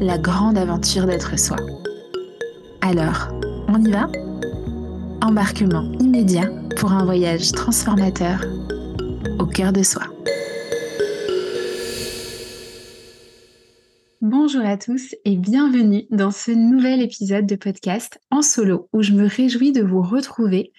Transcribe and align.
la 0.00 0.16
grande 0.16 0.56
aventure 0.56 1.06
d'être 1.06 1.38
soi. 1.38 1.56
Alors, 2.80 3.28
on 3.66 3.82
y 3.84 3.90
va? 3.90 4.08
Embarquement 5.22 5.90
immédiat 5.98 6.48
pour 6.76 6.92
un 6.92 7.04
voyage 7.04 7.50
transformateur 7.52 8.44
au 9.40 9.46
cœur 9.46 9.72
de 9.72 9.82
soi. 9.82 10.02
Bonjour 14.20 14.64
à 14.64 14.76
tous 14.76 15.14
et 15.24 15.36
bienvenue 15.36 16.04
dans 16.10 16.30
ce 16.30 16.52
nouvel 16.52 17.02
épisode 17.02 17.46
de 17.46 17.56
podcast 17.56 18.20
en 18.30 18.42
solo 18.42 18.88
où 18.92 19.02
je 19.02 19.12
me 19.12 19.26
réjouis 19.26 19.72
de 19.72 19.82
vous 19.82 20.02
retrouver 20.02 20.72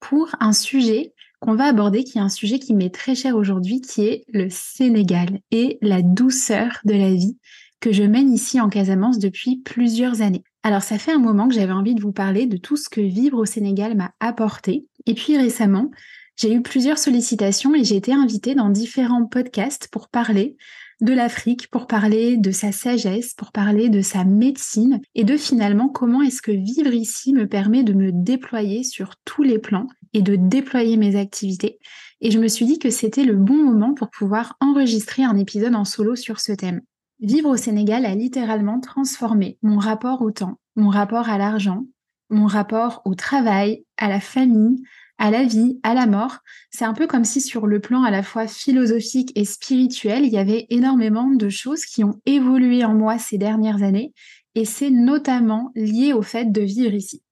pour 0.00 0.28
un 0.40 0.52
sujet 0.52 1.14
qu'on 1.40 1.54
va 1.54 1.64
aborder 1.64 2.04
qui 2.04 2.18
est 2.18 2.22
un 2.22 2.28
sujet 2.28 2.58
qui 2.58 2.74
m'est 2.74 2.94
très 2.94 3.14
cher 3.14 3.36
aujourd'hui 3.36 3.80
qui 3.80 4.02
est 4.02 4.24
le 4.28 4.48
Sénégal 4.50 5.40
et 5.50 5.78
la 5.82 6.02
douceur 6.02 6.80
de 6.84 6.94
la 6.94 7.12
vie 7.12 7.38
que 7.80 7.92
je 7.92 8.02
mène 8.02 8.32
ici 8.32 8.60
en 8.60 8.68
Casamance 8.68 9.18
depuis 9.18 9.58
plusieurs 9.64 10.22
années. 10.22 10.44
Alors 10.62 10.82
ça 10.82 10.98
fait 10.98 11.12
un 11.12 11.18
moment 11.18 11.48
que 11.48 11.54
j'avais 11.54 11.72
envie 11.72 11.94
de 11.94 12.02
vous 12.02 12.12
parler 12.12 12.46
de 12.46 12.56
tout 12.56 12.76
ce 12.76 12.88
que 12.88 13.00
vivre 13.00 13.38
au 13.38 13.44
Sénégal 13.44 13.96
m'a 13.96 14.12
apporté. 14.20 14.86
Et 15.06 15.14
puis 15.14 15.36
récemment, 15.36 15.90
j'ai 16.36 16.52
eu 16.52 16.62
plusieurs 16.62 16.98
sollicitations 16.98 17.74
et 17.74 17.84
j'ai 17.84 17.96
été 17.96 18.12
invitée 18.12 18.54
dans 18.54 18.68
différents 18.68 19.26
podcasts 19.26 19.88
pour 19.88 20.08
parler 20.08 20.56
de 21.00 21.12
l'Afrique, 21.12 21.68
pour 21.68 21.86
parler 21.86 22.36
de 22.36 22.50
sa 22.50 22.72
sagesse, 22.72 23.34
pour 23.34 23.52
parler 23.52 23.88
de 23.88 24.00
sa 24.00 24.24
médecine 24.24 25.00
et 25.14 25.24
de 25.24 25.36
finalement 25.36 25.88
comment 25.88 26.22
est-ce 26.22 26.42
que 26.42 26.52
vivre 26.52 26.92
ici 26.92 27.32
me 27.32 27.46
permet 27.46 27.84
de 27.84 27.92
me 27.92 28.10
déployer 28.12 28.82
sur 28.82 29.16
tous 29.24 29.42
les 29.42 29.58
plans 29.58 29.88
et 30.14 30.22
de 30.22 30.36
déployer 30.36 30.96
mes 30.96 31.16
activités. 31.16 31.78
Et 32.20 32.30
je 32.30 32.38
me 32.38 32.48
suis 32.48 32.64
dit 32.64 32.78
que 32.78 32.90
c'était 32.90 33.24
le 33.24 33.36
bon 33.36 33.62
moment 33.62 33.92
pour 33.92 34.10
pouvoir 34.10 34.56
enregistrer 34.60 35.22
un 35.22 35.36
épisode 35.36 35.74
en 35.74 35.84
solo 35.84 36.16
sur 36.16 36.40
ce 36.40 36.52
thème. 36.52 36.80
Vivre 37.20 37.48
au 37.48 37.56
Sénégal 37.56 38.04
a 38.04 38.14
littéralement 38.14 38.78
transformé 38.78 39.58
mon 39.62 39.78
rapport 39.78 40.20
au 40.20 40.30
temps, 40.30 40.58
mon 40.76 40.90
rapport 40.90 41.30
à 41.30 41.38
l'argent, 41.38 41.86
mon 42.28 42.46
rapport 42.46 43.00
au 43.06 43.14
travail, 43.14 43.84
à 43.96 44.08
la 44.08 44.20
famille, 44.20 44.82
à 45.16 45.30
la 45.30 45.44
vie, 45.44 45.80
à 45.82 45.94
la 45.94 46.06
mort. 46.06 46.38
C'est 46.70 46.84
un 46.84 46.92
peu 46.92 47.06
comme 47.06 47.24
si 47.24 47.40
sur 47.40 47.66
le 47.66 47.80
plan 47.80 48.02
à 48.02 48.10
la 48.10 48.22
fois 48.22 48.46
philosophique 48.46 49.32
et 49.34 49.46
spirituel, 49.46 50.26
il 50.26 50.32
y 50.32 50.38
avait 50.38 50.66
énormément 50.68 51.28
de 51.28 51.48
choses 51.48 51.86
qui 51.86 52.04
ont 52.04 52.20
évolué 52.26 52.84
en 52.84 52.94
moi 52.94 53.18
ces 53.18 53.38
dernières 53.38 53.82
années 53.82 54.12
et 54.54 54.66
c'est 54.66 54.90
notamment 54.90 55.72
lié 55.74 56.12
au 56.12 56.22
fait 56.22 56.52
de 56.52 56.60
vivre 56.60 56.92
ici. 56.92 57.22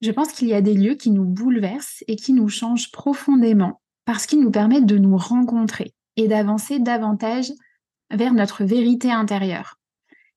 Je 0.00 0.10
pense 0.10 0.32
qu'il 0.32 0.48
y 0.48 0.54
a 0.54 0.62
des 0.62 0.74
lieux 0.74 0.94
qui 0.94 1.10
nous 1.10 1.26
bouleversent 1.26 2.02
et 2.08 2.16
qui 2.16 2.32
nous 2.32 2.48
changent 2.48 2.90
profondément 2.90 3.82
parce 4.06 4.24
qu'ils 4.24 4.40
nous 4.40 4.50
permettent 4.50 4.86
de 4.86 4.96
nous 4.96 5.18
rencontrer 5.18 5.92
et 6.16 6.28
d'avancer 6.28 6.78
davantage 6.78 7.52
vers 8.10 8.32
notre 8.32 8.64
vérité 8.64 9.10
intérieure. 9.10 9.78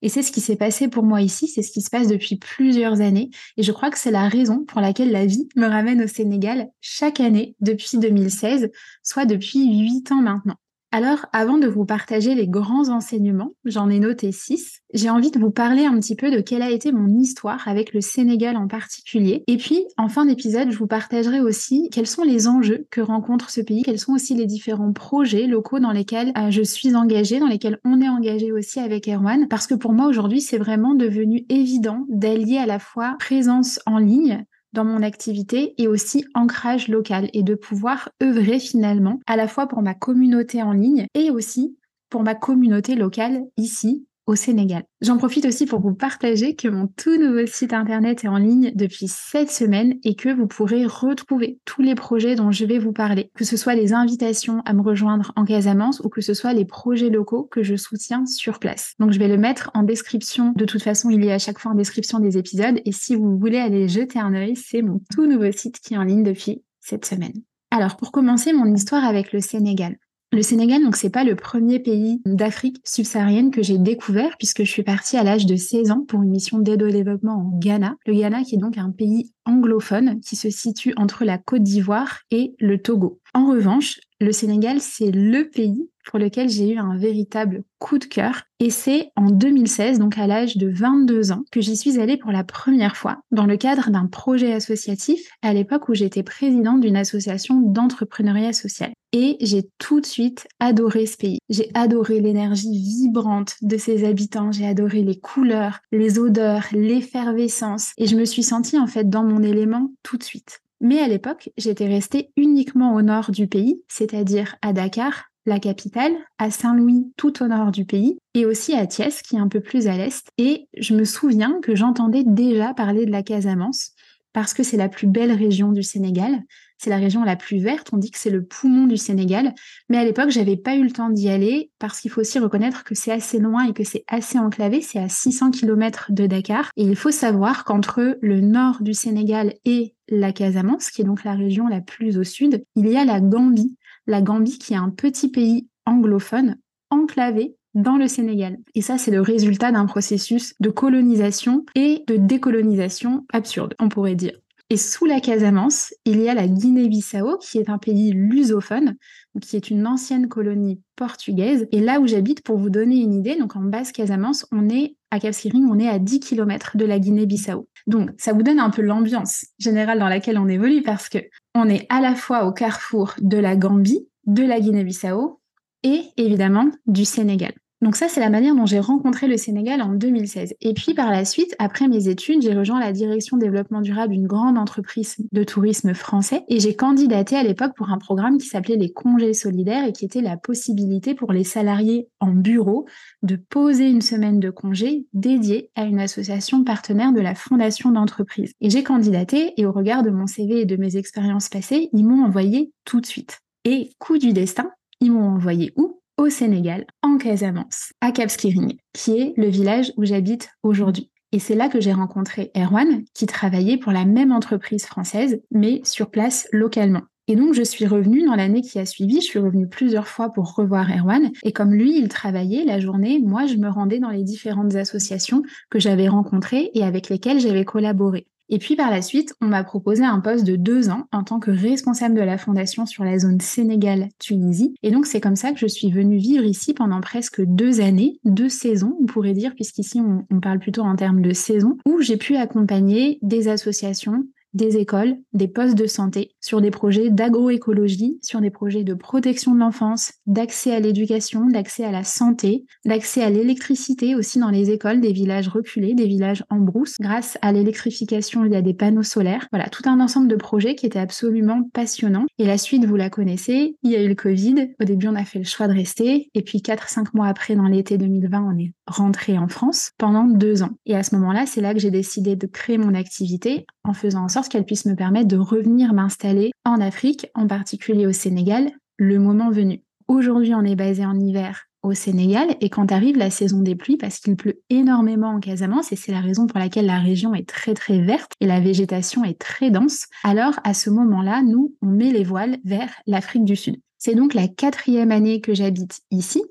Et 0.04 0.10
c'est 0.10 0.22
ce 0.22 0.34
qui 0.34 0.42
s'est 0.42 0.58
passé 0.58 0.90
pour 0.90 1.04
moi 1.04 1.22
ici, 1.22 1.48
c'est 1.48 1.62
ce 1.62 1.72
qui 1.72 1.82
se 1.82 1.90
passe 1.90 2.10
depuis 2.10 2.36
plusieurs 2.36 3.00
années. 3.00 3.30
Et 3.56 3.64
je 3.64 3.72
crois 3.72 3.90
que 3.90 3.98
c'est 3.98 4.12
la 4.12 4.28
raison 4.28 4.66
pour 4.66 4.82
laquelle 4.82 5.12
la 5.12 5.26
vie 5.26 5.48
me 5.56 5.66
ramène 5.66 6.04
au 6.04 6.08
Sénégal 6.08 6.68
chaque 6.82 7.22
année 7.22 7.56
depuis 7.62 7.98
2016, 7.98 8.70
soit 9.02 9.26
depuis 9.26 9.66
huit 9.80 10.12
ans 10.12 10.22
maintenant. 10.22 10.58
Alors, 10.96 11.26
avant 11.34 11.58
de 11.58 11.66
vous 11.66 11.86
partager 11.86 12.36
les 12.36 12.48
grands 12.48 12.90
enseignements, 12.90 13.54
j'en 13.66 13.90
ai 13.90 13.98
noté 13.98 14.32
six, 14.32 14.82
j'ai 14.94 15.10
envie 15.10 15.32
de 15.32 15.40
vous 15.40 15.50
parler 15.50 15.86
un 15.86 16.00
petit 16.00 16.16
peu 16.16 16.30
de 16.30 16.40
quelle 16.40 16.62
a 16.62 16.70
été 16.70 16.92
mon 16.92 17.08
histoire 17.18 17.68
avec 17.68 17.96
le 17.96 18.02
Sénégal 18.02 18.58
en 18.58 18.68
particulier. 18.68 19.44
Et 19.48 19.58
puis, 19.58 19.84
en 19.98 20.08
fin 20.08 20.28
d'épisode, 20.28 20.70
je 20.70 20.78
vous 20.78 20.86
partagerai 20.86 21.40
aussi 21.40 21.90
quels 21.92 22.06
sont 22.06 22.22
les 22.22 22.48
enjeux 22.48 22.86
que 22.92 23.02
rencontre 23.02 23.50
ce 23.50 23.60
pays, 23.60 23.82
quels 23.82 23.98
sont 23.98 24.14
aussi 24.14 24.36
les 24.36 24.46
différents 24.46 24.94
projets 24.94 25.48
locaux 25.48 25.80
dans 25.80 25.92
lesquels 25.92 26.32
euh, 26.38 26.52
je 26.52 26.62
suis 26.62 26.96
engagée, 26.96 27.40
dans 27.40 27.48
lesquels 27.48 27.80
on 27.84 28.00
est 28.00 28.10
engagé 28.10 28.52
aussi 28.52 28.80
avec 28.80 29.08
Erwan. 29.08 29.48
Parce 29.48 29.66
que 29.66 29.74
pour 29.74 29.94
moi, 29.94 30.06
aujourd'hui, 30.06 30.42
c'est 30.42 30.60
vraiment 30.60 30.94
devenu 30.94 31.44
évident 31.50 32.06
d'allier 32.08 32.60
à 32.60 32.68
la 32.68 32.78
fois 32.78 33.16
présence 33.18 33.80
en 33.88 33.98
ligne, 33.98 34.46
dans 34.74 34.86
mon 34.86 35.02
activité 35.04 35.74
et 35.78 35.88
aussi 35.88 36.26
ancrage 36.34 36.88
local 36.88 37.30
et 37.34 37.44
de 37.44 37.56
pouvoir 37.56 38.10
œuvrer 38.22 38.60
finalement 38.60 39.20
à 39.28 39.36
la 39.36 39.48
fois 39.48 39.68
pour 39.68 39.82
ma 39.82 39.94
communauté 39.94 40.62
en 40.62 40.74
ligne 40.74 41.06
et 41.14 41.30
aussi 41.30 41.78
pour 42.10 42.24
ma 42.24 42.36
communauté 42.36 42.96
locale 42.96 43.44
ici 43.58 44.06
au 44.26 44.36
Sénégal. 44.36 44.84
J'en 45.02 45.18
profite 45.18 45.46
aussi 45.46 45.66
pour 45.66 45.82
vous 45.82 45.94
partager 45.94 46.56
que 46.56 46.68
mon 46.68 46.88
tout 46.88 47.18
nouveau 47.18 47.46
site 47.46 47.74
internet 47.74 48.24
est 48.24 48.28
en 48.30 48.38
ligne 48.38 48.72
depuis 48.76 49.08
cette 49.08 49.52
semaine 49.52 49.96
et 50.04 50.16
que 50.16 50.30
vous 50.30 50.48
pourrez 50.48 50.86
retrouver 50.86 51.60
tous 51.66 51.82
les 51.82 51.96
projets 51.96 52.36
dont 52.36 52.52
je 52.52 52.66
vais 52.66 52.80
vous 52.80 52.94
parler, 52.94 53.32
que 53.36 53.44
ce 53.44 53.58
soit 53.58 53.76
les 53.76 53.94
invitations 53.94 54.62
à 54.66 54.74
me 54.74 54.82
rejoindre 54.82 55.34
en 55.36 55.44
Casamance 55.44 56.00
ou 56.00 56.10
que 56.10 56.22
ce 56.22 56.34
soit 56.34 56.54
les 56.54 56.66
projets 56.66 57.10
locaux 57.10 57.44
que 57.44 57.64
je 57.64 57.76
soutiens 57.76 58.26
sur 58.26 58.60
place. 58.60 58.94
Donc 59.00 59.12
je 59.12 59.20
vais 59.20 59.28
le 59.28 59.38
mettre 59.38 59.72
en 59.74 59.84
description. 59.84 60.54
De 60.56 60.66
toute 60.66 60.84
façon, 60.84 61.10
il 61.10 61.24
y 61.24 61.32
a 61.32 61.36
à 61.36 61.40
chaque 61.40 61.60
fois 61.60 61.72
en 61.72 61.76
description 61.76 62.20
des 62.20 62.38
épisodes 62.38 62.80
et 62.86 62.92
si 62.92 63.16
vous 63.16 63.38
voulez 63.38 63.58
aller 63.58 63.88
jeter 63.90 64.20
un 64.20 64.34
œil, 64.34 64.56
c'est 64.56 64.82
mon 64.82 65.02
tout 65.14 65.26
nouveau 65.26 65.52
site 65.52 65.80
qui 65.80 65.96
est 65.96 65.98
en 65.98 66.04
ligne 66.04 66.24
depuis 66.24 66.64
cette 66.80 67.06
semaine. 67.06 67.34
Alors 67.72 67.98
pour 67.98 68.12
commencer 68.12 68.54
mon 68.54 68.72
histoire 68.74 69.04
avec 69.04 69.34
le 69.34 69.40
Sénégal. 69.40 69.98
Le 70.34 70.42
Sénégal, 70.42 70.84
donc, 70.84 70.96
c'est 70.96 71.12
pas 71.12 71.24
le 71.24 71.36
premier 71.36 71.78
pays 71.78 72.20
d'Afrique 72.26 72.78
subsaharienne 72.84 73.52
que 73.52 73.62
j'ai 73.62 73.78
découvert 73.78 74.36
puisque 74.40 74.64
je 74.64 74.72
suis 74.72 74.82
partie 74.82 75.16
à 75.16 75.24
l'âge 75.24 75.46
de 75.46 75.56
16 75.56 75.92
ans 75.92 76.06
pour 76.08 76.24
une 76.24 76.32
mission 76.32 76.58
d'aide 76.58 76.82
au 76.82 76.90
développement 76.90 77.34
en 77.36 77.60
Ghana. 77.60 77.98
Le 78.08 78.16
Ghana 78.16 78.44
qui 78.44 78.56
est 78.56 78.58
donc 78.58 78.80
un 78.80 78.90
pays 78.90 79.32
anglophone 79.46 80.20
qui 80.22 80.36
se 80.36 80.50
situe 80.50 80.94
entre 80.98 81.26
la 81.26 81.38
Côte 81.38 81.64
d'Ivoire 81.64 82.22
et 82.32 82.56
le 82.60 82.82
Togo. 82.82 83.20
En 83.34 83.48
revanche, 83.48 84.00
le 84.20 84.32
Sénégal, 84.32 84.80
c'est 84.80 85.12
le 85.12 85.50
pays 85.50 85.90
pour 86.06 86.20
lequel 86.20 86.50
j'ai 86.50 86.74
eu 86.74 86.78
un 86.78 86.98
véritable 86.98 87.64
coup 87.80 87.98
de 87.98 88.06
cœur. 88.06 88.44
Et 88.60 88.70
c'est 88.70 89.10
en 89.16 89.30
2016, 89.30 90.00
donc 90.00 90.18
à 90.18 90.28
l'âge 90.28 90.58
de 90.58 90.70
22 90.70 91.32
ans, 91.32 91.44
que 91.52 91.60
j'y 91.62 91.76
suis 91.76 92.00
allée 92.00 92.18
pour 92.18 92.32
la 92.32 92.44
première 92.44 92.96
fois 92.96 93.20
dans 93.32 93.46
le 93.46 93.58
cadre 93.58 93.90
d'un 93.90 94.08
projet 94.08 94.54
associatif 94.54 95.28
à 95.42 95.54
l'époque 95.54 95.90
où 95.90 95.94
j'étais 95.94 96.24
présidente 96.24 96.80
d'une 96.80 96.96
association 96.96 97.60
d'entrepreneuriat 97.60 98.54
social. 98.54 98.92
Et 99.16 99.38
j'ai 99.42 99.70
tout 99.78 100.02
de 100.02 100.06
suite 100.06 100.48
adoré 100.60 101.06
ce 101.06 101.18
pays. 101.18 101.38
J'ai 101.50 101.70
adoré 101.76 102.20
l'énergie 102.20 102.72
vibrante 102.72 103.56
de 103.62 103.78
ses 103.78 104.06
habitants, 104.06 104.52
j'ai 104.52 104.66
adoré 104.66 105.04
les 105.04 105.20
couleurs, 105.20 105.80
les 105.92 106.18
odeurs, 106.18 106.66
l'effervescence. 106.72 107.92
Et 107.98 108.08
je 108.08 108.16
me 108.16 108.26
suis 108.26 108.44
sentie 108.44 108.80
en 108.80 108.88
fait 108.88 109.10
dans 109.10 109.24
mon 109.24 109.33
élément 109.42 109.92
tout 110.04 110.18
de 110.18 110.24
suite. 110.24 110.62
Mais 110.82 111.00
à 111.00 111.08
l'époque, 111.08 111.50
j'étais 111.58 111.88
restée 111.88 112.32
uniquement 112.36 112.94
au 112.94 113.02
nord 113.02 113.32
du 113.32 113.48
pays, 113.48 113.82
c'est-à-dire 113.88 114.56
à 114.62 114.74
Dakar, 114.74 115.32
la 115.46 115.60
capitale, 115.60 116.14
à 116.38 116.52
Saint-Louis, 116.52 117.12
tout 117.18 117.44
au 117.44 117.48
nord 117.48 117.72
du 117.72 117.86
pays, 117.86 118.18
et 118.34 118.46
aussi 118.46 118.74
à 118.74 118.86
Thiès, 118.86 119.22
qui 119.22 119.36
est 119.36 119.40
un 119.40 119.48
peu 119.48 119.60
plus 119.60 119.88
à 119.88 119.98
l'est. 119.98 120.28
Et 120.38 120.68
je 120.78 120.94
me 120.94 121.04
souviens 121.04 121.60
que 121.62 121.76
j'entendais 121.76 122.24
déjà 122.26 122.74
parler 122.74 123.06
de 123.06 123.12
la 123.12 123.24
Casamance, 123.24 123.92
parce 124.34 124.54
que 124.54 124.64
c'est 124.64 124.78
la 124.78 124.90
plus 124.90 125.08
belle 125.08 125.32
région 125.32 125.72
du 125.72 125.84
Sénégal, 125.84 126.42
c'est 126.84 126.90
la 126.90 126.98
région 126.98 127.24
la 127.24 127.38
plus 127.38 127.60
verte, 127.60 127.90
on 127.94 127.98
dit 127.98 128.12
que 128.12 128.20
c'est 128.20 128.30
le 128.30 128.44
poumon 128.44 128.88
du 128.88 128.98
Sénégal, 128.98 129.54
mais 129.90 129.98
à 129.98 130.04
l'époque, 130.04 130.30
j'avais 130.30 130.58
pas 130.58 130.76
eu 130.76 130.84
le 130.84 130.92
temps 130.92 131.10
d'y 131.10 131.30
aller, 131.30 131.72
parce 131.80 132.02
qu'il 132.02 132.12
faut 132.12 132.20
aussi 132.20 132.40
reconnaître 132.40 132.84
que 132.84 132.94
c'est 132.94 133.12
assez 133.12 133.40
loin 133.40 133.66
et 133.66 133.74
que 133.74 133.86
c'est 133.86 134.04
assez 134.08 134.38
enclavé, 134.38 134.82
c'est 134.82 135.00
à 135.00 135.08
600 135.08 135.52
km 135.52 136.08
de 136.10 136.28
Dakar, 136.28 136.72
et 136.76 136.84
il 136.84 136.98
faut 136.98 137.12
savoir 137.12 137.64
qu'entre 137.64 138.18
le 138.22 138.42
nord 138.42 138.82
du 138.82 138.94
Sénégal 138.94 139.54
et 139.64 139.96
la 140.10 140.34
Casamance, 140.34 140.92
qui 140.92 141.02
est 141.02 141.06
donc 141.06 141.24
la 141.24 141.36
région 141.36 141.68
la 141.68 141.80
plus 141.80 142.18
au 142.18 142.26
sud, 142.26 142.66
il 142.76 142.90
y 142.90 142.98
a 142.98 143.06
la 143.06 143.22
Gambie, 143.22 143.78
la 144.06 144.22
Gambie 144.22 144.58
qui 144.58 144.74
est 144.74 144.78
un 144.78 144.90
petit 144.90 145.30
pays 145.30 145.70
anglophone 145.86 146.58
enclavé 146.90 147.56
dans 147.74 147.96
le 147.96 148.08
Sénégal. 148.08 148.58
Et 148.76 148.82
ça, 148.82 148.98
c'est 148.98 149.10
le 149.12 149.22
résultat 149.22 149.72
d'un 149.72 149.86
processus 149.86 150.54
de 150.60 150.70
colonisation 150.70 151.66
et 151.76 152.04
de 152.08 152.18
décolonisation 152.18 153.26
absurde, 153.32 153.74
on 153.80 153.90
pourrait 153.90 154.16
dire. 154.16 154.43
Et 154.74 154.78
sous 154.78 155.06
la 155.06 155.20
Casamance, 155.20 155.94
il 156.04 156.20
y 156.20 156.30
a 156.30 156.34
la 156.34 156.48
Guinée-Bissau, 156.48 157.38
qui 157.38 157.60
est 157.60 157.70
un 157.70 157.78
pays 157.78 158.12
lusophone, 158.12 158.96
qui 159.40 159.56
est 159.56 159.70
une 159.70 159.86
ancienne 159.86 160.28
colonie 160.28 160.82
portugaise. 160.96 161.68
Et 161.72 161.80
là 161.80 162.00
où 162.00 162.08
j'habite, 162.08 162.42
pour 162.42 162.58
vous 162.58 162.72
donner 162.72 162.96
une 162.96 163.14
idée, 163.14 163.36
donc 163.36 163.56
en 163.56 163.62
basse 163.62 163.92
Casamance, 163.92 164.48
on 164.52 164.70
est 164.70 164.96
à 165.12 165.20
Cap 165.20 165.36
on 165.46 165.78
est 165.78 165.88
à 165.88 166.00
10 166.00 166.22
km 166.22 166.76
de 166.76 166.86
la 166.86 166.98
Guinée-Bissau. 166.98 167.70
Donc 167.86 168.10
ça 168.18 168.34
vous 168.34 168.42
donne 168.42 168.60
un 168.60 168.72
peu 168.72 168.82
l'ambiance 168.82 169.46
générale 169.60 170.00
dans 170.00 170.10
laquelle 170.10 170.40
on 170.40 170.48
évolue 170.48 170.82
parce 170.82 171.08
que 171.08 171.20
on 171.54 171.70
est 171.70 171.86
à 171.90 172.02
la 172.02 172.16
fois 172.16 172.48
au 172.48 172.52
carrefour 172.52 173.14
de 173.22 173.38
la 173.38 173.56
Gambie, 173.56 174.08
de 174.26 174.42
la 174.42 174.60
Guinée-Bissau 174.60 175.40
et 175.84 176.02
évidemment 176.18 176.72
du 176.88 177.06
Sénégal. 177.06 177.54
Donc 177.84 177.98
ça, 177.98 178.08
c'est 178.08 178.22
la 178.22 178.30
manière 178.30 178.56
dont 178.56 178.66
j'ai 178.66 178.80
rencontré 178.80 179.28
le 179.28 179.36
Sénégal 179.36 179.82
en 179.82 179.90
2016. 179.90 180.54
Et 180.62 180.74
puis 180.74 180.94
par 180.94 181.12
la 181.12 181.26
suite, 181.26 181.54
après 181.60 181.90
mes 181.90 182.08
études, 182.08 182.42
j'ai 182.42 182.54
rejoint 182.54 182.80
la 182.80 182.94
direction 182.94 183.36
développement 183.36 183.82
durable 183.82 184.14
d'une 184.14 184.26
grande 184.26 184.58
entreprise 184.58 185.18
de 185.34 185.44
tourisme 185.44 185.94
français 185.94 186.46
et 186.48 186.62
j'ai 186.62 186.78
candidaté 186.78 187.36
à 187.36 187.44
l'époque 187.44 187.74
pour 187.76 187.90
un 187.90 187.98
programme 187.98 188.38
qui 188.38 188.48
s'appelait 188.48 188.78
les 188.78 188.94
congés 188.94 189.34
solidaires 189.34 189.86
et 189.86 189.92
qui 189.92 190.06
était 190.06 190.22
la 190.22 190.38
possibilité 190.38 191.14
pour 191.14 191.34
les 191.34 191.44
salariés 191.44 192.08
en 192.22 192.32
bureau 192.32 192.86
de 193.22 193.36
poser 193.36 193.90
une 193.90 194.02
semaine 194.02 194.40
de 194.40 194.50
congé 194.50 195.06
dédiée 195.12 195.70
à 195.76 195.84
une 195.84 196.00
association 196.00 196.64
partenaire 196.64 197.12
de 197.12 197.20
la 197.20 197.36
fondation 197.36 197.92
d'entreprise. 197.92 198.54
Et 198.62 198.70
j'ai 198.70 198.84
candidaté 198.84 199.56
et 199.58 199.66
au 199.66 199.74
regard 199.74 200.04
de 200.04 200.10
mon 200.10 200.26
CV 200.26 200.62
et 200.62 200.66
de 200.66 200.78
mes 200.78 200.96
expériences 200.96 201.50
passées, 201.50 201.90
ils 201.92 202.06
m'ont 202.06 202.24
envoyé 202.24 202.72
tout 202.86 203.02
de 203.02 203.06
suite. 203.06 203.42
Et 203.66 203.90
coup 204.00 204.18
du 204.18 204.32
destin, 204.32 204.72
ils 205.02 205.12
m'ont 205.12 205.28
envoyé 205.28 205.74
où? 205.76 206.00
Au 206.18 206.30
Sénégal, 206.30 206.86
en 207.02 207.18
Casamance, 207.18 207.94
à 208.02 208.12
Cap 208.12 208.30
Skirring, 208.30 208.78
qui 208.94 209.18
est 209.18 209.34
le 209.38 209.48
village 209.48 209.94
où 209.98 210.06
j'habite 210.06 210.50
aujourd'hui. 210.64 211.10
Et 211.32 211.40
c'est 211.40 211.56
là 211.56 211.68
que 211.68 211.82
j'ai 211.82 211.94
rencontré 211.94 212.52
Erwan, 212.56 213.04
qui 213.16 213.26
travaillait 213.26 213.78
pour 213.78 213.92
la 213.92 214.06
même 214.06 214.32
entreprise 214.32 214.86
française, 214.86 215.42
mais 215.50 215.82
sur 215.84 216.12
place 216.12 216.48
localement. 216.52 217.02
Et 217.28 217.36
donc, 217.36 217.54
je 217.54 217.64
suis 217.64 217.88
revenue 217.88 218.26
dans 218.26 218.36
l'année 218.36 218.62
qui 218.62 218.78
a 218.80 218.86
suivi, 218.86 219.16
je 219.16 219.26
suis 219.26 219.40
revenue 219.40 219.68
plusieurs 219.68 220.08
fois 220.08 220.30
pour 220.30 220.56
revoir 220.56 220.90
Erwan. 220.92 221.32
Et 221.44 221.54
comme 221.54 221.74
lui, 221.74 221.98
il 221.98 222.10
travaillait 222.10 222.66
la 222.66 222.80
journée, 222.80 223.20
moi, 223.20 223.48
je 223.48 223.56
me 223.56 223.70
rendais 223.70 224.00
dans 224.00 224.10
les 224.10 224.24
différentes 224.24 224.76
associations 224.76 225.42
que 225.70 225.80
j'avais 225.80 226.10
rencontrées 226.10 226.70
et 226.74 226.84
avec 226.84 227.10
lesquelles 227.10 227.40
j'avais 227.40 227.66
collaboré. 227.66 228.28
Et 228.50 228.60
puis 228.60 228.76
par 228.76 228.92
la 228.92 229.02
suite, 229.02 229.34
on 229.42 229.48
m'a 229.48 229.64
proposé 229.64 230.04
un 230.04 230.20
poste 230.20 230.46
de 230.46 230.56
deux 230.56 230.90
ans 230.90 231.06
en 231.12 231.24
tant 231.24 231.40
que 231.40 231.52
responsable 231.52 232.16
de 232.16 232.22
la 232.22 232.38
fondation 232.38 232.86
sur 232.86 233.04
la 233.04 233.18
zone 233.18 233.40
Sénégal-Tunisie. 233.40 234.76
Et 234.84 234.92
donc 234.92 235.06
c'est 235.06 235.22
comme 235.22 235.36
ça 235.36 235.52
que 235.52 235.60
je 235.60 235.68
suis 235.68 235.92
venue 235.92 236.18
vivre 236.18 236.44
ici 236.44 236.74
pendant 236.74 237.02
presque 237.02 237.42
deux 237.42 237.82
années, 237.82 238.20
deux 238.26 238.50
saisons, 238.50 238.98
on 239.02 239.06
pourrait 239.06 239.34
dire, 239.34 239.56
puisqu'ici 239.56 240.00
on, 240.00 240.26
on 240.30 240.40
parle 240.40 240.60
plutôt 240.60 240.84
en 240.84 240.96
termes 240.96 241.22
de 241.22 241.34
saison, 241.34 241.78
où 241.88 242.02
j'ai 242.02 242.18
pu 242.18 242.36
accompagner 242.36 243.20
des 243.22 243.48
associations 243.48 244.24
des 244.54 244.78
écoles, 244.78 245.18
des 245.34 245.48
postes 245.48 245.76
de 245.76 245.88
santé, 245.88 246.32
sur 246.42 246.62
des 246.62 246.72
projets 246.72 247.10
d'agroécologie, 247.10 248.20
sur 248.22 248.42
des 248.42 248.50
projets 248.50 248.84
de 248.84 248.94
protection 248.94 249.54
de 249.54 249.60
l'enfance, 249.60 250.14
d'accès 250.26 250.74
à 250.74 250.80
l'éducation, 250.80 251.48
d'accès 251.48 251.84
à 251.84 251.92
la 251.92 252.04
santé, 252.04 252.66
d'accès 252.86 253.24
à 253.24 253.30
l'électricité 253.30 254.16
aussi 254.16 254.40
dans 254.40 254.50
les 254.50 254.72
écoles 254.72 255.02
des 255.02 255.12
villages 255.12 255.48
reculés, 255.48 255.94
des 255.94 256.08
villages 256.08 256.44
en 256.50 256.58
brousse, 256.58 256.96
grâce 257.00 257.38
à 257.42 257.52
l'électrification 257.52 258.46
il 258.46 258.52
y 258.52 258.56
a 258.56 258.62
des 258.62 258.74
panneaux 258.74 259.04
solaires. 259.04 259.48
Voilà, 259.52 259.70
tout 259.70 259.84
un 259.86 260.00
ensemble 260.00 260.28
de 260.28 260.36
projets 260.36 260.76
qui 260.76 260.86
étaient 260.86 261.00
absolument 261.00 261.70
passionnants. 261.74 262.26
Et 262.38 262.46
la 262.46 262.58
suite, 262.58 262.86
vous 262.86 262.96
la 262.96 263.10
connaissez, 263.10 263.76
il 263.84 263.92
y 263.92 263.96
a 263.96 264.04
eu 264.04 264.08
le 264.08 264.16
Covid. 264.16 264.74
Au 264.82 264.86
début, 264.86 265.08
on 265.08 265.16
a 265.16 265.26
fait 265.26 265.40
le 265.40 265.46
choix 265.46 265.68
de 265.68 265.74
rester. 265.74 266.30
Et 266.34 266.42
puis, 266.42 266.60
4-5 266.60 267.08
mois 267.14 267.28
après, 267.28 267.56
dans 267.56 267.68
l'été 267.68 267.98
2020, 267.98 268.54
on 268.54 268.58
est 268.58 268.74
rentré 268.88 269.38
en 269.38 269.48
France 269.48 269.92
pendant 269.98 270.26
deux 270.26 270.64
ans. 270.64 270.72
Et 270.86 270.96
à 270.96 271.04
ce 271.04 271.16
moment-là, 271.16 271.46
c'est 271.46 271.62
là 271.62 271.74
que 271.74 271.80
j'ai 271.80 271.92
décidé 271.92 272.36
de 272.36 272.48
créer 272.48 272.78
mon 272.78 272.94
activité 272.94 273.66
en 273.84 273.94
faisant 273.94 274.24
en 274.24 274.30
sorte 274.30 274.50
qu'elle 274.50 274.66
puisse 274.66 274.86
me 274.86 274.96
permettre 274.96 275.28
de 275.28 275.38
revenir 275.38 275.94
m'installer 275.94 276.52
en 276.66 276.80
Afrique, 276.80 277.28
en 277.36 277.48
particulier 277.48 278.08
au 278.08 278.14
Sénégal, 278.14 278.72
le 278.98 279.20
moment 279.20 279.50
venu. 279.50 279.82
Aujourd'hui, 280.08 280.54
on 280.54 280.64
est 280.64 280.76
basé 280.76 281.06
en 281.06 281.20
hiver 281.20 281.66
au 281.82 281.94
Sénégal 281.94 282.56
et 282.62 282.70
quand 282.70 282.92
arrive 282.92 283.18
la 283.18 283.30
saison 283.30 283.60
des 283.60 283.76
pluies, 283.76 283.98
parce 283.98 284.20
qu'il 284.20 284.36
pleut 284.38 284.62
énormément 284.70 285.30
en 285.30 285.40
Casamance 285.40 285.92
et 285.92 285.98
c'est 285.98 286.14
la 286.14 286.22
raison 286.22 286.48
pour 286.48 286.60
laquelle 286.60 286.86
la 286.86 287.00
région 287.00 287.34
est 287.34 287.48
très 287.48 287.74
très 287.74 288.00
verte 288.00 288.32
et 288.40 288.48
la 288.48 288.62
végétation 288.62 289.24
est 289.26 289.40
très 289.40 289.70
dense, 289.70 290.06
alors 290.24 290.60
à 290.64 290.74
ce 290.74 290.90
moment-là, 290.90 291.42
nous, 291.42 291.76
on 291.82 291.88
met 291.88 292.12
les 292.12 292.24
voiles 292.24 292.58
vers 292.64 292.90
l'Afrique 293.06 293.44
du 293.44 293.58
Sud. 293.58 293.80
C'est 293.98 294.16
donc 294.16 294.34
la 294.34 294.48
quatrième 294.48 295.12
année 295.12 295.42
que 295.42 295.54
j'habite 295.54 296.02
ici 296.10 296.42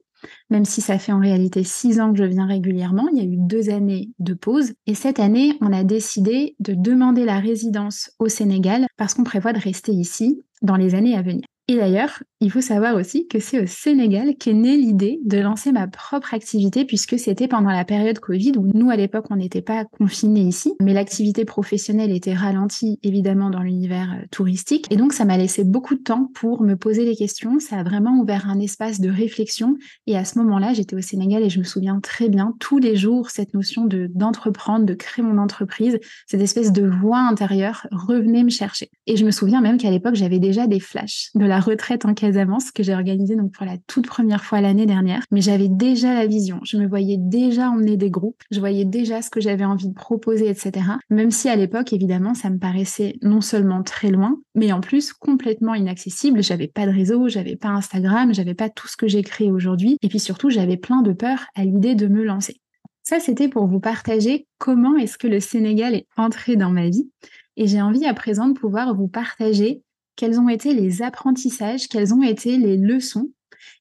même 0.51 0.65
si 0.65 0.81
ça 0.81 0.99
fait 0.99 1.13
en 1.13 1.21
réalité 1.21 1.65
six 1.65 2.01
ans 2.01 2.13
que 2.13 2.19
je 2.19 2.25
viens 2.25 2.47
régulièrement. 2.47 3.09
Il 3.13 3.19
y 3.19 3.21
a 3.21 3.25
eu 3.25 3.37
deux 3.37 3.71
années 3.71 4.11
de 4.19 4.35
pause. 4.35 4.73
Et 4.87 4.95
cette 4.95 5.21
année, 5.21 5.57
on 5.61 5.73
a 5.73 5.85
décidé 5.85 6.57
de 6.61 6.75
demander 6.75 7.25
la 7.25 7.39
résidence 7.39 8.11
au 8.19 8.29
Sénégal 8.29 8.87
parce 8.97 9.15
qu'on 9.15 9.25
prévoit 9.25 9.53
de 9.53 9.61
rester 9.61 9.93
ici 9.93 10.43
dans 10.63 10.77
les 10.77 10.95
années 10.95 11.17
à 11.17 11.23
venir. 11.23 11.45
Et 11.73 11.77
d'ailleurs, 11.77 12.23
il 12.43 12.51
faut 12.51 12.61
savoir 12.61 12.97
aussi 12.97 13.29
que 13.29 13.39
c'est 13.39 13.63
au 13.63 13.67
Sénégal 13.67 14.35
qu'est 14.37 14.53
née 14.53 14.77
l'idée 14.77 15.21
de 15.25 15.39
lancer 15.39 15.71
ma 15.71 15.87
propre 15.87 16.35
activité 16.35 16.85
puisque 16.85 17.17
c'était 17.17 17.47
pendant 17.47 17.71
la 17.71 17.85
période 17.85 18.19
Covid 18.19 18.55
où 18.59 18.67
nous 18.75 18.91
à 18.91 18.97
l'époque 18.97 19.27
on 19.31 19.37
n'était 19.37 19.63
pas 19.63 19.85
confinés 19.85 20.41
ici, 20.41 20.75
mais 20.83 20.93
l'activité 20.93 21.45
professionnelle 21.45 22.11
était 22.11 22.35
ralentie 22.35 22.99
évidemment 23.05 23.49
dans 23.49 23.63
l'univers 23.63 24.13
euh, 24.13 24.27
touristique. 24.33 24.87
Et 24.91 24.97
donc 24.97 25.13
ça 25.13 25.25
m'a 25.25 25.39
laissé 25.39 25.63
beaucoup 25.63 25.95
de 25.95 26.03
temps 26.03 26.33
pour 26.35 26.63
me 26.63 26.75
poser 26.75 27.05
les 27.05 27.15
questions, 27.15 27.61
ça 27.61 27.77
a 27.77 27.85
vraiment 27.85 28.19
ouvert 28.21 28.51
un 28.51 28.59
espace 28.59 29.01
de 29.01 29.09
réflexion. 29.09 29.79
Et 30.09 30.17
à 30.17 30.25
ce 30.25 30.39
moment-là 30.41 30.75
j'étais 30.75 30.97
au 30.97 31.01
Sénégal 31.01 31.45
et 31.45 31.49
je 31.49 31.61
me 31.61 31.65
souviens 31.65 32.01
très 32.01 32.29
bien 32.29 32.55
tous 32.59 32.79
les 32.79 32.97
jours 32.97 33.31
cette 33.31 33.55
notion 33.55 33.87
de 33.87 34.11
d'entreprendre, 34.13 34.85
de 34.85 34.95
créer 34.95 35.25
mon 35.25 35.39
entreprise, 35.39 36.01
cette 36.27 36.43
espèce 36.43 36.73
de 36.73 36.87
voix 36.87 37.21
intérieure 37.21 37.87
revenait 37.93 38.43
me 38.43 38.51
chercher. 38.51 38.91
Et 39.07 39.17
je 39.17 39.25
me 39.25 39.31
souviens 39.31 39.61
même 39.61 39.79
qu'à 39.79 39.91
l'époque 39.91 40.17
j'avais 40.17 40.41
déjà 40.41 40.67
des 40.67 40.81
flashs 40.81 41.31
de 41.37 41.47
la 41.47 41.62
retraite 41.63 42.05
en 42.05 42.15
Casamance 42.15 42.71
que 42.71 42.83
j'ai 42.83 42.95
organisée 42.95 43.37
donc 43.37 43.53
pour 43.53 43.65
la 43.65 43.79
toute 43.87 44.07
première 44.07 44.45
fois 44.45 44.61
l'année 44.61 44.87
dernière. 44.87 45.23
Mais 45.31 45.41
j'avais 45.41 45.69
déjà 45.69 46.15
la 46.15 46.27
vision. 46.27 46.61
Je 46.65 46.77
me 46.77 46.87
voyais 46.87 47.17
déjà 47.19 47.71
emmener 47.71 47.97
des 47.97 48.11
groupes. 48.11 48.43
Je 48.51 48.61
voyais 48.61 48.85
déjà 48.85 49.23
ce 49.23 49.31
que 49.31 49.41
j'avais 49.41 49.65
envie 49.65 49.89
de 49.89 49.95
proposer, 49.95 50.49
etc. 50.49 50.87
Même 51.11 51.31
si 51.31 51.49
à 51.49 51.57
l'époque, 51.57 51.93
évidemment, 51.93 52.35
ça 52.35 52.51
me 52.51 52.59
paraissait 52.59 53.17
non 53.23 53.41
seulement 53.41 53.83
très 53.83 54.11
loin, 54.11 54.39
mais 54.55 54.73
en 54.73 54.81
plus 54.81 55.13
complètement 55.13 55.75
inaccessible. 55.75 56.43
J'avais 56.43 56.69
pas 56.69 56.87
de 56.87 56.93
réseau, 56.93 57.29
j'avais 57.29 57.57
pas 57.57 57.69
Instagram, 57.69 58.35
j'avais 58.35 58.55
pas 58.55 58.69
tout 58.69 58.89
ce 58.89 58.97
que 58.97 59.09
j'ai 59.09 59.23
créé 59.23 59.51
aujourd'hui. 59.51 59.97
Et 60.03 60.09
puis 60.09 60.21
surtout, 60.21 60.51
j'avais 60.51 60.77
plein 60.77 61.03
de 61.03 61.13
peur 61.13 61.47
à 61.55 61.65
l'idée 61.65 61.95
de 61.95 62.07
me 62.09 62.25
lancer. 62.25 62.61
Ça, 63.03 63.19
c'était 63.19 63.49
pour 63.49 63.67
vous 63.67 63.81
partager 63.81 64.47
comment 64.59 64.97
est-ce 64.97 65.19
que 65.19 65.27
le 65.27 65.41
Sénégal 65.41 65.95
est 65.95 66.07
entré 66.17 66.57
dans 66.57 66.71
ma 66.71 66.89
vie. 66.89 67.11
Et 67.57 67.67
j'ai 67.67 67.83
envie 67.83 68.07
à 68.07 68.15
présent 68.15 68.49
de 68.49 68.59
pouvoir 68.59 68.95
vous 68.95 69.09
partager 69.09 69.83
quels 70.23 70.39
ont 70.39 70.49
été 70.49 70.73
les 70.73 71.03
apprentissages, 71.03 71.89
quelles 71.89 72.15
ont 72.15 72.23
été 72.23 72.57
les 72.57 72.77
leçons 72.77 73.33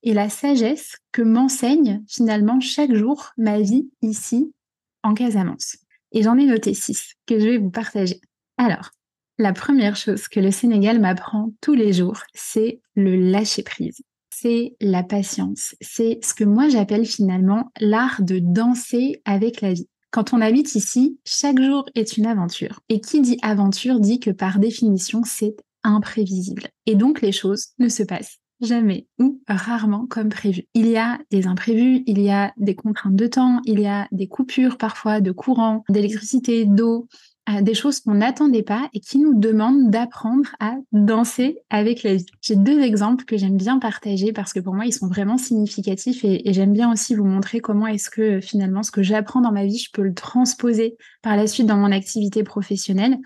et 0.01 0.15
la 0.15 0.27
sagesse 0.27 0.97
que 1.11 1.21
m'enseigne 1.21 2.01
finalement 2.07 2.59
chaque 2.59 2.95
jour 2.95 3.29
ma 3.37 3.59
vie 3.61 3.91
ici 4.01 4.51
en 5.03 5.13
Casamance. 5.13 5.77
Et 6.11 6.23
j'en 6.23 6.39
ai 6.39 6.45
noté 6.45 6.73
six 6.73 7.13
que 7.27 7.39
je 7.39 7.45
vais 7.45 7.57
vous 7.59 7.69
partager. 7.69 8.19
Alors, 8.57 8.89
la 9.37 9.53
première 9.53 9.95
chose 9.95 10.27
que 10.27 10.39
le 10.39 10.49
Sénégal 10.49 10.99
m'apprend 10.99 11.53
tous 11.61 11.75
les 11.75 11.93
jours, 11.93 12.23
c'est 12.33 12.81
le 12.95 13.15
lâcher-prise. 13.15 14.01
C'est 14.33 14.75
la 14.81 15.03
patience. 15.03 15.75
C'est 15.79 16.17
ce 16.23 16.33
que 16.33 16.43
moi 16.43 16.69
j'appelle 16.69 17.05
finalement 17.05 17.71
l'art 17.79 18.23
de 18.23 18.39
danser 18.39 19.21
avec 19.25 19.61
la 19.61 19.73
vie. 19.73 19.87
Quand 20.09 20.33
on 20.33 20.41
habite 20.41 20.73
ici, 20.73 21.19
chaque 21.23 21.61
jour 21.61 21.85
est 21.93 22.17
une 22.17 22.25
aventure. 22.25 22.79
Et 22.89 22.99
qui 22.99 23.21
dit 23.21 23.37
aventure 23.43 23.99
dit 23.99 24.19
que 24.19 24.31
par 24.31 24.57
définition, 24.57 25.21
c'est 25.23 25.55
imprévisible. 25.83 26.67
Et 26.85 26.95
donc 26.95 27.21
les 27.21 27.31
choses 27.31 27.67
ne 27.79 27.89
se 27.89 28.03
passent 28.03 28.39
jamais 28.61 29.07
ou 29.19 29.41
rarement 29.47 30.05
comme 30.07 30.29
prévu. 30.29 30.63
Il 30.73 30.87
y 30.87 30.97
a 30.97 31.19
des 31.31 31.47
imprévus, 31.47 32.03
il 32.05 32.21
y 32.21 32.29
a 32.29 32.53
des 32.57 32.75
contraintes 32.75 33.15
de 33.15 33.27
temps, 33.27 33.59
il 33.65 33.79
y 33.79 33.87
a 33.87 34.07
des 34.11 34.27
coupures 34.27 34.77
parfois 34.77 35.19
de 35.19 35.31
courant, 35.31 35.83
d'électricité, 35.89 36.65
d'eau, 36.65 37.07
euh, 37.49 37.61
des 37.61 37.73
choses 37.73 37.99
qu'on 38.01 38.13
n'attendait 38.13 38.61
pas 38.61 38.87
et 38.93 38.99
qui 38.99 39.17
nous 39.17 39.33
demandent 39.33 39.89
d'apprendre 39.89 40.47
à 40.59 40.75
danser 40.91 41.57
avec 41.71 42.03
la 42.03 42.15
vie. 42.15 42.25
J'ai 42.41 42.55
deux 42.55 42.81
exemples 42.81 43.25
que 43.25 43.35
j'aime 43.35 43.57
bien 43.57 43.79
partager 43.79 44.31
parce 44.31 44.53
que 44.53 44.59
pour 44.59 44.75
moi 44.75 44.85
ils 44.85 44.93
sont 44.93 45.07
vraiment 45.07 45.39
significatifs 45.39 46.23
et, 46.23 46.47
et 46.47 46.53
j'aime 46.53 46.73
bien 46.73 46.91
aussi 46.91 47.15
vous 47.15 47.25
montrer 47.25 47.59
comment 47.59 47.87
est-ce 47.87 48.11
que 48.11 48.41
finalement 48.41 48.83
ce 48.83 48.91
que 48.91 49.01
j'apprends 49.01 49.41
dans 49.41 49.51
ma 49.51 49.65
vie, 49.65 49.79
je 49.79 49.89
peux 49.91 50.03
le 50.03 50.13
transposer 50.13 50.97
par 51.23 51.35
la 51.35 51.47
suite 51.47 51.65
dans 51.65 51.77
mon 51.77 51.91
activité 51.91 52.43
professionnelle. 52.43 53.17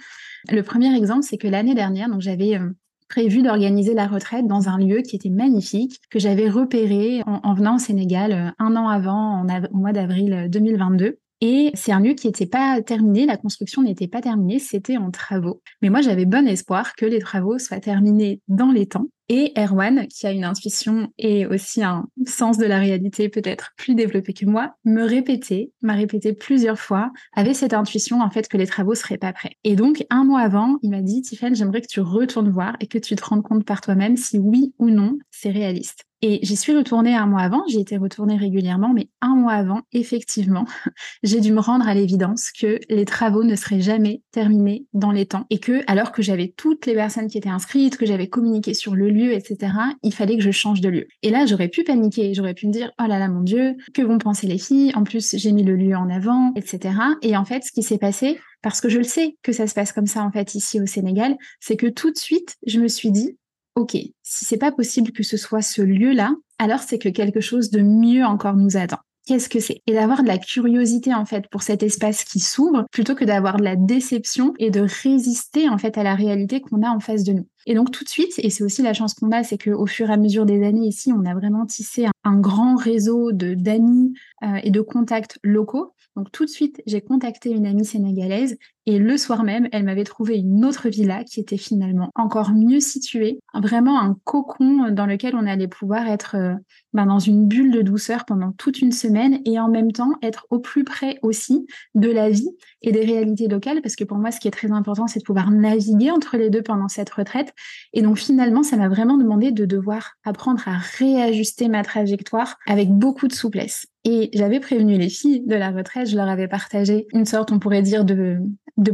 Le 0.49 0.61
premier 0.61 0.95
exemple, 0.95 1.23
c'est 1.23 1.37
que 1.37 1.47
l'année 1.47 1.75
dernière, 1.75 2.09
donc 2.09 2.21
j'avais 2.21 2.57
euh, 2.57 2.69
prévu 3.09 3.41
d'organiser 3.41 3.93
la 3.93 4.07
retraite 4.07 4.47
dans 4.47 4.69
un 4.69 4.77
lieu 4.77 5.01
qui 5.01 5.15
était 5.15 5.29
magnifique, 5.29 5.99
que 6.09 6.19
j'avais 6.19 6.49
repéré 6.49 7.21
en, 7.25 7.53
venant 7.53 7.75
au 7.75 7.79
Sénégal 7.79 8.31
euh, 8.31 8.51
un 8.59 8.75
an 8.75 8.87
avant, 8.87 9.41
en 9.41 9.47
mois 9.71 9.93
d'avril 9.93 10.47
2022. 10.49 11.05
Euh, 11.05 11.11
Et 11.41 11.71
c'est 11.73 11.91
un 11.91 11.99
lieu 11.99 12.13
qui 12.13 12.27
n'était 12.27 12.45
pas 12.45 12.81
terminé, 12.81 13.25
la 13.25 13.37
construction 13.37 13.81
n'était 13.83 14.07
pas 14.07 14.21
terminée, 14.21 14.59
c'était 14.59 14.97
en 14.97 15.11
travaux. 15.11 15.61
Mais 15.81 15.89
moi, 15.89 16.01
j'avais 16.01 16.25
bon 16.25 16.47
espoir 16.47 16.95
que 16.95 17.05
les 17.05 17.19
travaux 17.19 17.59
soient 17.59 17.79
terminés 17.79 18.41
dans 18.47 18.71
les 18.71 18.87
temps 18.87 19.07
Et 19.27 19.53
Erwan, 19.57 20.07
qui 20.07 20.27
a 20.27 20.31
une 20.31 20.43
intuition 20.43 21.11
et 21.17 21.47
aussi 21.47 21.83
un 21.83 22.07
sens 22.27 22.57
de 22.57 22.65
la 22.65 22.77
réalité 22.77 23.27
peut-être 23.27 23.71
plus 23.75 23.95
développé 23.95 24.33
que 24.33 24.45
moi, 24.45 24.75
me 24.85 25.03
répétait, 25.03 25.71
m'a 25.81 25.93
répété 25.93 26.33
plusieurs 26.33 26.79
fois, 26.79 27.11
avait 27.35 27.55
cette 27.55 27.73
intuition 27.73 28.21
en 28.21 28.29
fait 28.29 28.47
que 28.47 28.57
les 28.57 28.67
travaux 28.67 28.93
seraient 28.93 29.17
pas 29.17 29.33
prêts. 29.33 29.57
Et 29.63 29.75
donc 29.75 30.05
un 30.11 30.23
mois 30.23 30.41
avant, 30.41 30.77
il 30.83 30.91
m'a 30.91 31.01
dit, 31.01 31.23
Tiffany, 31.23 31.55
j'aimerais 31.55 31.81
que 31.81 31.87
tu 31.87 32.01
retournes 32.01 32.49
voir 32.49 32.75
et 32.79 32.87
que 32.87 32.99
tu 32.99 33.15
te 33.15 33.25
rendes 33.25 33.43
compte 33.43 33.65
par 33.65 33.81
toi-même 33.81 34.15
si 34.15 34.37
oui 34.37 34.73
ou 34.77 34.89
non 34.89 35.17
c'est 35.31 35.49
réaliste. 35.49 36.05
Et 36.27 36.39
j'y 36.41 36.55
suis 36.55 36.75
retournée 36.75 37.13
un 37.13 37.27
mois 37.27 37.41
avant, 37.41 37.63
j'y 37.67 37.79
étais 37.79 37.97
retournée 37.97 38.35
régulièrement, 38.35 38.93
mais 38.93 39.09
un 39.21 39.35
mois 39.35 39.53
avant, 39.53 39.81
effectivement, 39.91 40.65
j'ai 41.23 41.39
dû 41.39 41.51
me 41.51 41.59
rendre 41.59 41.87
à 41.87 41.93
l'évidence 41.93 42.51
que 42.51 42.79
les 42.89 43.05
travaux 43.05 43.43
ne 43.43 43.55
seraient 43.55 43.81
jamais 43.81 44.23
terminés 44.31 44.87
dans 44.93 45.11
les 45.11 45.27
temps 45.27 45.45
et 45.51 45.59
que, 45.59 45.83
alors 45.85 46.11
que 46.11 46.23
j'avais 46.23 46.53
toutes 46.57 46.87
les 46.87 46.95
personnes 46.95 47.27
qui 47.27 47.37
étaient 47.37 47.49
inscrites, 47.49 47.97
que 47.97 48.07
j'avais 48.07 48.27
communiqué 48.27 48.73
sur 48.73 48.95
le 48.95 49.09
lieu, 49.15 49.33
etc., 49.33 49.73
il 50.03 50.13
fallait 50.13 50.37
que 50.37 50.43
je 50.43 50.51
change 50.51 50.81
de 50.81 50.89
lieu. 50.89 51.07
Et 51.23 51.29
là, 51.29 51.45
j'aurais 51.45 51.69
pu 51.69 51.83
paniquer, 51.83 52.33
j'aurais 52.33 52.53
pu 52.53 52.67
me 52.67 52.71
dire, 52.71 52.91
oh 53.01 53.05
là 53.07 53.17
là, 53.17 53.27
mon 53.27 53.41
Dieu, 53.41 53.75
que 53.93 54.01
vont 54.01 54.17
penser 54.17 54.47
les 54.47 54.57
filles? 54.57 54.91
En 54.95 55.03
plus, 55.03 55.35
j'ai 55.37 55.51
mis 55.51 55.63
le 55.63 55.75
lieu 55.75 55.95
en 55.95 56.09
avant, 56.09 56.53
etc. 56.55 56.95
Et 57.21 57.35
en 57.35 57.45
fait, 57.45 57.63
ce 57.63 57.71
qui 57.71 57.83
s'est 57.83 57.97
passé, 57.97 58.39
parce 58.61 58.81
que 58.81 58.89
je 58.89 58.97
le 58.97 59.03
sais 59.03 59.37
que 59.43 59.51
ça 59.51 59.67
se 59.67 59.73
passe 59.73 59.91
comme 59.91 60.07
ça 60.07 60.23
en 60.23 60.31
fait 60.31 60.55
ici 60.55 60.79
au 60.81 60.85
Sénégal, 60.85 61.37
c'est 61.59 61.77
que 61.77 61.87
tout 61.87 62.11
de 62.11 62.17
suite, 62.17 62.55
je 62.65 62.79
me 62.79 62.87
suis 62.87 63.11
dit, 63.11 63.37
ok, 63.75 63.91
si 63.91 64.45
c'est 64.45 64.57
pas 64.57 64.71
possible 64.71 65.11
que 65.11 65.23
ce 65.23 65.37
soit 65.37 65.61
ce 65.61 65.81
lieu-là, 65.81 66.33
alors 66.59 66.79
c'est 66.79 66.99
que 66.99 67.09
quelque 67.09 67.41
chose 67.41 67.69
de 67.69 67.81
mieux 67.81 68.25
encore 68.25 68.55
nous 68.55 68.77
attend. 68.77 68.99
Qu'est-ce 69.25 69.49
que 69.49 69.59
c'est? 69.59 69.81
Et 69.87 69.93
d'avoir 69.93 70.21
de 70.21 70.27
la 70.27 70.37
curiosité 70.37 71.13
en 71.13 71.25
fait 71.25 71.47
pour 71.49 71.63
cet 71.63 71.81
espace 71.81 72.23
qui 72.23 72.39
s'ouvre 72.39 72.85
plutôt 72.91 73.15
que 73.15 73.25
d'avoir 73.25 73.57
de 73.57 73.63
la 73.63 73.75
déception 73.75 74.53
et 74.59 74.69
de 74.69 74.81
résister 75.03 75.67
en 75.67 75.79
fait 75.79 75.97
à 75.97 76.03
la 76.03 76.13
réalité 76.13 76.61
qu'on 76.61 76.83
a 76.83 76.89
en 76.89 76.99
face 76.99 77.23
de 77.23 77.33
nous. 77.33 77.47
Et 77.65 77.73
donc 77.73 77.89
tout 77.89 78.03
de 78.03 78.09
suite, 78.09 78.33
et 78.37 78.51
c'est 78.51 78.63
aussi 78.63 78.83
la 78.83 78.93
chance 78.93 79.15
qu'on 79.15 79.31
a, 79.31 79.43
c'est 79.43 79.57
qu'au 79.57 79.87
fur 79.87 80.11
et 80.11 80.13
à 80.13 80.17
mesure 80.17 80.45
des 80.45 80.63
années 80.63 80.87
ici, 80.87 81.11
on 81.11 81.25
a 81.25 81.33
vraiment 81.33 81.65
tissé 81.65 82.05
un, 82.23 82.39
grand 82.39 82.75
réseau 82.75 83.31
d'amis 83.31 84.13
euh, 84.43 84.59
et 84.61 84.69
de 84.69 84.81
contacts 84.81 85.39
locaux. 85.41 85.94
Donc 86.15 86.31
tout 86.31 86.45
de 86.45 86.49
suite, 86.49 86.81
j'ai 86.85 87.01
contacté 87.01 87.49
une 87.49 87.65
amie 87.65 87.83
sénégalaise 87.83 88.57
et 88.85 88.99
le 88.99 89.17
soir 89.17 89.43
même, 89.43 89.67
elle 89.71 89.83
m'avait 89.83 90.03
trouvé 90.03 90.37
une 90.37 90.63
autre 90.63 90.89
villa 90.89 91.23
qui 91.23 91.39
était 91.39 91.57
finalement 91.57 92.09
encore 92.15 92.51
mieux 92.51 92.79
située, 92.79 93.39
vraiment 93.53 93.99
un 93.99 94.15
cocon 94.23 94.91
dans 94.91 95.07
lequel 95.07 95.35
on 95.35 95.47
allait 95.47 95.67
pouvoir 95.67 96.07
être 96.07 96.35
euh, 96.35 96.53
ben, 96.93 97.07
dans 97.07 97.19
une 97.19 97.47
bulle 97.47 97.71
de 97.71 97.81
douceur 97.81 98.25
pendant 98.25 98.51
toute 98.51 98.81
une 98.81 98.91
semaine 98.91 99.39
et 99.45 99.59
en 99.59 99.69
même 99.69 99.91
temps 99.91 100.13
être 100.21 100.45
au 100.51 100.59
plus 100.59 100.83
près 100.83 101.17
aussi 101.23 101.65
de 101.95 102.09
la 102.09 102.29
vie 102.29 102.49
et 102.81 102.91
des 102.91 103.03
réalités 103.03 103.47
locales 103.47 103.81
parce 103.81 103.95
que 103.95 104.03
pour 104.03 104.17
moi, 104.17 104.31
ce 104.31 104.39
qui 104.39 104.47
est 104.47 104.51
très 104.51 104.71
important, 104.71 105.07
c'est 105.07 105.19
de 105.19 105.25
pouvoir 105.25 105.49
naviguer 105.51 106.11
entre 106.11 106.37
les 106.37 106.49
deux 106.49 106.61
pendant 106.61 106.87
cette 106.87 107.09
retraite. 107.09 107.53
Et 107.91 108.03
donc 108.03 108.19
finalement, 108.19 108.63
ça 108.63 108.77
m'a 108.77 108.87
vraiment 108.87 109.17
demandé 109.17 109.51
de 109.51 109.65
devoir 109.65 110.11
apprendre 110.23 110.61
à 110.67 110.77
réajuster 110.77 111.67
ma 111.67 111.83
trajectoire 111.83 112.57
avec 112.67 112.89
beaucoup 112.89 113.27
de 113.27 113.33
souplesse. 113.33 113.87
Et 114.07 114.29
j'avais 114.33 114.59
prévenu 114.59 114.99
les 114.99 115.09
filles 115.09 115.41
de 115.47 115.55
la 115.55 115.71
retraite, 115.71 116.07
je 116.07 116.15
leur 116.15 116.29
avais 116.29 116.47
partagé 116.47 117.07
une 117.11 117.25
sorte, 117.25 117.51
on 117.51 117.57
pourrait 117.57 117.81
dire, 117.81 118.05
de, 118.05 118.37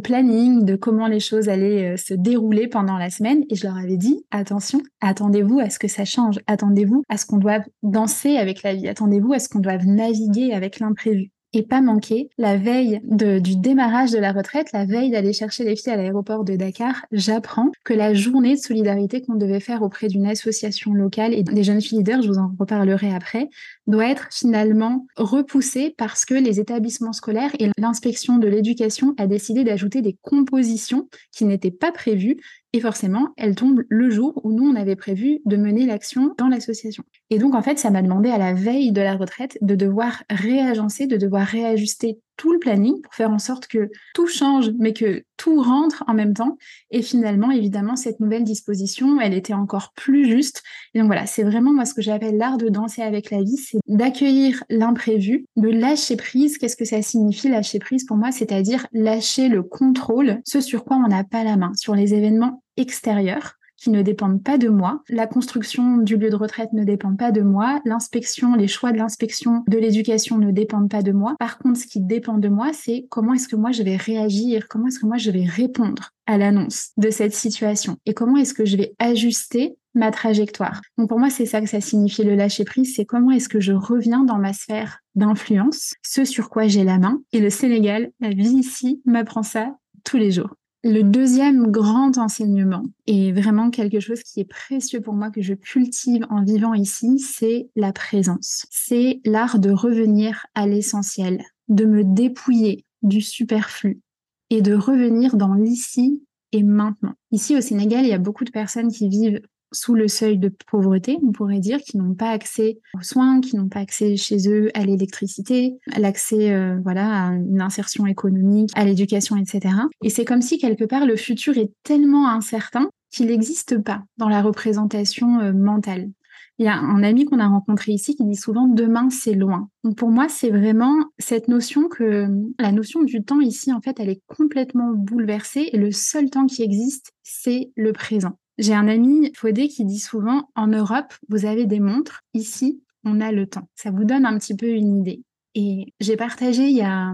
planning, 0.02 0.64
de 0.64 0.78
comment 0.78 1.08
les 1.08 1.20
choses 1.20 1.50
allaient 1.50 1.94
euh, 1.94 1.98
se 1.98 2.14
dérouler 2.14 2.68
pendant 2.68 2.98
la 2.98 3.10
semaine. 3.10 3.44
Et 3.50 3.56
je 3.56 3.68
leur 3.68 3.76
avais 3.76 3.98
dit, 3.98 4.26
attention, 4.32 4.82
attendez-vous 5.02 5.60
à 5.60 5.70
ce 5.70 5.80
que 5.80 5.90
ça 5.90 6.06
change, 6.06 6.40
attendez-vous 6.48 7.04
à 7.10 7.18
ce 7.18 7.26
qu'on 7.26 7.38
doive 7.38 7.64
danser 7.84 8.38
avec 8.38 8.64
la 8.64 8.74
vie, 8.74 8.88
attendez-vous 8.88 9.34
à 9.34 9.40
ce 9.40 9.50
qu'on 9.50 9.60
doive 9.60 9.86
naviguer 9.86 10.54
avec 10.54 10.80
l'imprévu 10.80 11.32
et 11.54 11.64
pas 11.64 11.82
manquer. 11.82 12.30
La 12.38 12.58
veille 12.58 13.02
du 13.04 13.56
démarrage 13.56 14.12
de 14.12 14.18
la 14.18 14.32
retraite, 14.32 14.72
la 14.74 14.86
veille 14.86 15.12
d'aller 15.12 15.34
chercher 15.34 15.64
les 15.64 15.76
filles 15.76 15.94
à 15.94 15.98
l'aéroport 15.98 16.44
de 16.44 16.56
Dakar, 16.56 17.06
j'apprends 17.12 17.72
que 17.84 17.94
la 17.94 18.14
journée 18.14 18.56
de 18.56 18.62
solidarité 18.62 19.22
qu'on 19.22 19.36
devait 19.36 19.60
faire 19.60 19.82
auprès 19.82 20.08
d'une 20.08 20.26
association 20.26 20.94
locale 20.94 21.34
et 21.34 21.44
des 21.44 21.64
jeunes 21.64 21.82
filles 21.82 22.00
leaders, 22.00 22.22
je 22.22 22.28
vous 22.28 22.38
en 22.38 22.52
reparlerai 22.60 23.14
après, 23.14 23.50
doit 23.88 24.08
être 24.08 24.28
finalement 24.32 25.06
repoussée 25.16 25.94
parce 25.98 26.26
que 26.26 26.34
les 26.34 26.60
établissements 26.60 27.14
scolaires 27.14 27.52
et 27.60 27.70
l'inspection 27.78 28.38
de 28.38 28.48
l'éducation 28.48 29.14
a 29.18 29.28
décidé 29.28 29.64
d'ajouter 29.64 30.02
des 30.02 30.18
compositions 30.22 31.10
qui 31.32 31.46
n'étaient 31.46 31.72
pas 31.72 31.92
prévues 31.92 32.38
et 32.74 32.80
forcément, 32.80 33.30
elle 33.38 33.56
tombe 33.56 33.84
le 33.90 34.10
jour 34.10 34.40
où 34.46 34.52
nous, 34.54 34.64
on 34.64 34.76
avait 34.76 34.96
prévu 34.96 35.40
de 35.46 35.58
mener 35.58 35.86
l'action 35.86 36.34
dans 36.38 36.48
l'association. 36.48 37.04
Et 37.30 37.38
donc, 37.38 37.54
en 37.54 37.62
fait, 37.62 37.78
ça 37.78 37.90
m'a 37.90 38.02
demandé 38.02 38.30
à 38.30 38.38
la 38.38 38.54
veille 38.54 38.94
de 38.94 39.02
la 39.02 39.16
retraite 39.16 39.58
de 39.62 39.76
devoir 39.76 40.24
réagencer, 40.30 41.06
de 41.06 41.18
devoir 41.18 41.46
réajuster 41.46 42.20
tout 42.38 42.54
le 42.54 42.60
planning 42.60 43.00
pour 43.02 43.14
faire 43.14 43.30
en 43.30 43.38
sorte 43.38 43.68
que 43.68 43.92
tout 44.16 44.26
change, 44.26 44.72
mais 44.80 44.94
que 44.94 45.24
tout 45.38 45.62
rentre 45.62 46.04
en 46.08 46.14
même 46.14 46.34
temps. 46.34 46.58
Et 46.90 47.02
finalement, 47.02 47.52
évidemment, 47.52 47.96
cette 47.96 48.20
nouvelle 48.20 48.44
disposition, 48.44 49.20
elle 49.22 49.34
était 49.34 49.54
encore 49.54 49.92
plus 49.96 50.26
juste. 50.26 50.64
Et 50.94 51.00
donc 51.00 51.08
voilà, 51.08 51.28
c'est 51.28 51.44
vraiment 51.44 51.72
moi 51.72 51.86
ce 51.86 51.94
que 51.94 52.02
j'appelle 52.02 52.38
l'art 52.38 52.58
de 52.58 52.70
danser 52.70 53.04
avec 53.04 53.30
la 53.30 53.44
vie, 53.44 53.58
c'est 53.58 53.80
d'accueillir 53.88 54.64
l'imprévu, 54.70 55.46
de 55.56 55.70
lâcher 55.70 56.16
prise. 56.16 56.58
Qu'est-ce 56.58 56.78
que 56.78 56.86
ça 56.86 57.02
signifie 57.02 57.50
lâcher 57.50 57.80
prise? 57.80 58.06
Pour 58.06 58.18
moi 58.18 58.32
C'est-à-dire 58.32 58.88
lâcher 58.92 59.48
le 59.48 59.62
contrôle, 59.62 60.42
ce 60.46 60.62
sur 60.62 60.84
quoi 60.84 60.98
on 60.98 61.08
n'a 61.08 61.24
pas 61.24 61.44
la 61.44 61.58
main, 61.58 61.74
sur 61.76 61.94
les 61.94 62.14
événements 62.14 62.61
extérieurs 62.78 63.58
qui 63.82 63.90
ne 63.90 64.04
dépendent 64.04 64.44
pas 64.44 64.60
de 64.60 64.70
moi. 64.70 65.02
La 65.10 65.26
construction 65.26 65.98
du 65.98 66.16
lieu 66.16 66.30
de 66.30 66.36
retraite 66.36 66.72
ne 66.72 66.84
dépend 66.84 67.16
pas 67.16 67.32
de 67.32 67.42
moi. 67.42 67.82
L'inspection, 67.84 68.54
les 68.54 68.68
choix 68.68 68.92
de 68.92 68.98
l'inspection 68.98 69.64
de 69.68 69.78
l'éducation 69.80 70.38
ne 70.38 70.52
dépendent 70.52 70.90
pas 70.90 71.02
de 71.02 71.12
moi. 71.12 71.36
Par 71.40 71.58
contre, 71.58 71.80
ce 71.80 71.88
qui 71.88 72.00
dépend 72.00 72.38
de 72.38 72.48
moi, 72.48 72.74
c'est 72.74 73.08
comment 73.10 73.34
est-ce 73.34 73.48
que 73.48 73.56
moi 73.56 73.72
je 73.72 73.82
vais 73.82 73.96
réagir, 73.96 74.68
comment 74.70 74.88
est-ce 74.88 75.00
que 75.00 75.08
moi 75.08 75.18
je 75.18 75.32
vais 75.32 75.46
répondre 75.46 76.12
à 76.28 76.38
l'annonce 76.38 76.92
de 76.98 77.10
cette 77.10 77.34
situation? 77.34 77.98
Et 78.06 78.14
comment 78.14 78.38
est-ce 78.38 78.54
que 78.54 78.66
je 78.66 78.78
vais 78.78 78.94
ajuster 79.00 79.76
ma 79.96 80.12
trajectoire? 80.12 80.82
Donc 81.00 81.10
pour 81.10 81.18
moi, 81.18 81.32
c'est 81.32 81.48
ça 81.48 81.60
que 81.60 81.68
ça 81.68 81.82
signifie 81.82 82.24
le 82.24 82.36
lâcher 82.36 82.66
prise, 82.66 82.94
c'est 82.96 83.06
comment 83.06 83.32
est-ce 83.32 83.50
que 83.50 83.60
je 83.60 83.74
reviens 83.74 84.24
dans 84.24 84.38
ma 84.38 84.54
sphère 84.54 85.00
d'influence, 85.16 85.96
ce 86.04 86.24
sur 86.24 86.50
quoi 86.50 86.68
j'ai 86.68 86.84
la 86.84 87.00
main. 87.00 87.20
Et 87.34 87.40
le 87.40 87.50
Sénégal, 87.50 88.12
la 88.20 88.30
vie 88.30 88.54
ici, 88.54 89.02
m'apprend 89.06 89.44
ça 89.44 89.76
tous 90.04 90.18
les 90.18 90.32
jours. 90.32 90.56
Le 90.84 91.04
deuxième 91.04 91.70
grand 91.70 92.18
enseignement, 92.18 92.84
et 93.06 93.32
vraiment 93.32 93.70
quelque 93.70 94.00
chose 94.00 94.24
qui 94.24 94.40
est 94.40 94.46
précieux 94.46 95.00
pour 95.00 95.14
moi, 95.14 95.30
que 95.30 95.42
je 95.42 95.54
cultive 95.54 96.26
en 96.32 96.44
vivant 96.44 96.74
ici, 96.74 97.20
c'est 97.20 97.70
la 97.76 97.94
présence. 97.94 98.66
C'est 98.72 99.22
l'art 99.24 99.60
de 99.60 99.70
revenir 99.70 100.48
à 100.56 100.66
l'essentiel, 100.66 101.44
de 101.68 101.86
me 101.86 102.04
dépouiller 102.04 102.84
du 103.04 103.22
superflu 103.22 104.02
et 104.50 104.64
de 104.64 104.74
revenir 104.74 105.38
dans 105.38 105.54
l'ici 105.54 106.24
et 106.52 106.64
maintenant. 106.64 107.14
Ici 107.32 107.56
au 107.56 107.62
Sénégal, 107.62 108.04
il 108.04 108.10
y 108.10 108.14
a 108.14 108.18
beaucoup 108.18 108.44
de 108.44 108.52
personnes 108.52 108.92
qui 108.92 109.08
vivent 109.08 109.42
sous 109.72 109.94
le 109.96 110.08
seuil 110.08 110.38
de 110.38 110.50
pauvreté, 110.68 111.18
on 111.26 111.32
pourrait 111.32 111.60
dire, 111.60 111.80
qui 111.80 111.98
n'ont 111.98 112.14
pas 112.14 112.30
accès 112.30 112.80
aux 112.98 113.04
soins, 113.04 113.42
qui 113.42 113.56
n'ont 113.56 113.70
pas 113.70 113.80
accès 113.80 114.18
chez 114.18 114.50
eux 114.50 114.70
à 114.74 114.84
l'électricité, 114.86 115.78
à 115.92 116.00
l'accès 116.00 116.54
euh, 116.54 116.78
voilà, 116.84 117.28
à 117.28 117.32
une 117.34 117.62
insertion 117.62 118.06
économique, 118.06 118.72
à 118.76 118.86
l'éducation, 118.86 119.38
etc. 119.38 119.76
Et 120.04 120.10
c'est 120.10 120.26
comme 120.26 120.42
si 120.42 120.58
quelque 120.58 120.86
part 120.86 121.06
le 121.06 121.16
futur 121.16 121.58
est 121.58 121.72
tellement 121.84 122.30
incertain 122.30 122.90
qu'il 123.12 123.28
n'existe 123.28 123.78
pas 123.78 124.04
dans 124.18 124.30
la 124.30 124.42
représentation 124.42 125.40
euh, 125.40 125.54
mentale. 125.54 126.10
Il 126.58 126.66
y 126.66 126.68
a 126.68 126.78
un 126.78 127.02
ami 127.02 127.26
qu'on 127.26 127.40
a 127.40 127.48
rencontré 127.48 127.92
ici 127.94 128.16
qui 128.16 128.24
dit 128.24 128.36
souvent 128.36 128.68
demain 128.68 129.10
c'est 129.10 129.34
loin. 129.34 129.70
Donc 129.84 129.96
pour 129.96 130.10
moi 130.10 130.28
c'est 130.30 130.52
vraiment 130.52 130.96
cette 131.18 131.48
notion 131.48 131.88
que 131.88 132.28
la 132.60 132.72
notion 132.72 133.02
du 133.02 133.24
temps 133.24 133.42
ici 133.42 133.74
en 133.74 133.82
fait 133.82 134.00
elle 134.00 134.10
est 134.10 134.22
complètement 134.28 134.92
bouleversée 134.94 135.70
et 135.72 135.78
le 135.78 135.92
seul 135.92 136.30
temps 136.30 136.46
qui 136.46 136.62
existe 136.62 137.14
c'est 137.24 137.72
le 137.76 137.94
présent. 137.94 138.38
J'ai 138.62 138.76
un 138.76 138.88
ami, 138.88 139.32
Fodé, 139.36 139.68
qui 139.70 139.86
dit 139.86 139.98
souvent 139.98 140.52
En 140.56 140.68
Europe, 140.68 141.16
vous 141.30 141.48
avez 141.48 141.66
des 141.66 141.80
montres, 141.80 142.22
ici, 142.36 142.84
on 143.04 143.20
a 143.20 143.32
le 143.32 143.48
temps. 143.48 143.68
Ça 143.74 143.90
vous 143.90 144.04
donne 144.04 144.24
un 144.24 144.38
petit 144.38 144.56
peu 144.56 144.68
une 144.68 145.00
idée. 145.00 145.24
Et 145.56 145.92
j'ai 146.00 146.16
partagé 146.16 146.68
il 146.68 146.78
y, 146.78 146.84
a, 146.84 147.12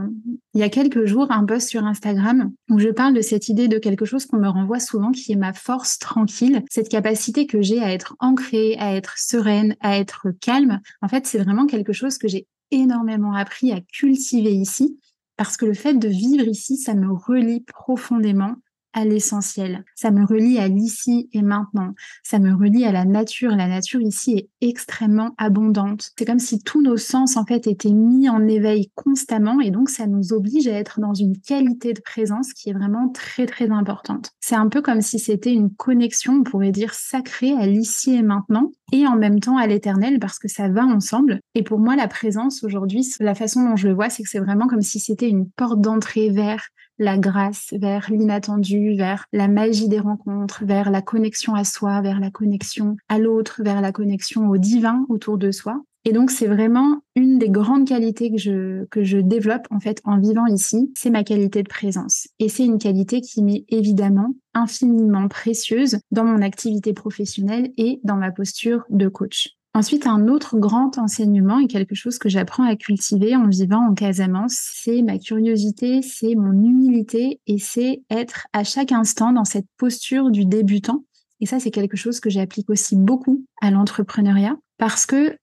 il 0.54 0.60
y 0.60 0.64
a 0.64 0.70
quelques 0.70 1.06
jours 1.06 1.32
un 1.32 1.46
post 1.46 1.70
sur 1.70 1.86
Instagram 1.86 2.52
où 2.70 2.80
je 2.80 2.90
parle 2.90 3.14
de 3.14 3.22
cette 3.22 3.48
idée 3.48 3.70
de 3.70 3.80
quelque 3.80 4.04
chose 4.04 4.26
qu'on 4.26 4.40
me 4.40 4.50
renvoie 4.50 4.82
souvent, 4.82 5.12
qui 5.14 5.32
est 5.32 5.38
ma 5.38 5.54
force 5.54 6.00
tranquille, 6.00 6.66
cette 6.70 6.90
capacité 6.90 7.48
que 7.48 7.62
j'ai 7.62 7.82
à 7.82 7.94
être 7.94 8.18
ancrée, 8.20 8.76
à 8.78 8.94
être 8.94 9.18
sereine, 9.18 9.78
à 9.80 9.98
être 9.98 10.28
calme. 10.42 10.82
En 11.02 11.08
fait, 11.08 11.28
c'est 11.28 11.40
vraiment 11.40 11.66
quelque 11.66 11.94
chose 11.94 12.18
que 12.18 12.28
j'ai 12.28 12.46
énormément 12.72 13.34
appris 13.34 13.72
à 13.72 13.80
cultiver 13.80 14.54
ici, 14.54 15.00
parce 15.38 15.56
que 15.56 15.66
le 15.66 15.74
fait 15.74 15.94
de 15.94 16.10
vivre 16.10 16.46
ici, 16.46 16.76
ça 16.76 16.94
me 16.94 17.10
relie 17.10 17.62
profondément 17.62 18.56
à 18.94 19.06
l'essentiel. 19.06 19.86
Ça 19.96 20.12
me 20.12 20.26
relie 20.26 20.60
à 20.60 20.68
l'ici 20.68 21.30
et 21.34 21.42
maintenant. 21.42 21.94
Ça 22.24 22.40
me 22.40 22.54
relie 22.54 22.86
à 22.86 22.92
la 22.92 23.06
nature. 23.06 23.52
La 23.52 23.68
nature 23.68 24.02
ici 24.02 24.38
est 24.38 24.50
extrêmement 24.68 25.34
abondante. 25.38 26.12
C'est 26.18 26.26
comme 26.26 26.40
si 26.40 26.60
tous 26.60 26.82
nos 26.82 26.98
sens 26.98 27.38
en 27.38 27.46
fait 27.46 27.68
étaient 27.68 27.92
mis 27.92 28.30
en 28.30 28.48
éveil 28.48 28.92
constamment 28.96 29.60
et 29.62 29.72
donc 29.72 29.90
ça 29.90 30.08
nous 30.08 30.34
oblige 30.34 30.68
à 30.68 30.74
être 30.74 31.00
dans 31.00 31.14
une 31.14 31.38
qualité 31.38 31.94
de 31.94 32.02
présence 32.02 32.54
qui 32.54 32.70
est 32.70 32.74
vraiment 32.74 33.10
très 33.10 33.46
très 33.46 33.70
importante. 33.70 34.32
C'est 34.40 34.56
un 34.56 34.70
peu 34.70 34.82
comme 34.82 35.02
si 35.02 35.20
c'était 35.20 35.54
une 35.54 35.74
connexion, 35.74 36.34
on 36.34 36.44
pourrait 36.44 36.72
dire 36.72 36.94
sacrée 36.94 37.54
à 37.54 37.66
l'ici 37.66 38.16
et 38.16 38.24
maintenant 38.24 38.72
et 38.94 39.06
en 39.06 39.16
même 39.16 39.40
temps 39.40 39.58
à 39.58 39.68
l'éternel 39.68 40.20
parce 40.20 40.40
que 40.40 40.48
ça 40.48 40.70
va 40.70 40.84
ensemble. 40.86 41.42
Et 41.56 41.64
pour 41.64 41.80
moi, 41.80 41.96
la 41.96 42.08
présence 42.08 42.64
aujourd'hui, 42.64 43.06
la 43.20 43.36
façon 43.36 43.64
dont 43.64 43.76
je 43.76 43.88
le 43.88 43.94
vois, 43.94 44.10
c'est 44.10 44.24
que 44.24 44.30
c'est 44.30 44.40
vraiment 44.40 44.68
comme 44.68 44.82
si 44.82 45.00
c'était 45.00 45.30
une 45.30 45.50
porte 45.50 45.82
d'entrée 45.82 46.30
vers 46.30 46.68
la 47.00 47.18
grâce, 47.18 47.74
vers 47.74 48.08
l'inattendu, 48.10 48.96
vers 48.96 49.26
la 49.34 49.48
magie 49.48 49.88
des 49.88 50.00
rencontres, 50.00 50.64
vers 50.66 50.90
la 50.90 51.02
connexion 51.02 51.56
à 51.56 51.64
soi, 51.64 52.02
vers 52.02 52.20
la 52.20 52.32
connexion 52.32 52.98
à 53.10 53.20
l'autre, 53.20 53.62
vers 53.64 53.82
la 53.82 53.92
connexion 53.92 54.50
au 54.50 54.58
divin 54.58 55.06
autour 55.10 55.38
de 55.38 55.52
soi. 55.52 55.84
Et 56.06 56.14
donc, 56.14 56.32
c'est 56.32 56.48
vraiment 56.48 57.02
une 57.18 57.38
des 57.38 57.50
grandes 57.50 57.86
qualités 57.86 58.32
que 58.32 58.38
je, 58.38 58.86
que 58.86 59.04
je 59.04 59.18
développe 59.18 59.68
en 59.72 59.82
fait 59.82 60.02
en 60.06 60.18
vivant 60.18 60.46
ici, 60.46 60.94
c'est 60.96 61.10
ma 61.10 61.26
qualité 61.26 61.64
de 61.64 61.68
présence. 61.68 62.30
Et 62.40 62.48
c'est 62.48 62.64
une 62.64 62.78
qualité 62.78 63.20
qui 63.20 63.44
m'est 63.44 63.66
évidemment 63.68 64.34
infiniment 64.54 65.28
précieuse 65.28 66.00
dans 66.12 66.24
mon 66.24 66.42
activité 66.42 66.94
professionnelle 66.94 67.74
et 67.76 68.00
dans 68.06 68.16
ma 68.16 68.32
posture 68.32 68.86
de 68.90 69.10
coach. 69.10 69.57
Ensuite, 69.78 70.08
un 70.08 70.28
autre 70.28 70.58
grand 70.58 70.98
enseignement 70.98 71.60
et 71.60 71.68
quelque 71.68 71.94
chose 71.94 72.18
que 72.18 72.30
j'apprends 72.30 72.64
à 72.64 72.76
cultiver 72.76 73.36
en 73.36 73.48
vivant 73.48 73.88
en 73.88 73.94
Casamance, 73.94 74.58
c'est 74.74 75.04
ma 75.04 75.20
curiosité, 75.20 76.02
c'est 76.02 76.34
mon 76.34 76.52
humilité 76.52 77.42
et 77.46 77.60
c'est 77.60 78.02
être 78.10 78.48
à 78.54 78.64
chaque 78.64 78.92
instant 78.92 79.34
dans 79.34 79.46
cette 79.46 79.68
posture 79.78 80.32
du 80.32 80.46
débutant. 80.46 81.04
Et 81.42 81.46
ça, 81.46 81.60
c'est 81.60 81.70
quelque 81.70 81.96
chose 81.96 82.20
que 82.20 82.32
j'applique 82.32 82.72
aussi 82.72 82.96
beaucoup 82.96 83.46
à 83.62 83.70
l'entrepreneuriat 83.70 84.58
parce 84.80 85.06
que 85.06 85.38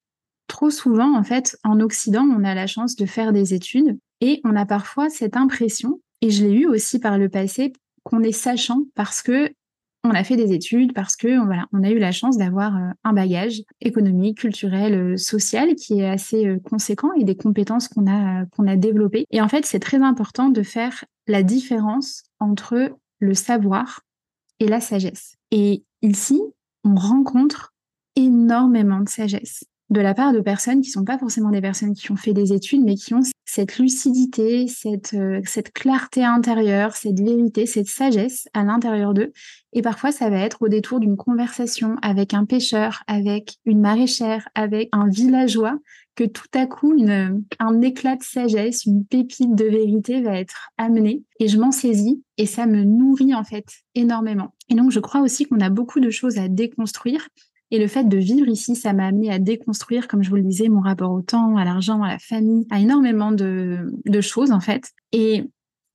trop 0.49 0.71
souvent, 0.71 1.17
en 1.17 1.23
fait, 1.23 1.57
en 1.62 1.79
Occident, 1.79 2.25
on 2.25 2.43
a 2.43 2.57
la 2.57 2.67
chance 2.67 2.97
de 2.97 3.07
faire 3.07 3.33
des 3.33 3.55
études 3.55 3.97
et 4.21 4.41
on 4.43 4.57
a 4.57 4.67
parfois 4.67 5.11
cette 5.11 5.37
impression, 5.37 6.00
et 6.23 6.31
je 6.31 6.45
l'ai 6.45 6.55
eu 6.55 6.67
aussi 6.67 6.99
par 6.99 7.19
le 7.19 7.29
passé, 7.29 7.73
qu'on 8.03 8.25
est 8.25 8.33
sachant 8.33 8.81
parce 8.97 9.23
que 9.23 9.53
on 10.04 10.11
a 10.11 10.23
fait 10.23 10.37
des 10.37 10.52
études 10.52 10.92
parce 10.92 11.16
que 11.16 11.28
on 11.73 11.82
a 11.82 11.90
eu 11.90 11.99
la 11.99 12.12
chance 12.12 12.37
d'avoir 12.37 12.76
euh, 12.76 12.90
un 13.04 13.12
bagage 13.14 13.62
économique, 13.80 14.38
culturel, 14.38 14.94
euh, 14.94 15.16
social 15.16 15.75
qui 15.75 16.00
est 16.00 16.08
assez 16.08 16.46
euh, 16.46 16.58
conséquent 16.58 17.12
et 17.14 17.25
des 17.25 17.37
compétences 17.37 17.88
qu'on 17.88 18.06
a 18.06 18.76
développées. 18.76 19.26
Et 19.30 19.40
en 19.40 19.49
fait, 19.49 19.64
c'est 19.64 19.80
très 19.80 20.02
important 20.02 20.50
de 20.50 20.62
faire 20.62 21.04
la 21.26 21.42
différence 21.42 22.25
entre 22.38 22.90
le 23.18 23.34
savoir 23.34 24.02
et 24.61 24.68
la 24.68 24.80
sagesse. 24.80 25.37
Et 25.50 25.82
ici, 26.02 26.40
on 26.84 26.94
rencontre 26.94 27.73
énormément 28.14 29.00
de 29.00 29.08
sagesse 29.08 29.64
de 29.94 30.00
la 30.00 30.12
part 30.12 30.32
de 30.32 30.40
personnes 30.40 30.82
qui 30.82 30.90
sont 30.90 31.04
pas 31.04 31.18
forcément 31.18 31.50
des 31.50 31.60
personnes 31.60 31.94
qui 31.94 32.10
ont 32.10 32.16
fait 32.16 32.34
des 32.34 32.52
études, 32.52 32.82
mais 32.82 32.96
qui 32.96 33.14
ont 33.14 33.20
cette 33.44 33.78
lucidité, 33.78 34.66
cette, 34.66 35.14
euh, 35.14 35.40
cette 35.46 35.72
clarté 35.72 36.24
intérieure, 36.24 36.96
cette 36.96 37.20
vérité, 37.20 37.64
cette 37.64 37.86
sagesse 37.86 38.48
à 38.52 38.64
l'intérieur 38.64 39.14
d'eux. 39.14 39.32
Et 39.72 39.82
parfois, 39.82 40.12
ça 40.12 40.28
va 40.28 40.38
être 40.38 40.62
au 40.62 40.68
détour 40.68 40.98
d'une 40.98 41.16
conversation 41.16 41.96
avec 42.02 42.34
un 42.34 42.44
pêcheur, 42.44 43.02
avec 43.06 43.56
une 43.64 43.80
maraîchère, 43.80 44.48
avec 44.54 44.88
un 44.92 45.08
villageois, 45.08 45.78
que 46.16 46.24
tout 46.24 46.48
à 46.54 46.66
coup, 46.66 46.96
une, 46.96 47.44
un 47.58 47.80
éclat 47.80 48.16
de 48.16 48.22
sagesse, 48.22 48.84
une 48.86 49.04
pépite 49.04 49.54
de 49.54 49.64
vérité 49.64 50.22
va 50.22 50.38
être 50.38 50.70
amené 50.76 51.22
et 51.40 51.48
je 51.48 51.58
m'en 51.58 51.72
saisis 51.72 52.22
et 52.36 52.46
ça 52.46 52.66
me 52.66 52.84
nourrit 52.84 53.34
en 53.34 53.44
fait 53.44 53.66
énormément. 53.94 54.54
Et 54.68 54.74
donc, 54.74 54.90
je 54.90 55.00
crois 55.00 55.20
aussi 55.20 55.44
qu'on 55.44 55.60
a 55.60 55.70
beaucoup 55.70 56.00
de 56.00 56.10
choses 56.10 56.38
à 56.38 56.48
déconstruire 56.48 57.28
et 57.75 57.78
le 57.81 57.88
fait 57.88 58.04
de 58.04 58.16
vivre 58.16 58.47
ici, 58.47 58.76
ça 58.76 58.93
m'a 58.93 59.07
amené 59.07 59.33
à 59.33 59.40
déconstruire, 59.40 60.07
comme 60.07 60.23
je 60.23 60.31
vous 60.31 60.37
le 60.37 60.43
disais, 60.43 60.69
mon 60.69 60.81
rapport 60.81 61.11
au 61.11 61.23
temps, 61.23 61.57
à 61.57 61.64
l'argent, 61.64 62.04
à 62.04 62.09
la 62.09 62.21
famille, 62.21 62.69
à 62.71 62.78
énormément 62.78 63.33
de, 63.33 64.21
choses 64.21 64.52
en 64.52 64.61
fait. 64.61 64.93
Et 65.11 65.43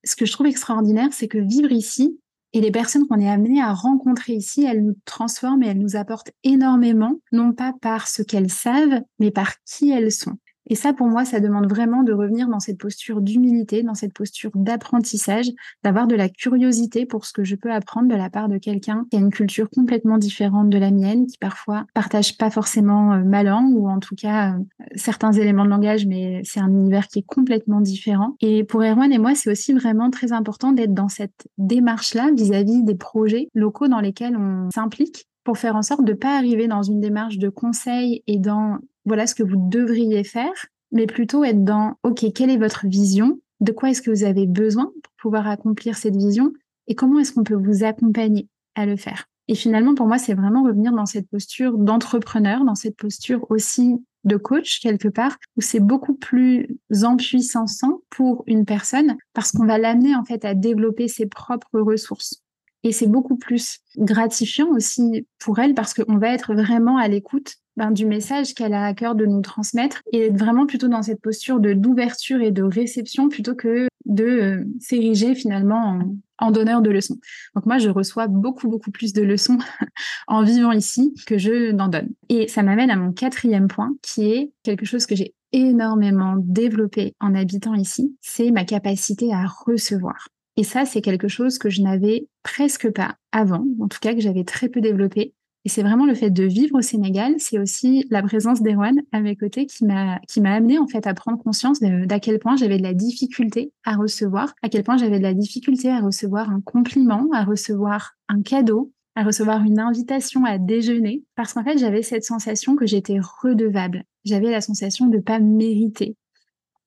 ce 0.03 0.17
que 0.17 0.25
je 0.25 0.33
trouve 0.33 0.47
extraordinaire, 0.47 1.07
c'est 1.11 1.29
que 1.29 1.37
vivre 1.37 1.71
ici 1.71 2.19
et 2.51 2.59
les 2.59 2.71
personnes 2.71 3.07
qu'on 3.07 3.19
est 3.19 3.29
amené 3.29 3.61
à 3.61 3.71
rencontrer 3.71 4.33
ici, 4.33 4.65
elles 4.65 4.83
nous 4.83 4.95
transforment 5.05 5.63
et 5.63 5.67
elles 5.67 5.79
nous 5.79 5.95
apportent 5.95 6.31
énormément, 6.43 7.17
non 7.31 7.53
pas 7.53 7.73
par 7.81 8.09
ce 8.09 8.23
qu'elles 8.23 8.51
savent, 8.51 9.01
mais 9.19 9.31
par 9.31 9.53
qui 9.63 9.91
elles 9.91 10.11
sont. 10.11 10.35
Et 10.69 10.75
ça, 10.75 10.93
pour 10.93 11.07
moi, 11.07 11.25
ça 11.25 11.39
demande 11.39 11.67
vraiment 11.67 12.03
de 12.03 12.13
revenir 12.13 12.47
dans 12.47 12.59
cette 12.59 12.77
posture 12.77 13.21
d'humilité, 13.21 13.81
dans 13.81 13.95
cette 13.95 14.13
posture 14.13 14.51
d'apprentissage, 14.53 15.47
d'avoir 15.83 16.07
de 16.07 16.15
la 16.15 16.29
curiosité 16.29 17.07
pour 17.07 17.25
ce 17.25 17.33
que 17.33 17.43
je 17.43 17.55
peux 17.55 17.71
apprendre 17.71 18.07
de 18.07 18.15
la 18.15 18.29
part 18.29 18.49
de 18.49 18.57
quelqu'un 18.59 19.05
qui 19.09 19.17
a 19.17 19.19
une 19.19 19.31
culture 19.31 19.69
complètement 19.69 20.19
différente 20.19 20.69
de 20.69 20.77
la 20.77 20.91
mienne, 20.91 21.25
qui 21.25 21.37
parfois 21.39 21.85
partage 21.95 22.37
pas 22.37 22.51
forcément 22.51 23.13
euh, 23.13 23.23
ma 23.23 23.43
langue 23.43 23.75
ou 23.75 23.89
en 23.89 23.99
tout 23.99 24.15
cas 24.15 24.53
euh, 24.53 24.59
certains 24.95 25.31
éléments 25.31 25.65
de 25.65 25.69
langage, 25.69 26.05
mais 26.05 26.41
c'est 26.43 26.59
un 26.59 26.69
univers 26.69 27.07
qui 27.07 27.19
est 27.19 27.25
complètement 27.25 27.81
différent. 27.81 28.35
Et 28.39 28.63
pour 28.63 28.83
Erwan 28.83 29.11
et 29.11 29.17
moi, 29.17 29.33
c'est 29.33 29.51
aussi 29.51 29.73
vraiment 29.73 30.11
très 30.11 30.31
important 30.31 30.71
d'être 30.71 30.93
dans 30.93 31.09
cette 31.09 31.47
démarche-là 31.57 32.29
vis-à-vis 32.35 32.83
des 32.83 32.95
projets 32.95 33.49
locaux 33.55 33.87
dans 33.87 34.01
lesquels 34.01 34.37
on 34.37 34.69
s'implique 34.71 35.25
pour 35.43 35.57
faire 35.57 35.75
en 35.75 35.81
sorte 35.81 36.03
de 36.03 36.11
ne 36.11 36.17
pas 36.17 36.37
arriver 36.37 36.67
dans 36.67 36.83
une 36.83 36.99
démarche 36.99 37.39
de 37.39 37.49
conseil 37.49 38.23
et 38.27 38.37
dans 38.37 38.77
voilà 39.09 39.27
ce 39.27 39.35
que 39.35 39.43
vous 39.43 39.57
devriez 39.57 40.23
faire, 40.23 40.53
mais 40.93 41.05
plutôt 41.05 41.43
être 41.43 41.65
dans, 41.65 41.95
OK, 42.03 42.25
quelle 42.33 42.49
est 42.49 42.57
votre 42.57 42.87
vision? 42.87 43.39
De 43.59 43.73
quoi 43.73 43.89
est-ce 43.89 44.01
que 44.01 44.11
vous 44.11 44.23
avez 44.23 44.47
besoin 44.47 44.85
pour 45.03 45.13
pouvoir 45.17 45.47
accomplir 45.47 45.97
cette 45.97 46.15
vision? 46.15 46.53
Et 46.87 46.95
comment 46.95 47.19
est-ce 47.19 47.33
qu'on 47.33 47.43
peut 47.43 47.61
vous 47.61 47.83
accompagner 47.83 48.47
à 48.75 48.85
le 48.85 48.95
faire? 48.95 49.25
Et 49.49 49.55
finalement, 49.55 49.95
pour 49.95 50.07
moi, 50.07 50.17
c'est 50.17 50.35
vraiment 50.35 50.63
revenir 50.63 50.93
dans 50.93 51.07
cette 51.07 51.27
posture 51.27 51.77
d'entrepreneur, 51.77 52.63
dans 52.63 52.75
cette 52.75 52.95
posture 52.95 53.45
aussi 53.49 53.95
de 54.25 54.37
coach 54.37 54.79
quelque 54.79 55.07
part, 55.07 55.37
où 55.57 55.61
c'est 55.61 55.79
beaucoup 55.79 56.13
plus 56.13 56.67
empuissant 57.03 57.65
pour 58.09 58.43
une 58.47 58.65
personne 58.65 59.17
parce 59.33 59.51
qu'on 59.51 59.65
va 59.65 59.77
l'amener 59.77 60.15
en 60.15 60.23
fait 60.23 60.45
à 60.45 60.53
développer 60.53 61.07
ses 61.07 61.25
propres 61.25 61.79
ressources. 61.79 62.43
Et 62.83 62.91
c'est 62.91 63.07
beaucoup 63.07 63.37
plus 63.37 63.79
gratifiant 63.97 64.67
aussi 64.69 65.25
pour 65.39 65.59
elle 65.59 65.73
parce 65.73 65.93
qu'on 65.93 66.17
va 66.17 66.29
être 66.29 66.53
vraiment 66.53 66.97
à 66.97 67.07
l'écoute 67.07 67.55
ben, 67.79 67.91
du 67.91 68.05
message 68.05 68.55
qu'elle 68.55 68.73
a 68.73 68.83
à 68.83 68.93
cœur 68.93 69.15
de 69.15 69.25
nous 69.25 69.39
transmettre 69.39 70.01
et 70.11 70.25
être 70.25 70.37
vraiment 70.37 70.65
plutôt 70.65 70.89
dans 70.89 71.01
cette 71.01 71.21
posture 71.21 71.61
de 71.61 71.71
d'ouverture 71.71 72.41
et 72.41 72.51
de 72.51 72.61
réception 72.61 73.29
plutôt 73.29 73.55
que 73.55 73.87
de 74.03 74.25
euh, 74.25 74.65
s'ériger 74.81 75.33
finalement 75.33 76.01
en, 76.39 76.51
donneur 76.51 76.81
de 76.81 76.89
leçons. 76.89 77.17
Donc 77.55 77.65
moi, 77.65 77.77
je 77.77 77.87
reçois 77.87 78.27
beaucoup, 78.27 78.67
beaucoup 78.67 78.91
plus 78.91 79.13
de 79.13 79.21
leçons 79.21 79.59
en 80.27 80.43
vivant 80.43 80.73
ici 80.73 81.13
que 81.25 81.37
je 81.37 81.71
n'en 81.71 81.87
donne. 81.87 82.09
Et 82.27 82.49
ça 82.49 82.63
m'amène 82.63 82.91
à 82.91 82.97
mon 82.97 83.13
quatrième 83.13 83.69
point 83.69 83.95
qui 84.01 84.29
est 84.29 84.51
quelque 84.63 84.85
chose 84.85 85.05
que 85.05 85.15
j'ai 85.15 85.33
énormément 85.53 86.35
développé 86.37 87.15
en 87.21 87.33
habitant 87.33 87.75
ici, 87.75 88.13
c'est 88.19 88.51
ma 88.51 88.65
capacité 88.65 89.33
à 89.33 89.45
recevoir. 89.47 90.27
Et 90.57 90.65
ça, 90.65 90.83
c'est 90.83 90.99
quelque 90.99 91.29
chose 91.29 91.57
que 91.57 91.69
je 91.69 91.81
n'avais 91.81 92.27
presque 92.43 92.91
pas 92.91 93.15
avant, 93.31 93.65
en 93.79 93.87
tout 93.87 93.99
cas 94.01 94.13
que 94.13 94.19
j'avais 94.19 94.43
très 94.43 94.67
peu 94.67 94.81
développé. 94.81 95.33
Et 95.65 95.69
c'est 95.69 95.83
vraiment 95.83 96.05
le 96.05 96.15
fait 96.15 96.29
de 96.29 96.43
vivre 96.43 96.77
au 96.77 96.81
Sénégal, 96.81 97.35
c'est 97.37 97.59
aussi 97.59 98.05
la 98.09 98.23
présence 98.23 98.61
d'Erwan 98.61 98.95
à 99.11 99.19
mes 99.19 99.35
côtés 99.35 99.65
qui 99.65 99.85
m'a 99.85 100.19
qui 100.27 100.39
m'a 100.39 100.53
amené 100.53 100.79
en 100.79 100.87
fait 100.87 101.05
à 101.05 101.13
prendre 101.13 101.37
conscience 101.37 101.81
d'à 101.81 102.19
quel 102.19 102.39
point 102.39 102.55
j'avais 102.55 102.77
de 102.77 102.83
la 102.83 102.93
difficulté 102.93 103.73
à 103.83 103.97
recevoir, 103.97 104.53
à 104.61 104.69
quel 104.69 104.83
point 104.83 104.95
j'avais 104.95 105.17
de 105.17 105.23
la 105.23 105.33
difficulté 105.33 105.89
à 105.89 105.99
recevoir 105.99 106.49
un 106.49 106.61
compliment, 106.61 107.27
à 107.33 107.43
recevoir 107.43 108.13
un 108.29 108.41
cadeau, 108.41 108.93
à 109.15 109.23
recevoir 109.23 109.61
une 109.63 109.79
invitation 109.79 110.45
à 110.45 110.57
déjeuner, 110.57 111.23
parce 111.35 111.51
qu'en 111.53 111.63
fait 111.63 111.77
j'avais 111.77 112.03
cette 112.03 112.23
sensation 112.23 112.77
que 112.77 112.85
j'étais 112.85 113.19
redevable. 113.19 114.05
J'avais 114.23 114.51
la 114.51 114.61
sensation 114.61 115.07
de 115.07 115.19
pas 115.19 115.39
mériter, 115.39 116.15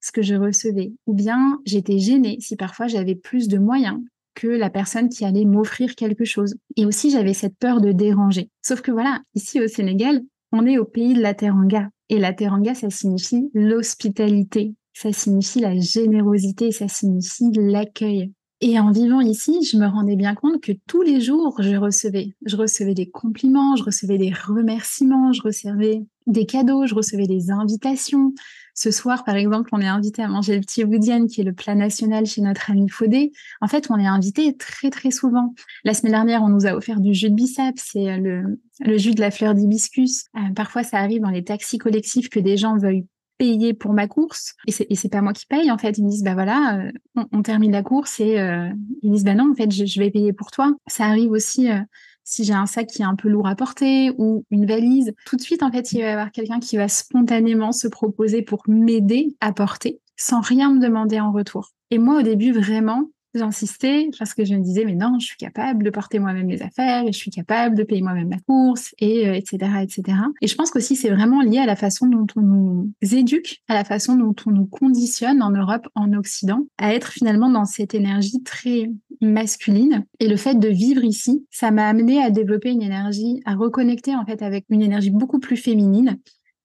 ce 0.00 0.12
que 0.12 0.22
je 0.22 0.34
recevais. 0.34 0.92
Ou 1.06 1.12
bien 1.12 1.60
j'étais 1.66 1.98
gênée 1.98 2.38
si 2.40 2.56
parfois 2.56 2.86
j'avais 2.86 3.16
plus 3.16 3.48
de 3.48 3.58
moyens 3.58 4.00
que 4.34 4.48
la 4.48 4.70
personne 4.70 5.08
qui 5.08 5.24
allait 5.24 5.44
m'offrir 5.44 5.94
quelque 5.94 6.24
chose. 6.24 6.54
Et 6.76 6.86
aussi 6.86 7.10
j'avais 7.10 7.34
cette 7.34 7.56
peur 7.58 7.80
de 7.80 7.92
déranger. 7.92 8.50
Sauf 8.62 8.80
que 8.80 8.90
voilà, 8.90 9.20
ici 9.34 9.60
au 9.60 9.68
Sénégal, 9.68 10.22
on 10.52 10.66
est 10.66 10.78
au 10.78 10.84
pays 10.84 11.14
de 11.14 11.20
la 11.20 11.34
teranga. 11.34 11.88
Et 12.08 12.18
la 12.18 12.32
teranga, 12.32 12.74
ça 12.74 12.90
signifie 12.90 13.50
l'hospitalité, 13.54 14.74
ça 14.92 15.12
signifie 15.12 15.60
la 15.60 15.78
générosité, 15.78 16.70
ça 16.70 16.88
signifie 16.88 17.50
l'accueil. 17.54 18.30
Et 18.64 18.78
en 18.78 18.92
vivant 18.92 19.20
ici, 19.20 19.64
je 19.64 19.76
me 19.76 19.86
rendais 19.86 20.14
bien 20.14 20.36
compte 20.36 20.60
que 20.60 20.70
tous 20.86 21.02
les 21.02 21.20
jours, 21.20 21.56
je 21.60 21.74
recevais. 21.74 22.36
Je 22.46 22.54
recevais 22.54 22.94
des 22.94 23.10
compliments, 23.10 23.74
je 23.74 23.82
recevais 23.82 24.18
des 24.18 24.32
remerciements, 24.32 25.32
je 25.32 25.42
recevais 25.42 26.04
des 26.28 26.46
cadeaux, 26.46 26.86
je 26.86 26.94
recevais 26.94 27.26
des 27.26 27.50
invitations. 27.50 28.34
Ce 28.82 28.90
soir, 28.90 29.22
par 29.22 29.36
exemple, 29.36 29.70
on 29.70 29.80
est 29.80 29.86
invité 29.86 30.22
à 30.22 30.28
manger 30.28 30.56
le 30.56 30.60
petit 30.60 30.84
boudienne, 30.84 31.28
qui 31.28 31.40
est 31.40 31.44
le 31.44 31.52
plat 31.52 31.76
national 31.76 32.26
chez 32.26 32.40
notre 32.40 32.68
ami 32.68 32.88
Faudé. 32.88 33.30
En 33.60 33.68
fait, 33.68 33.88
on 33.90 33.96
est 33.96 34.08
invité 34.08 34.56
très, 34.56 34.90
très 34.90 35.12
souvent. 35.12 35.54
La 35.84 35.94
semaine 35.94 36.14
dernière, 36.14 36.42
on 36.42 36.48
nous 36.48 36.66
a 36.66 36.72
offert 36.74 36.98
du 36.98 37.14
jus 37.14 37.30
de 37.30 37.34
bissap, 37.36 37.76
c'est 37.76 38.18
le, 38.18 38.58
le 38.80 38.98
jus 38.98 39.14
de 39.14 39.20
la 39.20 39.30
fleur 39.30 39.54
d'hibiscus. 39.54 40.24
Euh, 40.34 40.52
parfois, 40.56 40.82
ça 40.82 40.98
arrive 40.98 41.22
dans 41.22 41.30
les 41.30 41.44
taxis 41.44 41.78
collectifs 41.78 42.28
que 42.28 42.40
des 42.40 42.56
gens 42.56 42.76
veuillent 42.76 43.06
payer 43.38 43.72
pour 43.72 43.92
ma 43.92 44.08
course 44.08 44.54
et 44.66 44.72
c'est, 44.72 44.86
c'est 44.94 45.08
pas 45.08 45.22
moi 45.22 45.32
qui 45.32 45.46
paye 45.46 45.70
en 45.70 45.78
fait 45.78 45.96
ils 45.98 46.04
me 46.04 46.10
disent 46.10 46.22
bah 46.22 46.34
voilà 46.34 46.78
euh, 46.78 46.92
on, 47.32 47.42
termine 47.42 47.72
la 47.72 47.82
course 47.82 48.20
et 48.20 48.38
euh, 48.38 48.68
ils 49.02 49.10
me 49.10 49.14
disent 49.14 49.24
bah 49.24 49.34
non 49.34 49.50
en 49.50 49.54
fait 49.54 49.72
je, 49.72 49.98
vais 49.98 50.10
payer 50.10 50.32
pour 50.32 50.50
toi 50.50 50.72
ça 50.86 51.06
arrive 51.06 51.30
aussi 51.30 51.70
euh, 51.70 51.80
si 52.24 52.44
j'ai 52.44 52.54
un 52.54 52.66
sac 52.66 52.86
qui 52.86 53.02
est 53.02 53.06
un 53.06 53.16
peu 53.16 53.28
lourd 53.28 53.48
à 53.48 53.54
porter 53.54 54.12
ou 54.18 54.44
une 54.50 54.66
valise 54.66 55.12
tout 55.26 55.36
de 55.36 55.42
suite 55.42 55.62
en 55.62 55.70
fait 55.70 55.92
il 55.92 56.00
va 56.00 56.06
y 56.06 56.10
avoir 56.10 56.30
quelqu'un 56.30 56.60
qui 56.60 56.76
va 56.76 56.88
spontanément 56.88 57.72
se 57.72 57.88
proposer 57.88 58.42
pour 58.42 58.62
m'aider 58.68 59.36
à 59.40 59.52
porter 59.52 60.00
sans 60.16 60.40
rien 60.40 60.72
me 60.72 60.80
demander 60.80 61.20
en 61.20 61.32
retour. 61.32 61.70
Et 61.90 61.98
moi 61.98 62.20
au 62.20 62.22
début 62.22 62.52
vraiment 62.52 63.08
J'insistais 63.34 64.10
parce 64.18 64.34
que 64.34 64.44
je 64.44 64.54
me 64.54 64.60
disais, 64.60 64.84
mais 64.84 64.94
non, 64.94 65.18
je 65.18 65.26
suis 65.26 65.36
capable 65.36 65.84
de 65.84 65.90
porter 65.90 66.18
moi-même 66.18 66.48
les 66.48 66.62
affaires, 66.62 67.04
et 67.04 67.12
je 67.12 67.16
suis 67.16 67.30
capable 67.30 67.76
de 67.76 67.82
payer 67.82 68.02
moi-même 68.02 68.30
la 68.30 68.38
course, 68.46 68.94
et 68.98 69.36
etc., 69.36 69.58
euh, 69.62 69.80
etc. 69.80 70.18
Et 70.42 70.46
je 70.46 70.54
pense 70.54 70.70
qu'aussi 70.70 70.96
c'est 70.96 71.10
vraiment 71.10 71.40
lié 71.40 71.58
à 71.58 71.66
la 71.66 71.76
façon 71.76 72.06
dont 72.06 72.26
on 72.36 72.42
nous 72.42 72.92
éduque, 73.00 73.62
à 73.68 73.74
la 73.74 73.84
façon 73.84 74.16
dont 74.16 74.34
on 74.46 74.50
nous 74.50 74.66
conditionne 74.66 75.42
en 75.42 75.50
Europe, 75.50 75.88
en 75.94 76.12
Occident, 76.12 76.66
à 76.78 76.94
être 76.94 77.10
finalement 77.12 77.48
dans 77.48 77.64
cette 77.64 77.94
énergie 77.94 78.42
très 78.42 78.90
masculine. 79.22 80.04
Et 80.20 80.28
le 80.28 80.36
fait 80.36 80.58
de 80.58 80.68
vivre 80.68 81.04
ici, 81.04 81.46
ça 81.50 81.70
m'a 81.70 81.88
amené 81.88 82.22
à 82.22 82.30
développer 82.30 82.70
une 82.70 82.82
énergie, 82.82 83.40
à 83.46 83.54
reconnecter 83.54 84.14
en 84.14 84.26
fait 84.26 84.42
avec 84.42 84.66
une 84.68 84.82
énergie 84.82 85.10
beaucoup 85.10 85.38
plus 85.38 85.56
féminine 85.56 86.18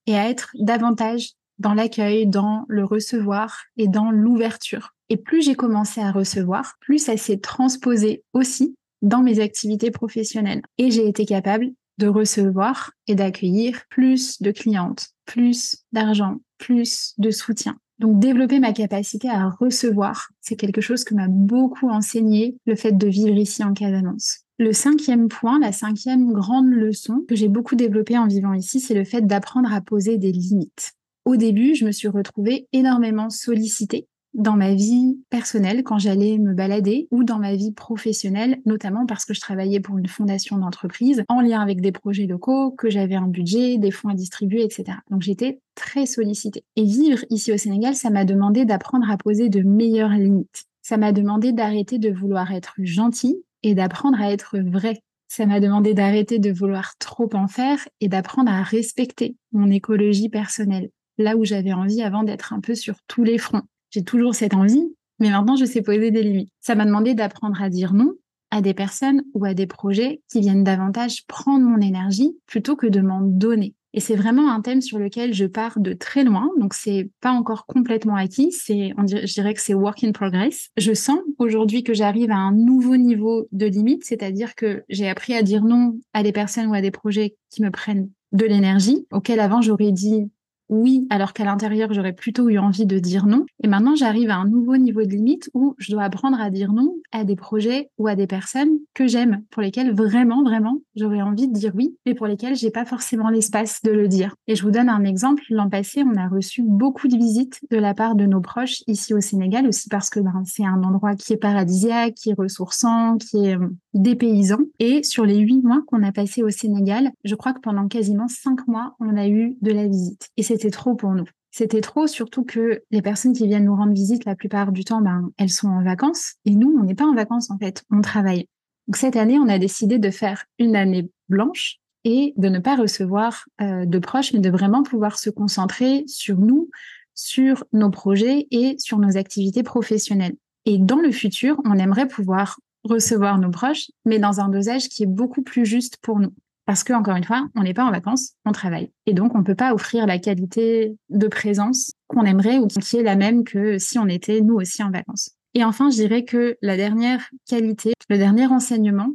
et 0.06 0.18
à 0.18 0.30
être 0.30 0.52
davantage 0.60 1.32
dans 1.60 1.74
l'accueil, 1.74 2.28
dans 2.28 2.66
le 2.68 2.84
recevoir 2.84 3.64
et 3.78 3.88
dans 3.88 4.12
l'ouverture. 4.12 4.94
Et 5.10 5.18
plus 5.18 5.42
j'ai 5.42 5.56
commencé 5.56 6.02
à 6.02 6.12
recevoir, 6.12 6.76
plus 6.82 7.00
ça 7.00 7.18
s'est 7.18 7.38
transposé 7.38 8.24
aussi 8.34 8.76
dans 9.02 9.22
mes 9.22 9.40
activités 9.40 9.92
professionnelles. 9.92 10.62
Et 10.78 10.92
j'ai 10.92 11.08
été 11.08 11.26
capable 11.26 11.72
de 11.98 12.08
recevoir 12.08 12.92
et 13.08 13.16
d'accueillir 13.16 13.82
plus 13.90 14.42
de 14.42 14.52
clientes, 14.52 15.10
plus 15.26 15.78
d'argent, 15.92 16.38
plus 16.58 17.14
de 17.18 17.32
soutien. 17.32 17.78
Donc 18.00 18.20
développer 18.20 18.60
ma 18.60 18.74
capacité 18.74 19.28
à 19.30 19.50
recevoir, 19.50 20.30
c'est 20.42 20.56
quelque 20.56 20.82
chose 20.82 21.04
que 21.04 21.16
m'a 21.16 21.28
beaucoup 21.28 21.90
enseigné 21.90 22.56
le 22.66 22.76
fait 22.76 22.92
de 22.92 23.08
vivre 23.08 23.36
ici 23.36 23.64
en 23.64 23.74
Casamance. 23.74 24.42
Le 24.60 24.72
cinquième 24.72 25.30
point, 25.30 25.60
la 25.60 25.72
cinquième 25.72 26.32
grande 26.32 26.70
leçon 26.70 27.24
que 27.28 27.36
j'ai 27.36 27.48
beaucoup 27.48 27.76
développée 27.76 28.18
en 28.18 28.28
vivant 28.28 28.54
ici, 28.54 28.80
c'est 28.80 28.94
le 28.94 29.04
fait 29.04 29.26
d'apprendre 29.26 29.72
à 29.74 29.82
poser 29.82 30.18
des 30.18 30.32
limites. 30.32 30.94
Au 31.26 31.36
début, 31.36 31.76
je 31.76 31.86
me 31.86 31.92
suis 31.92 32.08
retrouvée 32.08 32.68
énormément 32.72 33.30
sollicitée 33.30 34.08
dans 34.34 34.56
ma 34.56 34.74
vie 34.74 35.20
personnelle 35.30 35.84
quand 35.84 35.98
j'allais 35.98 36.38
me 36.38 36.54
balader 36.54 37.08
ou 37.12 37.24
dans 37.24 37.40
ma 37.40 37.56
vie 37.56 37.72
professionnelle, 37.72 38.62
notamment 38.66 39.06
parce 39.06 39.26
que 39.26 39.34
je 39.34 39.42
travaillais 39.42 39.80
pour 39.80 39.98
une 39.98 40.08
fondation 40.08 40.58
d'entreprise 40.58 41.24
en 41.28 41.42
lien 41.42 41.60
avec 41.60 41.82
des 41.82 41.92
projets 41.92 42.28
locaux, 42.28 42.72
que 42.72 42.90
j'avais 42.90 43.16
un 43.16 43.28
budget, 43.28 43.78
des 43.78 43.92
fonds 43.92 44.10
à 44.10 44.14
distribuer, 44.14 44.64
etc. 44.64 45.00
Donc 45.10 45.22
j'étais 45.22 45.60
très 45.76 46.06
sollicitée. 46.06 46.64
Et 46.76 46.84
vivre 46.84 47.20
ici 47.30 47.52
au 47.52 47.58
Sénégal, 47.58 47.96
ça 47.96 48.10
m'a 48.10 48.26
demandé 48.26 48.66
d'apprendre 48.66 49.10
à 49.10 49.18
poser 49.18 49.50
de 49.50 49.62
meilleures 49.62 50.10
limites. 50.10 50.66
Ça 50.82 50.98
m'a 50.98 51.12
demandé 51.12 51.52
d'arrêter 51.52 52.00
de 52.00 52.10
vouloir 52.10 52.52
être 52.54 52.76
gentille 52.80 53.44
et 53.64 53.76
d'apprendre 53.76 54.22
à 54.22 54.32
être 54.32 54.58
vrai. 54.60 55.02
Ça 55.28 55.46
m'a 55.46 55.60
demandé 55.60 55.94
d'arrêter 55.94 56.40
de 56.40 56.52
vouloir 56.52 56.94
trop 57.00 57.30
en 57.34 57.48
faire 57.48 57.80
et 58.00 58.08
d'apprendre 58.08 58.52
à 58.52 58.64
respecter 58.64 59.36
mon 59.52 59.70
écologie 59.70 60.30
personnelle, 60.30 60.90
là 61.18 61.36
où 61.36 61.44
j'avais 61.44 61.74
envie 61.74 62.02
avant 62.02 62.24
d'être 62.24 62.54
un 62.54 62.62
peu 62.62 62.76
sur 62.76 62.96
tous 63.08 63.24
les 63.24 63.38
fronts. 63.38 63.64
J'ai 63.90 64.04
toujours 64.04 64.36
cette 64.36 64.54
envie, 64.54 64.94
mais 65.20 65.30
maintenant 65.30 65.56
je 65.56 65.66
sais 65.66 65.82
poser 65.82 66.12
des 66.12 66.24
limites. 66.24 66.50
Ça 66.60 66.76
m'a 66.76 66.86
demandé 66.86 67.14
d'apprendre 67.14 67.62
à 67.62 67.70
dire 67.70 67.94
non 67.94 68.14
à 68.50 68.62
des 68.62 68.74
personnes 68.74 69.24
ou 69.34 69.46
à 69.46 69.54
des 69.54 69.68
projets 69.68 70.22
qui 70.32 70.40
viennent 70.40 70.64
davantage 70.64 71.26
prendre 71.28 71.66
mon 71.66 71.82
énergie 71.82 72.38
plutôt 72.46 72.76
que 72.78 72.88
de 72.88 73.02
m'en 73.02 73.22
donner. 73.22 73.76
Et 73.94 74.00
c'est 74.00 74.16
vraiment 74.16 74.52
un 74.52 74.62
thème 74.62 74.82
sur 74.82 75.00
lequel 75.00 75.34
je 75.34 75.46
pars 75.46 75.80
de 75.80 75.94
très 75.94 76.24
loin, 76.24 76.52
donc 76.60 76.74
c'est 76.74 77.10
pas 77.20 77.32
encore 77.32 77.66
complètement 77.66 78.16
acquis. 78.16 78.52
C'est, 78.52 78.94
je 78.96 79.34
dirais 79.34 79.54
que 79.54 79.62
c'est 79.62 79.74
work 79.74 80.04
in 80.04 80.12
progress. 80.12 80.70
Je 80.78 80.94
sens 80.94 81.20
aujourd'hui 81.40 81.84
que 81.84 81.94
j'arrive 81.94 82.30
à 82.30 82.36
un 82.36 82.52
nouveau 82.52 82.98
niveau 82.98 83.48
de 83.52 83.66
limite, 83.66 84.04
c'est-à-dire 84.04 84.56
que 84.56 84.84
j'ai 84.88 85.10
appris 85.10 85.34
à 85.34 85.42
dire 85.42 85.64
non 85.64 85.98
à 86.14 86.22
des 86.22 86.32
personnes 86.32 86.68
ou 86.68 86.74
à 86.74 86.82
des 86.82 86.92
projets 86.92 87.38
qui 87.50 87.64
me 87.64 87.72
prennent 87.72 88.10
de 88.34 88.46
l'énergie, 88.46 89.08
auxquels 89.12 89.40
avant 89.40 89.62
j'aurais 89.62 89.92
dit 89.92 90.30
oui, 90.70 91.08
alors 91.10 91.34
qu'à 91.34 91.46
l'intérieur, 91.46 91.94
j'aurais 91.94 92.14
plutôt 92.14 92.50
eu 92.50 92.58
envie 92.58 92.86
de 92.86 93.00
dire 93.00 93.26
non. 93.26 93.46
Et 93.64 93.68
maintenant, 93.68 93.96
j'arrive 93.96 94.30
à 94.30 94.36
un 94.36 94.48
nouveau 94.48 94.78
niveau 94.78 95.04
de 95.04 95.12
limite 95.12 95.50
où 95.54 95.76
je 95.78 95.92
dois 95.92 96.04
apprendre 96.04 96.40
à 96.40 96.50
dire 96.50 96.74
non 96.74 96.96
à 97.12 97.24
des 97.24 97.36
projets 97.36 97.90
ou 97.98 98.08
à 98.08 98.16
des 98.16 98.28
personnes 98.28 98.80
que 98.94 99.08
j'aime, 99.08 99.44
pour 99.50 99.62
lesquelles 99.62 99.94
vraiment, 99.94 100.44
vraiment, 100.44 100.82
j'aurais 100.96 101.22
envie 101.22 101.48
de 101.48 101.54
dire 101.54 101.72
oui, 101.76 101.96
mais 102.06 102.14
pour 102.14 102.28
lesquelles 102.28 102.56
j'ai 102.56 102.72
pas 102.72 102.86
forcément 102.86 103.30
l'espace 103.30 103.82
de 103.84 103.92
le 103.92 104.08
dire. 104.08 104.36
Et 104.48 104.56
je 104.56 104.64
vous 104.64 104.72
donne 104.72 104.90
un 104.90 105.04
exemple. 105.04 105.44
L'an 105.50 105.70
passé, 105.70 106.04
on 106.04 106.18
a 106.18 106.28
reçu 106.28 106.64
beaucoup 106.64 107.08
de 107.08 107.16
visites 107.16 107.60
de 107.72 107.78
la 107.78 107.94
part 107.94 108.16
de 108.16 108.26
nos 108.26 108.42
proches 108.42 108.84
ici 108.88 109.14
au 109.14 109.22
Sénégal, 109.22 109.68
aussi 109.68 109.88
parce 109.90 110.10
que 110.10 110.20
ben, 110.20 110.44
c'est 110.46 110.66
un 110.66 110.84
endroit 110.84 111.16
qui 111.16 111.34
est 111.34 111.38
paradisiaque, 111.38 112.16
qui 112.16 112.32
est 112.32 112.38
ressourçant, 112.38 113.18
qui 113.18 113.46
est 113.46 113.58
euh, 113.98 114.02
dépaysant. 114.02 114.60
Et 114.80 115.04
sur 115.04 115.26
les 115.26 115.38
huit 115.38 115.62
mois 115.62 115.82
qu'on 115.88 116.04
a 116.04 116.12
passé 116.12 116.44
au 116.44 116.50
Sénégal, 116.50 117.12
je 117.24 117.36
crois 117.36 117.54
que 117.54 117.60
pendant 117.60 117.88
quasiment 117.88 118.28
cinq 118.28 118.68
mois, 118.68 118.96
on 119.00 119.18
a 119.18 119.28
eu 119.28 119.58
de 119.62 119.72
la 119.72 119.88
visite. 119.88 120.30
Et 120.38 120.44
c'était 120.44 120.72
trop 120.72 120.96
pour 120.96 121.12
nous. 121.12 121.26
C'était 121.52 121.82
trop, 121.82 122.08
surtout 122.08 122.44
que 122.44 122.84
les 122.92 123.02
personnes 123.02 123.34
qui 123.34 123.48
viennent 123.48 123.66
nous 123.66 123.76
rendre 123.76 123.94
visite, 123.94 124.26
la 124.26 124.36
plupart 124.36 124.72
du 124.72 124.84
temps, 124.84 125.02
ben, 125.02 125.30
elles 125.38 125.50
sont 125.50 125.70
en 125.70 125.84
vacances. 125.84 126.36
Et 126.46 126.52
nous, 126.52 126.76
on 126.80 126.84
n'est 126.84 126.94
pas 126.94 127.06
en 127.06 127.16
vacances, 127.16 127.50
en 127.50 127.58
fait. 127.58 127.84
On 127.90 128.02
travaille. 128.02 128.48
Donc, 128.88 128.96
cette 128.96 129.16
année, 129.16 129.40
on 129.40 129.50
a 129.50 129.58
décidé 129.58 129.98
de 129.98 130.12
faire 130.12 130.46
une 130.60 130.76
année 130.76 131.10
blanche 131.30 131.80
et 132.04 132.34
de 132.38 132.48
ne 132.48 132.60
pas 132.60 132.76
recevoir 132.76 133.46
euh, 133.62 133.86
de 133.86 134.00
proches, 134.00 134.34
mais 134.34 134.40
de 134.40 134.50
vraiment 134.50 134.84
pouvoir 134.84 135.18
se 135.18 135.30
concentrer 135.30 136.04
sur 136.08 136.38
nous, 136.38 136.70
sur 137.16 137.64
nos 137.74 137.90
projets 137.90 138.48
et 138.52 138.76
sur 138.78 139.00
nos 139.00 139.18
activités 139.18 139.64
professionnelles. 139.64 140.36
Et 140.66 140.78
dans 140.78 141.00
le 141.00 141.12
futur, 141.12 141.60
on 141.66 141.78
aimerait 141.78 142.08
pouvoir 142.08 142.60
recevoir 142.88 143.40
nos 143.40 143.52
proches, 143.52 143.92
mais 144.06 144.20
dans 144.20 144.40
un 144.40 144.50
dosage 144.50 144.90
qui 144.90 145.04
est 145.04 145.08
beaucoup 145.08 145.42
plus 145.42 145.66
juste 145.66 145.98
pour 146.02 146.20
nous. 146.20 146.34
Parce 146.66 146.84
que, 146.84 146.92
encore 146.92 147.16
une 147.16 147.24
fois, 147.24 147.48
on 147.56 147.64
n'est 147.64 147.74
pas 147.74 147.86
en 147.86 147.92
vacances, 147.92 148.34
on 148.46 148.52
travaille. 148.52 148.92
Et 149.06 149.14
donc, 149.14 149.36
on 149.36 149.40
ne 149.40 149.44
peut 149.44 149.56
pas 149.56 149.74
offrir 149.74 150.06
la 150.06 150.20
qualité 150.20 150.98
de 151.10 151.28
présence 151.28 151.94
qu'on 152.08 152.24
aimerait 152.24 152.58
ou 152.58 152.68
qui 152.68 152.98
est 152.98 153.04
la 153.04 153.16
même 153.16 153.46
que 153.46 153.78
si 153.78 153.98
on 153.98 154.08
était 154.08 154.42
nous 154.42 154.56
aussi 154.56 154.84
en 154.84 154.92
vacances. 154.92 155.32
Et 155.54 155.64
enfin, 155.64 155.90
je 155.90 155.96
dirais 155.96 156.26
que 156.26 156.58
la 156.62 156.76
dernière 156.76 157.30
qualité, 157.48 157.94
le 158.10 158.18
dernier 158.18 158.48
enseignement 158.48 159.10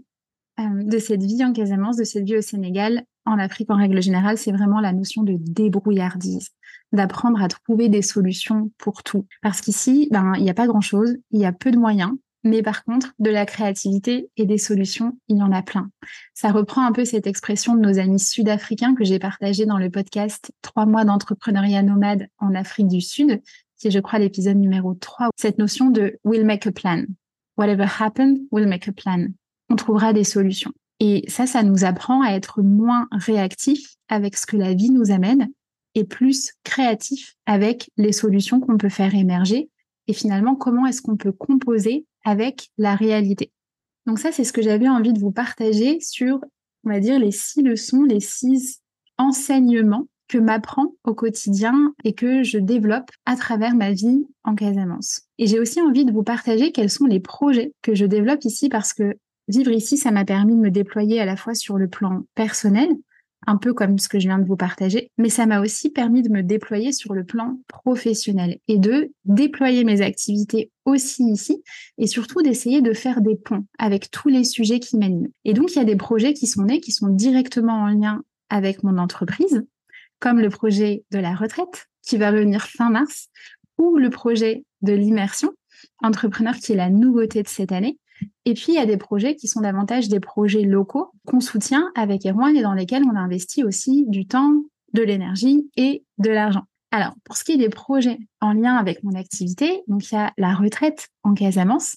euh, 0.61 0.83
de 0.83 0.99
cette 0.99 1.23
vie 1.23 1.45
en 1.45 1.53
Casamance, 1.53 1.97
de 1.97 2.05
cette 2.05 2.25
vie 2.25 2.39
au 2.39 2.43
Sénégal, 2.43 3.05
en 3.27 3.39
Afrique 3.39 3.71
en 3.71 3.77
règle 3.77 4.03
générale, 4.03 4.39
c'est 4.39 4.51
vraiment 4.51 4.81
la 4.81 4.93
notion 4.93 5.23
de 5.23 5.37
débrouillardise, 5.39 6.49
d'apprendre 6.93 7.43
à 7.43 7.49
trouver 7.49 7.89
des 7.89 8.03
solutions 8.03 8.71
pour 8.79 9.03
tout. 9.03 9.27
Parce 9.43 9.61
qu'ici, 9.61 10.09
ben, 10.11 10.33
il 10.37 10.43
n'y 10.43 10.51
a 10.51 10.55
pas 10.55 10.67
grand-chose, 10.67 11.17
il 11.31 11.41
y 11.41 11.45
a 11.45 11.53
peu 11.53 11.71
de 11.71 11.79
moyens, 11.79 12.13
mais 12.45 12.63
par 12.63 12.85
contre, 12.85 13.15
de 13.19 13.31
la 13.31 13.47
créativité 13.47 14.29
et 14.37 14.47
des 14.47 14.59
solutions, 14.59 15.17
il 15.29 15.39
y 15.39 15.43
en 15.43 15.53
a 15.53 15.63
plein. 15.63 15.91
Ça 16.35 16.51
reprend 16.51 16.85
un 16.85 16.93
peu 16.93 17.05
cette 17.05 17.27
expression 17.27 17.75
de 17.75 17.81
nos 17.81 17.99
amis 17.99 18.19
sud-africains 18.19 18.95
que 18.95 19.05
j'ai 19.05 19.19
partagé 19.19 19.65
dans 19.65 19.79
le 19.79 19.91
podcast 19.91 20.51
Trois 20.61 20.87
mois 20.87 21.05
d'entrepreneuriat 21.05 21.83
nomade 21.83 22.29
en 22.39 22.55
Afrique 22.55 22.89
du 22.89 23.01
Sud, 23.01 23.41
qui 23.79 23.89
est, 23.89 23.91
je 23.91 24.01
crois, 24.01 24.19
l'épisode 24.19 24.57
numéro 24.57 24.95
3. 24.95 25.31
Cette 25.37 25.59
notion 25.59 25.91
de 25.91 26.19
we'll 26.25 26.45
make 26.45 26.67
a 26.67 26.73
plan. 26.73 27.05
Whatever 27.57 27.87
happened, 28.01 28.39
we'll 28.51 28.69
make 28.69 28.89
a 28.89 28.93
plan. 28.93 29.29
On 29.69 29.77
trouvera 29.77 30.13
des 30.13 30.25
solutions. 30.25 30.73
Et 31.01 31.25
ça, 31.29 31.47
ça 31.47 31.63
nous 31.63 31.85
apprend 31.85 32.23
à 32.23 32.33
être 32.33 32.63
moins 32.63 33.09
réactifs 33.13 33.97
avec 34.09 34.37
ce 34.37 34.47
que 34.47 34.57
la 34.57 34.75
vie 34.75 34.91
nous 34.91 35.11
amène 35.11 35.49
et 35.95 36.05
plus 36.05 36.53
créatifs 36.65 37.35
avec 37.47 37.91
les 37.97 38.13
solutions 38.13 38.61
qu'on 38.61 38.79
peut 38.79 38.89
faire 38.89 39.15
émerger. 39.15 39.69
Et 40.07 40.13
finalement, 40.13 40.55
comment 40.55 40.87
est-ce 40.87 41.03
qu'on 41.03 41.17
peut 41.17 41.33
composer 41.33 42.07
avec 42.25 42.71
la 42.79 42.95
réalité. 42.95 43.51
Donc 44.07 44.19
ça, 44.19 44.33
c'est 44.33 44.45
ce 44.45 44.53
que 44.53 44.63
j'avais 44.63 44.89
envie 44.89 45.13
de 45.13 45.21
vous 45.21 45.31
partager 45.31 45.99
sur, 46.01 46.41
on 46.85 46.91
va 46.91 47.01
dire, 47.01 47.19
les 47.19 47.31
six 47.31 47.63
leçons, 47.63 48.03
les 48.03 48.21
six 48.21 48.81
enseignements 49.19 50.07
que 50.29 50.39
m'apprend 50.39 50.95
au 51.05 51.15
quotidien 51.15 51.93
et 52.05 52.15
que 52.15 52.43
je 52.43 52.59
développe 52.59 53.11
à 53.27 53.37
travers 53.37 53.75
ma 53.75 53.93
vie 53.93 54.25
en 54.45 54.55
Casamance. 54.55 55.23
Et 55.39 55.47
j'ai 55.47 55.61
aussi 55.61 55.81
envie 55.81 56.05
de 56.05 56.13
vous 56.13 56.23
partager 56.23 56.73
quels 56.73 56.91
sont 56.91 57.05
les 57.05 57.21
projets 57.21 57.73
que 57.83 57.95
je 57.95 58.07
développe 58.07 58.45
ici 58.45 58.69
parce 58.69 58.95
que 58.95 59.15
vivre 59.49 59.73
ici, 59.73 59.99
ça 59.99 60.11
m'a 60.11 60.25
permis 60.25 60.55
de 60.55 60.61
me 60.61 60.71
déployer 60.71 61.21
à 61.21 61.27
la 61.27 61.37
fois 61.37 61.55
sur 61.55 61.77
le 61.77 61.87
plan 61.87 62.23
personnel, 62.35 62.89
un 63.47 63.57
peu 63.57 63.75
comme 63.75 63.99
ce 63.99 64.09
que 64.09 64.19
je 64.19 64.29
viens 64.29 64.39
de 64.39 64.47
vous 64.47 64.57
partager, 64.57 65.11
mais 65.19 65.29
ça 65.29 65.47
m'a 65.47 65.61
aussi 65.61 65.91
permis 65.91 66.23
de 66.23 66.29
me 66.29 66.43
déployer 66.43 66.93
sur 66.93 67.15
le 67.15 67.25
plan 67.25 67.59
professionnel 67.69 68.59
et 68.69 68.79
de 68.79 69.13
déployer 69.25 69.85
mes 69.85 70.01
activités 70.01 70.71
aussi 70.85 71.25
ici 71.25 71.63
et 71.99 72.07
surtout 72.07 72.43
d'essayer 72.43 72.83
de 72.83 72.93
faire 72.93 73.21
des 73.21 73.37
ponts 73.37 73.67
avec 73.79 74.11
tous 74.11 74.29
les 74.29 74.45
sujets 74.45 74.81
qui 74.81 74.97
m'animent. 74.97 75.31
Et 75.45 75.55
donc, 75.55 75.73
il 75.73 75.79
y 75.79 75.83
a 75.83 75.85
des 75.85 75.97
projets 75.97 76.35
qui 76.35 76.47
sont 76.47 76.63
nés, 76.63 76.81
qui 76.81 76.93
sont 76.93 77.09
directement 77.09 77.83
en 77.83 77.89
lien 77.89 78.23
avec 78.49 78.83
mon 78.83 78.99
entreprise, 78.99 79.65
comme 80.21 80.41
le 80.41 80.51
projet 80.51 81.05
de 81.11 81.19
la 81.19 81.35
retraite 81.35 81.89
qui 82.03 82.19
va 82.19 82.31
revenir 82.31 82.67
fin 82.67 82.91
mars 82.91 83.29
ou 83.79 83.97
le 83.97 84.11
projet 84.11 84.65
de 84.83 84.93
l'immersion 84.93 85.53
entrepreneur 86.03 86.57
qui 86.57 86.73
est 86.73 86.77
la 86.77 86.91
nouveauté 86.91 87.43
de 87.43 87.49
cette 87.49 87.73
année 87.73 87.99
et 88.45 88.55
puis, 88.55 88.73
il 88.73 88.75
y 88.75 88.79
a 88.79 88.87
des 88.87 88.97
projets 88.97 89.37
qui 89.37 89.49
sont 89.49 89.61
davantage 89.61 90.09
des 90.09 90.21
projets 90.21 90.63
locaux 90.63 91.11
qu'on 91.27 91.41
soutient 91.41 91.91
avec 91.95 92.27
Erwan 92.27 92.57
et 92.57 92.63
dans 92.63 92.75
lesquels 92.75 93.05
on 93.05 93.17
a 93.17 93.21
investi 93.21 93.65
aussi 93.65 94.05
du 94.09 94.27
temps, 94.27 94.55
de 94.93 95.03
l'énergie 95.03 95.71
et 95.77 96.05
de 96.19 96.31
l'argent. 96.31 96.65
Alors, 96.91 97.15
pour 97.25 97.37
ce 97.37 97.45
qui 97.45 97.53
est 97.53 97.59
des 97.59 97.71
projets 97.71 98.19
en 98.41 98.53
lien 98.53 98.77
avec 98.77 99.03
mon 99.03 99.15
activité, 99.15 99.83
donc 99.87 100.11
il 100.11 100.15
y 100.15 100.19
a 100.19 100.33
la 100.37 100.55
retraite 100.55 101.09
en 101.23 101.33
Casamance. 101.33 101.97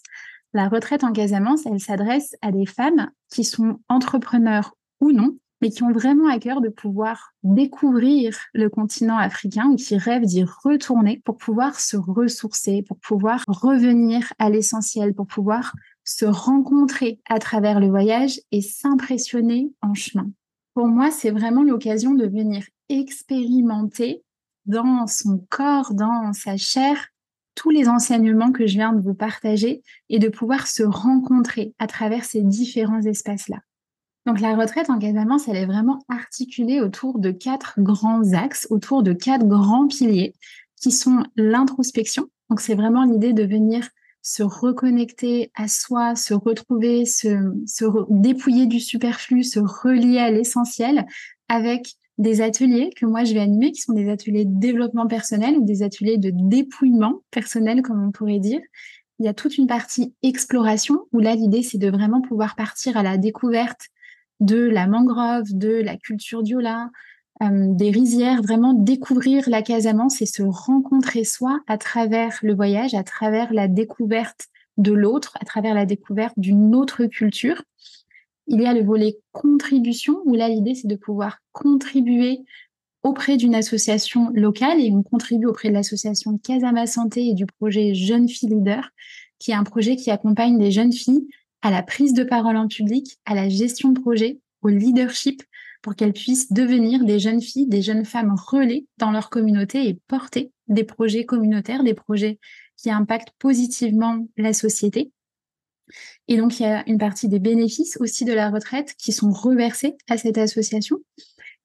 La 0.53 0.69
retraite 0.69 1.03
en 1.03 1.11
Casamance, 1.11 1.65
elle 1.65 1.81
s'adresse 1.81 2.35
à 2.41 2.53
des 2.53 2.65
femmes 2.65 3.09
qui 3.29 3.43
sont 3.43 3.79
entrepreneurs 3.89 4.73
ou 5.01 5.11
non, 5.11 5.35
mais 5.61 5.69
qui 5.69 5.83
ont 5.83 5.91
vraiment 5.91 6.29
à 6.29 6.39
cœur 6.39 6.61
de 6.61 6.69
pouvoir 6.69 7.33
découvrir 7.43 8.37
le 8.53 8.69
continent 8.69 9.17
africain 9.17 9.67
ou 9.69 9.75
qui 9.75 9.97
rêvent 9.97 10.25
d'y 10.25 10.45
retourner 10.45 11.21
pour 11.25 11.37
pouvoir 11.37 11.79
se 11.79 11.97
ressourcer, 11.97 12.83
pour 12.87 12.97
pouvoir 12.97 13.43
revenir 13.47 14.31
à 14.39 14.49
l'essentiel, 14.49 15.13
pour 15.13 15.27
pouvoir 15.27 15.73
se 16.05 16.25
rencontrer 16.25 17.19
à 17.27 17.39
travers 17.39 17.79
le 17.79 17.89
voyage 17.89 18.39
et 18.51 18.61
s'impressionner 18.61 19.73
en 19.81 19.93
chemin. 19.93 20.29
Pour 20.73 20.87
moi, 20.87 21.11
c'est 21.11 21.31
vraiment 21.31 21.63
l'occasion 21.63 22.13
de 22.13 22.25
venir 22.25 22.63
expérimenter 22.89 24.23
dans 24.65 25.07
son 25.07 25.45
corps, 25.49 25.93
dans 25.93 26.31
sa 26.33 26.57
chair, 26.57 27.07
tous 27.55 27.69
les 27.69 27.87
enseignements 27.87 28.51
que 28.51 28.67
je 28.67 28.73
viens 28.73 28.93
de 28.93 29.01
vous 29.01 29.13
partager 29.13 29.81
et 30.09 30.19
de 30.19 30.29
pouvoir 30.29 30.67
se 30.67 30.83
rencontrer 30.83 31.73
à 31.79 31.87
travers 31.87 32.25
ces 32.25 32.41
différents 32.41 33.01
espaces-là. 33.01 33.61
Donc 34.25 34.41
la 34.41 34.55
retraite 34.55 34.89
en 34.89 34.99
Casamance, 34.99 35.47
elle 35.47 35.55
est 35.55 35.65
vraiment 35.65 36.03
articulée 36.09 36.81
autour 36.81 37.19
de 37.19 37.31
quatre 37.31 37.79
grands 37.79 38.33
axes, 38.33 38.67
autour 38.69 39.03
de 39.03 39.13
quatre 39.13 39.47
grands 39.47 39.87
piliers 39.87 40.33
qui 40.81 40.91
sont 40.91 41.23
l'introspection. 41.35 42.27
Donc 42.49 42.59
c'est 42.59 42.75
vraiment 42.75 43.03
l'idée 43.03 43.33
de 43.33 43.43
venir 43.43 43.87
se 44.25 44.41
reconnecter 44.41 45.51
à 45.53 45.67
soi, 45.67 46.15
se 46.15 46.33
retrouver, 46.33 47.05
se, 47.05 47.53
dépouiller 48.09 48.65
du 48.65 48.79
superflu, 48.79 49.43
se 49.43 49.59
relier 49.59 50.17
à 50.17 50.31
l'essentiel 50.31 51.05
avec 51.47 51.93
des 52.17 52.41
ateliers 52.41 52.89
que 52.95 53.05
moi 53.05 53.23
je 53.23 53.35
vais 53.35 53.39
animer, 53.39 53.71
qui 53.71 53.81
sont 53.81 53.93
des 53.93 54.09
ateliers 54.09 54.45
de 54.45 54.59
développement 54.59 55.05
personnel 55.05 55.55
ou 55.59 55.63
des 55.63 55.83
ateliers 55.83 56.17
de 56.17 56.31
dépouillement 56.33 57.21
personnel, 57.29 57.83
comme 57.83 58.03
on 58.03 58.11
pourrait 58.11 58.39
dire. 58.39 58.61
Il 59.19 59.27
y 59.27 59.29
a 59.29 59.35
toute 59.35 59.59
une 59.59 59.67
partie 59.67 60.15
exploration 60.23 61.01
où 61.13 61.19
là 61.19 61.35
l'idée 61.35 61.61
c'est 61.61 61.77
de 61.77 61.91
vraiment 61.91 62.21
pouvoir 62.21 62.55
partir 62.55 62.97
à 62.97 63.03
la 63.03 63.17
découverte 63.17 63.89
de 64.39 64.57
la 64.57 64.87
mangrove, 64.87 65.49
de 65.51 65.69
la 65.69 65.97
culture 65.97 66.41
diola, 66.41 66.89
euh, 67.43 67.67
des 67.73 67.91
rizières, 67.91 68.41
vraiment 68.41 68.73
découvrir 68.73 69.49
la 69.49 69.61
Casamance 69.61 70.21
et 70.21 70.25
se 70.25 70.43
rencontrer 70.43 71.23
soi 71.23 71.59
à 71.67 71.77
travers 71.77 72.39
le 72.41 72.55
voyage, 72.55 72.93
à 72.93 73.03
travers 73.03 73.53
la 73.53 73.67
découverte 73.67 74.47
de 74.77 74.93
l'autre, 74.93 75.37
à 75.41 75.45
travers 75.45 75.73
la 75.73 75.85
découverte 75.85 76.33
d'une 76.37 76.73
autre 76.75 77.05
culture. 77.05 77.61
Il 78.47 78.61
y 78.61 78.65
a 78.65 78.73
le 78.73 78.83
volet 78.83 79.17
contribution, 79.31 80.21
où 80.25 80.35
là, 80.35 80.47
l'idée, 80.47 80.75
c'est 80.75 80.87
de 80.87 80.95
pouvoir 80.95 81.39
contribuer 81.51 82.45
auprès 83.03 83.37
d'une 83.37 83.53
association 83.53 84.31
locale 84.33 84.79
et 84.79 84.91
on 84.91 85.03
contribue 85.03 85.45
auprès 85.45 85.69
de 85.69 85.73
l'association 85.73 86.37
Casama 86.37 86.87
Santé 86.87 87.27
et 87.27 87.33
du 87.33 87.45
projet 87.45 87.93
Jeunes 87.93 88.29
Filles 88.29 88.49
Leader, 88.49 88.89
qui 89.39 89.51
est 89.51 89.55
un 89.55 89.63
projet 89.63 89.95
qui 89.95 90.09
accompagne 90.09 90.57
des 90.57 90.71
jeunes 90.71 90.93
filles 90.93 91.27
à 91.61 91.69
la 91.69 91.83
prise 91.83 92.13
de 92.13 92.23
parole 92.23 92.57
en 92.57 92.67
public, 92.67 93.17
à 93.25 93.35
la 93.35 93.49
gestion 93.49 93.89
de 93.89 93.99
projet, 93.99 94.39
au 94.61 94.69
leadership, 94.69 95.43
pour 95.85 95.95
qu'elles 95.95 96.13
puissent 96.13 96.51
devenir 96.51 97.05
des 97.05 97.19
jeunes 97.19 97.43
filles, 97.43 97.67
des 97.67 97.83
jeunes 97.83 98.05
femmes 98.05 98.33
relais 98.35 98.87
dans 98.97 99.11
leur 99.11 99.29
communauté 99.29 99.87
et 99.87 99.93
porter 100.07 100.51
des 100.67 100.83
projets 100.83 101.25
communautaires, 101.25 101.83
des 101.83 101.93
projets 101.93 102.39
qui 102.75 102.89
impactent 102.89 103.35
positivement 103.37 104.27
la 104.35 104.53
société. 104.53 105.11
Et 106.27 106.37
donc, 106.37 106.59
il 106.59 106.63
y 106.63 106.65
a 106.65 106.83
une 106.89 106.97
partie 106.97 107.27
des 107.27 107.37
bénéfices 107.37 107.97
aussi 107.99 108.25
de 108.25 108.33
la 108.33 108.49
retraite 108.49 108.95
qui 108.97 109.11
sont 109.11 109.29
reversés 109.29 109.95
à 110.09 110.17
cette 110.17 110.39
association. 110.39 110.97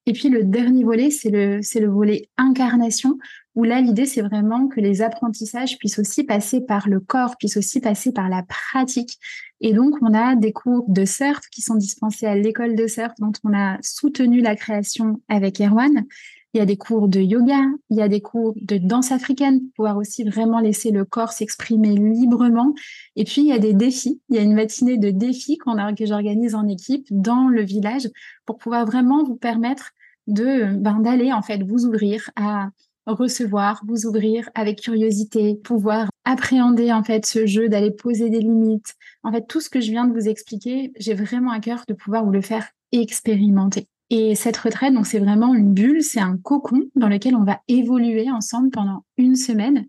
Et 0.07 0.13
puis, 0.13 0.29
le 0.29 0.45
dernier 0.45 0.85
volet, 0.85 1.11
c'est 1.11 1.31
le, 1.31 1.89
volet 1.89 2.29
incarnation, 2.37 3.19
où 3.55 3.65
là, 3.65 3.81
l'idée, 3.81 4.07
c'est 4.07 4.23
vraiment 4.23 4.69
que 4.69 4.81
les 4.81 5.03
apprentissages 5.03 5.79
puissent 5.79 5.99
aussi 5.99 6.25
passer 6.25 6.61
par 6.61 6.89
le 6.89 7.01
corps, 7.01 7.37
puissent 7.37 7.57
aussi 7.57 7.81
passer 7.81 8.13
par 8.13 8.29
la 8.29 8.43
pratique. 8.43 9.19
Et 9.61 9.73
donc, 9.73 9.95
on 10.01 10.15
a 10.15 10.37
des 10.37 10.53
cours 10.53 10.87
de 10.89 11.05
surf 11.05 11.41
qui 11.53 11.61
sont 11.61 11.75
dispensés 11.75 12.27
à 12.27 12.35
l'école 12.35 12.77
de 12.77 12.87
surf, 12.87 13.13
dont 13.19 13.33
on 13.45 13.53
a 13.53 13.77
soutenu 13.83 14.41
la 14.41 14.57
création 14.57 15.21
avec 15.29 15.61
Erwan. 15.61 16.07
Il 16.53 16.59
y 16.59 16.61
a 16.61 16.67
des 16.67 16.77
cours 16.77 17.09
de 17.09 17.21
yoga, 17.21 17.61
il 17.91 17.97
y 17.97 18.03
a 18.03 18.09
des 18.09 18.21
cours 18.21 18.55
de 18.57 18.77
danse 18.77 19.13
africaine 19.13 19.61
pour 19.61 19.73
pouvoir 19.77 19.97
aussi 19.97 20.25
vraiment 20.25 20.59
laisser 20.59 20.91
le 20.91 21.05
corps 21.05 21.33
s'exprimer 21.33 21.95
librement. 21.95 22.75
Et 23.15 23.25
puis, 23.25 23.43
il 23.43 23.47
y 23.47 23.53
a 23.53 23.59
des 23.59 23.73
défis. 23.73 24.21
Il 24.29 24.37
y 24.37 24.39
a 24.39 24.43
une 24.43 24.55
matinée 24.55 24.97
de 24.97 25.11
défis 25.11 25.59
qu'on 25.59 25.79
a, 25.79 25.93
que 25.93 26.07
j'organise 26.07 26.55
en 26.55 26.67
équipe 26.67 27.07
dans 27.11 27.49
le 27.49 27.63
village 27.63 28.09
pour 28.47 28.59
pouvoir 28.59 28.85
vraiment 28.85 29.23
vous 29.23 29.37
permettre 29.37 29.93
de, 30.27 30.75
ben, 30.75 31.01
d'aller, 31.01 31.33
en 31.33 31.43
fait, 31.43 31.63
vous 31.63 31.87
ouvrir 31.87 32.31
à 32.37 32.71
recevoir, 33.07 33.83
vous 33.87 34.07
ouvrir 34.07 34.49
avec 34.55 34.81
curiosité, 34.81 35.55
pouvoir 35.57 36.09
appréhender 36.25 36.93
en 36.93 37.03
fait 37.03 37.27
ce 37.27 37.47
jeu, 37.47 37.69
d'aller 37.69 37.91
poser 37.91 38.31
des 38.31 38.41
limites. 38.41 38.95
En 39.23 39.33
fait, 39.33 39.47
tout 39.47 39.61
ce 39.61 39.71
que 39.71 39.81
je 39.81 39.91
viens 39.91 40.07
de 40.07 40.13
vous 40.13 40.29
expliquer, 40.29 40.93
j'ai 40.99 41.15
vraiment 41.15 41.51
à 41.51 41.61
cœur 41.61 41.85
de 41.89 41.95
pouvoir 41.95 42.25
vous 42.25 42.33
le 42.33 42.43
faire 42.43 42.69
expérimenter. 42.93 43.90
Et 44.11 44.35
cette 44.35 44.57
retraite, 44.57 44.93
donc 44.93 45.07
c'est 45.07 45.21
vraiment 45.21 45.55
une 45.55 45.73
bulle, 45.73 46.03
c'est 46.03 46.21
un 46.21 46.37
cocon 46.37 46.83
dans 46.97 47.09
lequel 47.09 47.37
on 47.37 47.45
va 47.45 47.61
évoluer 47.69 48.29
ensemble 48.29 48.71
pendant 48.71 49.05
une 49.17 49.37
semaine. 49.37 49.87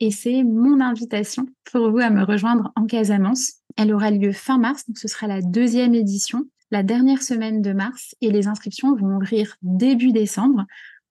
Et 0.00 0.10
c'est 0.10 0.42
mon 0.42 0.80
invitation 0.80 1.46
pour 1.70 1.90
vous 1.90 1.98
à 1.98 2.10
me 2.10 2.24
rejoindre 2.24 2.72
en 2.74 2.86
Casamance. 2.86 3.52
Elle 3.76 3.94
aura 3.94 4.10
lieu 4.10 4.32
fin 4.32 4.58
mars, 4.58 4.86
donc 4.88 4.98
ce 4.98 5.06
sera 5.06 5.28
la 5.28 5.40
deuxième 5.40 5.94
édition, 5.94 6.46
la 6.72 6.82
dernière 6.82 7.22
semaine 7.22 7.62
de 7.62 7.72
mars, 7.72 8.16
et 8.20 8.30
les 8.30 8.48
inscriptions 8.48 8.96
vont 8.96 9.16
ouvrir 9.16 9.54
début 9.62 10.12
décembre. 10.12 10.64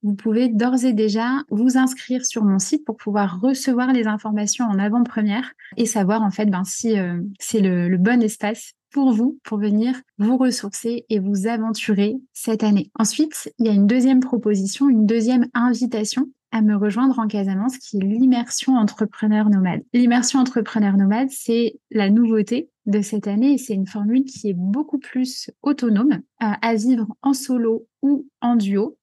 Vous 0.04 0.15
pouvez 0.15 0.50
d'ores 0.50 0.84
et 0.84 0.93
déjà 0.93 1.43
vous 1.50 1.78
inscrire 1.78 2.26
sur 2.26 2.43
mon 2.43 2.60
site 2.60 2.86
pour 2.86 2.98
pouvoir 2.98 3.39
recevoir 3.41 3.93
les 3.93 4.08
informations 4.08 4.65
en 4.65 4.80
avant-première 4.80 5.52
et 5.78 5.86
savoir 5.86 6.24
en 6.24 6.32
fait 6.32 6.45
ben, 6.45 6.63
si 6.63 6.98
euh, 6.98 7.22
c'est 7.38 7.62
le, 7.62 7.88
le 7.89 7.98
bon 7.98 8.22
espace 8.22 8.74
pour 8.91 9.12
vous, 9.12 9.39
pour 9.43 9.58
venir 9.58 9.95
vous 10.17 10.38
ressourcer 10.38 11.06
et 11.10 11.19
vous 11.19 11.47
aventurer 11.47 12.17
cette 12.34 12.63
année. 12.63 12.91
Ensuite, 12.97 13.52
il 13.60 13.65
y 13.65 13.69
a 13.69 13.73
une 13.73 13.88
deuxième 13.88 14.19
proposition, 14.19 14.89
une 14.89 15.06
deuxième 15.06 15.47
invitation 15.54 16.28
à 16.52 16.62
me 16.62 16.75
rejoindre 16.75 17.19
en 17.19 17.28
Casamance, 17.28 17.78
qui 17.78 17.97
est 17.97 18.04
l'immersion 18.04 18.73
entrepreneur 18.73 19.49
nomade. 19.49 19.82
L'immersion 19.93 20.39
entrepreneur 20.39 20.97
nomade, 20.97 21.30
c'est 21.30 21.80
la 21.91 22.10
nouveauté 22.10 22.69
de 22.86 23.02
cette 23.02 23.28
année 23.28 23.54
et 23.54 23.58
c'est 23.58 23.75
une 23.75 23.86
formule 23.86 24.25
qui 24.25 24.49
est 24.49 24.56
beaucoup 24.56 24.97
plus 24.97 25.52
autonome 25.62 26.21
euh, 26.41 26.47
à 26.62 26.75
vivre 26.75 27.08
en 27.21 27.34
solo 27.34 27.86
ou 28.02 28.28
en 28.41 28.56
duo. 28.56 28.97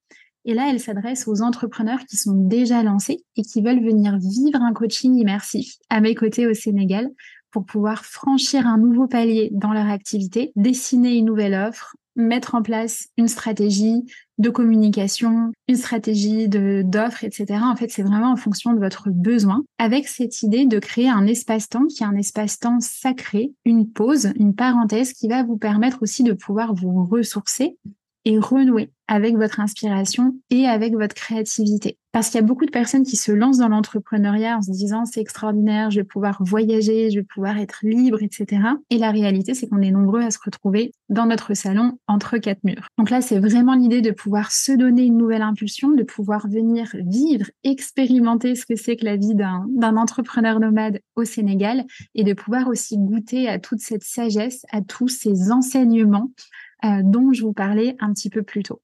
Et 0.44 0.54
là, 0.54 0.68
elle 0.70 0.80
s'adresse 0.80 1.26
aux 1.26 1.42
entrepreneurs 1.42 2.04
qui 2.08 2.16
sont 2.16 2.34
déjà 2.34 2.82
lancés 2.82 3.24
et 3.36 3.42
qui 3.42 3.62
veulent 3.62 3.84
venir 3.84 4.16
vivre 4.16 4.60
un 4.60 4.72
coaching 4.72 5.14
immersif 5.16 5.74
à 5.90 6.00
mes 6.00 6.14
côtés 6.14 6.46
au 6.46 6.54
Sénégal 6.54 7.10
pour 7.56 7.64
pouvoir 7.64 8.04
franchir 8.04 8.66
un 8.66 8.76
nouveau 8.76 9.06
palier 9.06 9.48
dans 9.50 9.72
leur 9.72 9.86
activité, 9.86 10.52
dessiner 10.56 11.16
une 11.16 11.24
nouvelle 11.24 11.54
offre, 11.54 11.96
mettre 12.14 12.54
en 12.54 12.60
place 12.60 13.08
une 13.16 13.28
stratégie 13.28 14.04
de 14.36 14.50
communication, 14.50 15.52
une 15.66 15.76
stratégie 15.76 16.48
de 16.48 16.82
d'offre, 16.84 17.24
etc. 17.24 17.60
En 17.62 17.74
fait, 17.74 17.90
c'est 17.90 18.02
vraiment 18.02 18.30
en 18.30 18.36
fonction 18.36 18.74
de 18.74 18.78
votre 18.78 19.08
besoin, 19.08 19.64
avec 19.78 20.06
cette 20.06 20.42
idée 20.42 20.66
de 20.66 20.78
créer 20.78 21.08
un 21.08 21.26
espace-temps 21.26 21.86
qui 21.86 22.02
est 22.02 22.06
un 22.06 22.16
espace-temps 22.16 22.80
sacré, 22.80 23.54
une 23.64 23.90
pause, 23.90 24.34
une 24.36 24.54
parenthèse 24.54 25.14
qui 25.14 25.26
va 25.26 25.42
vous 25.42 25.56
permettre 25.56 26.02
aussi 26.02 26.24
de 26.24 26.34
pouvoir 26.34 26.74
vous 26.74 27.06
ressourcer 27.06 27.78
et 28.26 28.38
renouer 28.38 28.90
avec 29.08 29.36
votre 29.36 29.60
inspiration 29.60 30.34
et 30.50 30.66
avec 30.66 30.94
votre 30.94 31.14
créativité. 31.14 31.96
Parce 32.10 32.28
qu'il 32.28 32.40
y 32.40 32.42
a 32.42 32.46
beaucoup 32.46 32.66
de 32.66 32.72
personnes 32.72 33.04
qui 33.04 33.16
se 33.16 33.30
lancent 33.30 33.58
dans 33.58 33.68
l'entrepreneuriat 33.68 34.56
en 34.56 34.62
se 34.62 34.70
disant 34.72 35.04
c'est 35.04 35.20
extraordinaire, 35.20 35.90
je 35.92 36.00
vais 36.00 36.04
pouvoir 36.04 36.38
voyager, 36.40 37.10
je 37.10 37.20
vais 37.20 37.26
pouvoir 37.26 37.56
être 37.58 37.80
libre, 37.82 38.22
etc. 38.22 38.62
Et 38.90 38.98
la 38.98 39.12
réalité, 39.12 39.54
c'est 39.54 39.68
qu'on 39.68 39.82
est 39.82 39.92
nombreux 39.92 40.22
à 40.22 40.30
se 40.32 40.38
retrouver 40.44 40.92
dans 41.08 41.26
notre 41.26 41.54
salon 41.54 41.98
entre 42.08 42.38
quatre 42.38 42.64
murs. 42.64 42.88
Donc 42.98 43.10
là, 43.10 43.20
c'est 43.20 43.38
vraiment 43.38 43.74
l'idée 43.74 44.00
de 44.00 44.10
pouvoir 44.10 44.50
se 44.50 44.72
donner 44.72 45.04
une 45.04 45.18
nouvelle 45.18 45.42
impulsion, 45.42 45.90
de 45.90 46.02
pouvoir 46.02 46.48
venir 46.48 46.88
vivre, 46.94 47.46
expérimenter 47.62 48.56
ce 48.56 48.66
que 48.66 48.74
c'est 48.74 48.96
que 48.96 49.04
la 49.04 49.16
vie 49.16 49.36
d'un 49.36 49.96
entrepreneur 49.96 50.58
nomade 50.58 51.00
au 51.14 51.24
Sénégal 51.24 51.84
et 52.16 52.24
de 52.24 52.32
pouvoir 52.32 52.66
aussi 52.66 52.96
goûter 52.98 53.46
à 53.46 53.60
toute 53.60 53.80
cette 53.80 54.04
sagesse, 54.04 54.64
à 54.72 54.80
tous 54.80 55.08
ces 55.08 55.52
enseignements 55.52 56.32
euh, 56.84 57.02
dont 57.02 57.32
je 57.32 57.42
vous 57.42 57.52
parlais 57.52 57.96
un 58.00 58.12
petit 58.12 58.30
peu 58.30 58.42
plus 58.42 58.62
tôt. 58.62 58.80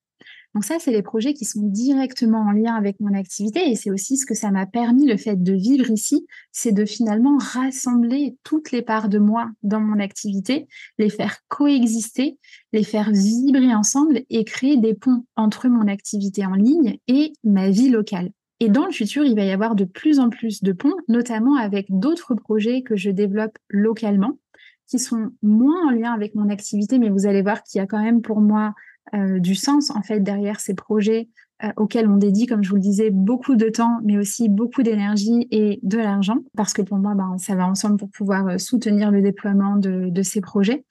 Donc 0.55 0.65
ça, 0.65 0.77
c'est 0.79 0.93
les 0.93 1.03
projets 1.03 1.33
qui 1.33 1.47
sont 1.47 1.63
directement 1.63 2.41
en 2.41 2.51
lien 2.51 2.75
avec 2.75 3.01
mon 3.01 3.15
activité 3.15 3.71
et 3.71 3.75
c'est 3.75 3.91
aussi 3.91 4.19
ce 4.19 4.27
que 4.27 4.35
ça 4.35 4.51
m'a 4.51 4.67
permis, 4.67 5.07
le 5.07 5.17
fait 5.17 5.43
de 5.43 5.53
vivre 5.53 5.91
ici, 5.91 6.27
c'est 6.53 6.73
de 6.73 6.85
finalement 6.85 7.39
rassembler 7.39 8.37
toutes 8.45 8.71
les 8.71 8.83
parts 8.83 9.09
de 9.09 9.19
moi 9.19 9.51
dans 9.63 9.81
mon 9.81 9.99
activité, 9.99 10.67
les 10.99 11.09
faire 11.09 11.39
coexister, 11.49 12.39
les 12.75 12.85
faire 12.85 13.11
vibrer 13.11 13.75
ensemble 13.75 14.25
et 14.29 14.45
créer 14.45 14.77
des 14.77 14.95
ponts 14.95 15.25
entre 15.37 15.69
mon 15.69 15.89
activité 15.89 16.45
en 16.45 16.55
ligne 16.55 16.99
et 17.09 17.33
ma 17.45 17.71
vie 17.71 17.89
locale. 17.89 18.31
Et 18.61 18.69
dans 18.69 18.85
le 18.85 18.93
futur, 18.93 19.25
il 19.25 19.35
va 19.35 19.45
y 19.45 19.51
avoir 19.51 19.75
de 19.75 19.85
plus 19.85 20.21
en 20.21 20.29
plus 20.29 20.63
de 20.63 20.73
ponts, 20.73 20.95
notamment 21.09 21.57
avec 21.57 21.87
d'autres 21.89 22.35
projets 22.35 22.83
que 22.83 22.95
je 22.95 23.11
développe 23.11 23.59
localement 23.69 24.39
qui 24.87 24.99
sont 24.99 25.31
moins 25.43 25.89
en 25.89 25.91
lien 25.91 26.13
avec 26.13 26.35
mon 26.35 26.49
activité, 26.49 26.99
mais 26.99 27.09
vous 27.09 27.27
allez 27.27 27.43
voir 27.43 27.63
qu'il 27.63 27.79
y 27.79 27.83
a 27.83 27.87
quand 27.87 28.03
même 28.03 28.23
pour 28.23 28.41
moi 28.41 28.75
euh, 29.15 29.41
du 29.41 29.55
sens 29.55 29.91
en 29.91 30.01
fait 30.01 30.21
derrière 30.21 30.61
ces 30.61 30.75
projets 30.75 31.29
euh, 31.65 31.71
auxquels 31.77 32.09
on 32.09 32.17
dédie, 32.17 32.47
comme 32.47 32.63
je 32.63 32.71
vous 32.71 32.77
le 32.77 32.81
disais, 32.81 33.11
beaucoup 33.11 33.57
de 33.57 33.69
temps, 33.69 33.99
mais 34.05 34.17
aussi 34.17 34.49
beaucoup 34.49 34.83
d'énergie 34.83 35.49
et 35.51 35.81
de 35.83 35.99
l'argent, 35.99 36.39
parce 36.57 36.73
que 36.73 36.83
pour 36.83 36.99
moi, 36.99 37.15
ben, 37.15 37.37
ça 37.37 37.55
va 37.55 37.67
ensemble 37.67 37.99
pour 37.99 38.11
pouvoir 38.11 38.47
euh, 38.47 38.59
soutenir 38.59 39.11
le 39.11 39.21
déploiement 39.21 39.77
de, 39.77 40.23
ces 40.23 40.41
projets. 40.41 40.85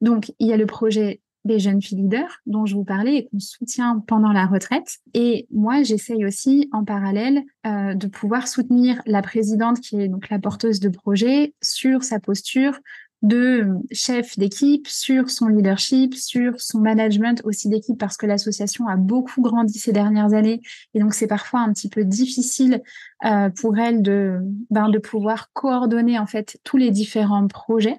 Donc, 0.00 0.32
il 0.38 0.48
y 0.48 0.52
a 0.52 0.56
le 0.56 0.66
projet 0.66 1.20
des 1.44 1.58
jeunes 1.58 1.80
filles 1.80 1.98
leaders 1.98 2.40
dont 2.46 2.66
je 2.66 2.74
vous 2.74 2.84
parlais 2.84 3.16
et 3.16 3.28
qu'on 3.28 3.38
soutient 3.38 4.02
pendant 4.06 4.32
la 4.32 4.46
retraite. 4.46 4.96
Et 5.14 5.46
moi, 5.52 5.82
j'essaye 5.82 6.24
aussi 6.24 6.68
en 6.72 6.84
parallèle 6.84 7.42
de 7.64 8.06
pouvoir 8.06 8.48
soutenir 8.48 9.00
la 9.06 9.22
présidente 9.22 9.80
qui 9.80 10.00
est 10.00 10.08
donc 10.08 10.30
la 10.30 10.38
porteuse 10.38 10.80
de 10.80 10.88
projet 10.88 11.54
sur 11.62 12.02
sa 12.02 12.18
posture 12.18 12.78
de 13.22 13.66
chef 13.90 14.38
d'équipe, 14.38 14.86
sur 14.86 15.28
son 15.28 15.48
leadership, 15.48 16.14
sur 16.14 16.60
son 16.60 16.78
management 16.78 17.40
aussi 17.44 17.68
d'équipe 17.68 17.98
parce 17.98 18.16
que 18.16 18.26
l'association 18.26 18.86
a 18.86 18.96
beaucoup 18.96 19.42
grandi 19.42 19.78
ces 19.78 19.92
dernières 19.92 20.34
années 20.34 20.60
et 20.94 21.00
donc 21.00 21.14
c'est 21.14 21.26
parfois 21.26 21.60
un 21.60 21.72
petit 21.72 21.88
peu 21.88 22.04
difficile 22.04 22.80
euh, 23.24 23.50
pour 23.50 23.76
elle 23.76 24.02
de 24.02 24.38
ben, 24.70 24.88
de 24.88 24.98
pouvoir 24.98 25.52
coordonner 25.52 26.18
en 26.18 26.26
fait 26.26 26.58
tous 26.62 26.76
les 26.76 26.90
différents 26.90 27.48
projets. 27.48 27.98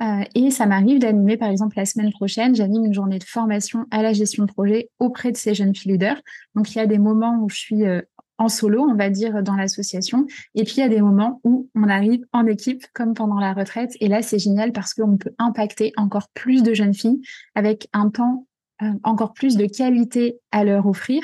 Euh, 0.00 0.24
et 0.34 0.50
ça 0.50 0.66
m'arrive 0.66 0.98
d'animer, 0.98 1.36
par 1.36 1.50
exemple, 1.50 1.76
la 1.76 1.84
semaine 1.84 2.10
prochaine, 2.12 2.54
j'anime 2.54 2.86
une 2.86 2.94
journée 2.94 3.18
de 3.18 3.24
formation 3.24 3.84
à 3.90 4.02
la 4.02 4.12
gestion 4.12 4.44
de 4.44 4.50
projet 4.50 4.88
auprès 4.98 5.32
de 5.32 5.36
ces 5.36 5.54
jeunes 5.54 5.74
filles 5.74 5.92
leaders. 5.92 6.20
Donc, 6.54 6.74
il 6.74 6.78
y 6.78 6.80
a 6.80 6.86
des 6.86 6.98
moments 6.98 7.38
où 7.42 7.48
je 7.50 7.56
suis 7.56 7.84
euh, 7.84 8.00
en 8.42 8.48
solo, 8.48 8.82
on 8.82 8.94
va 8.94 9.08
dire, 9.08 9.42
dans 9.42 9.54
l'association. 9.54 10.26
Et 10.54 10.64
puis, 10.64 10.74
il 10.78 10.80
y 10.80 10.84
a 10.84 10.88
des 10.88 11.00
moments 11.00 11.40
où 11.44 11.68
on 11.74 11.88
arrive 11.88 12.24
en 12.32 12.46
équipe, 12.46 12.84
comme 12.92 13.14
pendant 13.14 13.38
la 13.38 13.52
retraite. 13.52 13.92
Et 14.00 14.08
là, 14.08 14.22
c'est 14.22 14.38
génial 14.38 14.72
parce 14.72 14.94
qu'on 14.94 15.16
peut 15.16 15.32
impacter 15.38 15.92
encore 15.96 16.28
plus 16.34 16.62
de 16.62 16.74
jeunes 16.74 16.94
filles 16.94 17.20
avec 17.54 17.88
un 17.92 18.10
temps 18.10 18.46
euh, 18.82 18.92
encore 19.04 19.32
plus 19.32 19.56
de 19.56 19.66
qualité 19.66 20.38
à 20.50 20.64
leur 20.64 20.86
offrir. 20.86 21.22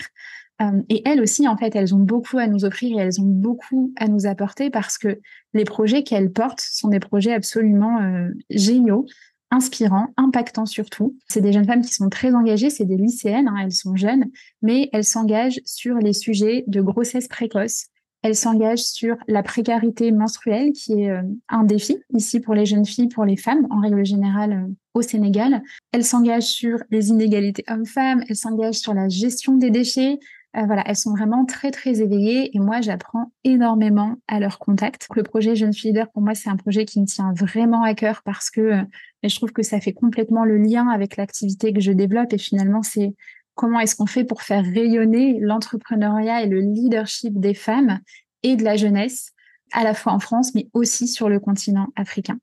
Euh, 0.60 0.82
et 0.88 1.02
elles 1.04 1.20
aussi, 1.20 1.46
en 1.46 1.56
fait, 1.56 1.74
elles 1.76 1.94
ont 1.94 2.00
beaucoup 2.00 2.38
à 2.38 2.46
nous 2.46 2.64
offrir 2.64 2.98
et 2.98 3.02
elles 3.02 3.20
ont 3.20 3.26
beaucoup 3.26 3.92
à 3.96 4.08
nous 4.08 4.26
apporter 4.26 4.70
parce 4.70 4.98
que 4.98 5.20
les 5.54 5.64
projets 5.64 6.02
qu'elles 6.02 6.32
portent 6.32 6.60
sont 6.60 6.88
des 6.88 7.00
projets 7.00 7.32
absolument 7.32 8.00
euh, 8.00 8.28
géniaux, 8.50 9.06
inspirants, 9.50 10.08
impactants 10.16 10.66
surtout. 10.66 11.16
C'est 11.28 11.40
des 11.40 11.52
jeunes 11.52 11.66
femmes 11.66 11.82
qui 11.82 11.92
sont 11.92 12.08
très 12.08 12.34
engagées, 12.34 12.70
c'est 12.70 12.84
des 12.84 12.96
lycéennes, 12.96 13.48
hein, 13.48 13.56
elles 13.62 13.72
sont 13.72 13.96
jeunes, 13.96 14.26
mais 14.62 14.88
elles 14.92 15.04
s'engagent 15.04 15.60
sur 15.64 15.96
les 15.96 16.12
sujets 16.12 16.64
de 16.66 16.80
grossesse 16.80 17.28
précoce. 17.28 17.86
Elles 18.22 18.34
s'engagent 18.34 18.82
sur 18.82 19.16
la 19.28 19.44
précarité 19.44 20.10
menstruelle, 20.10 20.72
qui 20.72 21.04
est 21.04 21.10
euh, 21.10 21.22
un 21.48 21.62
défi 21.62 21.98
ici 22.12 22.40
pour 22.40 22.54
les 22.54 22.66
jeunes 22.66 22.84
filles, 22.84 23.08
pour 23.08 23.24
les 23.24 23.36
femmes 23.36 23.66
en 23.70 23.80
règle 23.80 24.04
générale 24.04 24.68
au 24.94 25.02
Sénégal. 25.02 25.62
Elles 25.92 26.04
s'engagent 26.04 26.42
sur 26.42 26.82
les 26.90 27.10
inégalités 27.10 27.64
hommes-femmes, 27.68 28.24
elles 28.28 28.36
s'engagent 28.36 28.78
sur 28.78 28.92
la 28.92 29.08
gestion 29.08 29.56
des 29.56 29.70
déchets, 29.70 30.18
euh, 30.56 30.62
voilà, 30.64 30.82
elles 30.86 30.96
sont 30.96 31.14
vraiment 31.14 31.44
très 31.44 31.70
très 31.70 32.00
éveillées 32.00 32.56
et 32.56 32.58
moi 32.58 32.80
j'apprends 32.80 33.32
énormément 33.44 34.16
à 34.28 34.40
leur 34.40 34.58
contact. 34.58 35.06
Le 35.14 35.22
projet 35.22 35.54
Jeune 35.54 35.74
Fille 35.74 35.90
Leader 35.90 36.10
pour 36.10 36.22
moi 36.22 36.34
c'est 36.34 36.48
un 36.48 36.56
projet 36.56 36.86
qui 36.86 37.00
me 37.00 37.06
tient 37.06 37.32
vraiment 37.34 37.82
à 37.82 37.94
cœur 37.94 38.22
parce 38.24 38.50
que 38.50 38.60
euh, 38.60 38.82
je 39.22 39.34
trouve 39.36 39.52
que 39.52 39.62
ça 39.62 39.78
fait 39.80 39.92
complètement 39.92 40.44
le 40.44 40.56
lien 40.56 40.88
avec 40.88 41.16
l'activité 41.16 41.72
que 41.72 41.80
je 41.80 41.92
développe 41.92 42.32
et 42.32 42.38
finalement 42.38 42.82
c'est 42.82 43.14
comment 43.54 43.78
est-ce 43.80 43.96
qu'on 43.96 44.06
fait 44.06 44.24
pour 44.24 44.40
faire 44.40 44.64
rayonner 44.64 45.38
l'entrepreneuriat 45.40 46.42
et 46.42 46.46
le 46.46 46.60
leadership 46.60 47.38
des 47.38 47.54
femmes 47.54 48.00
et 48.42 48.56
de 48.56 48.64
la 48.64 48.76
jeunesse 48.76 49.32
à 49.72 49.84
la 49.84 49.92
fois 49.92 50.12
en 50.12 50.18
France 50.18 50.54
mais 50.54 50.68
aussi 50.72 51.08
sur 51.08 51.28
le 51.28 51.40
continent 51.40 51.88
africain. 51.94 52.38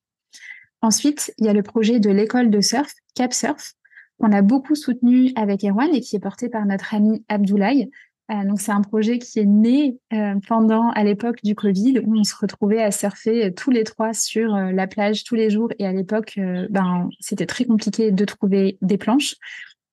Ensuite, 0.82 1.34
il 1.40 1.46
y 1.46 1.50
a 1.50 1.54
le 1.54 1.64
projet 1.64 2.00
de 2.00 2.12
l'école 2.12 2.52
de 2.52 2.62
surf, 2.62 2.94
Cap 3.16 3.34
Surf, 3.34 3.74
qu'on 4.20 4.32
a 4.32 4.42
beaucoup 4.42 4.76
soutenu 4.76 5.32
avec 5.36 5.64
Erwan 5.64 5.94
et 5.94 6.02
qui 6.02 6.16
est 6.16 6.20
porté 6.20 6.50
par 6.50 6.66
notre 6.66 6.94
ami 6.94 7.24
Abdoulaye. 7.28 7.90
Euh, 8.32 8.44
donc 8.44 8.60
c'est 8.60 8.72
un 8.72 8.82
projet 8.82 9.20
qui 9.20 9.40
est 9.40 9.46
né 9.46 10.00
euh, 10.14 10.36
pendant 10.48 10.90
à 10.92 11.04
l'époque 11.04 11.38
du 11.44 11.54
Covid 11.54 12.00
où 12.00 12.18
on 12.18 12.24
se 12.24 12.36
retrouvait 12.36 12.82
à 12.82 12.90
surfer 12.90 13.54
tous 13.54 13.70
les 13.70 13.84
trois 13.84 14.14
sur 14.14 14.56
euh, 14.56 14.72
la 14.72 14.88
plage 14.88 15.24
tous 15.24 15.36
les 15.36 15.50
jours. 15.50 15.70
Et 15.78 15.86
à 15.86 15.92
l'époque 15.92 16.40
ben 16.70 17.10
c'était 17.20 17.46
très 17.46 17.66
compliqué 17.66 18.12
de 18.12 18.26
trouver 18.26 18.78
des 18.82 18.98
planches. 18.98 19.36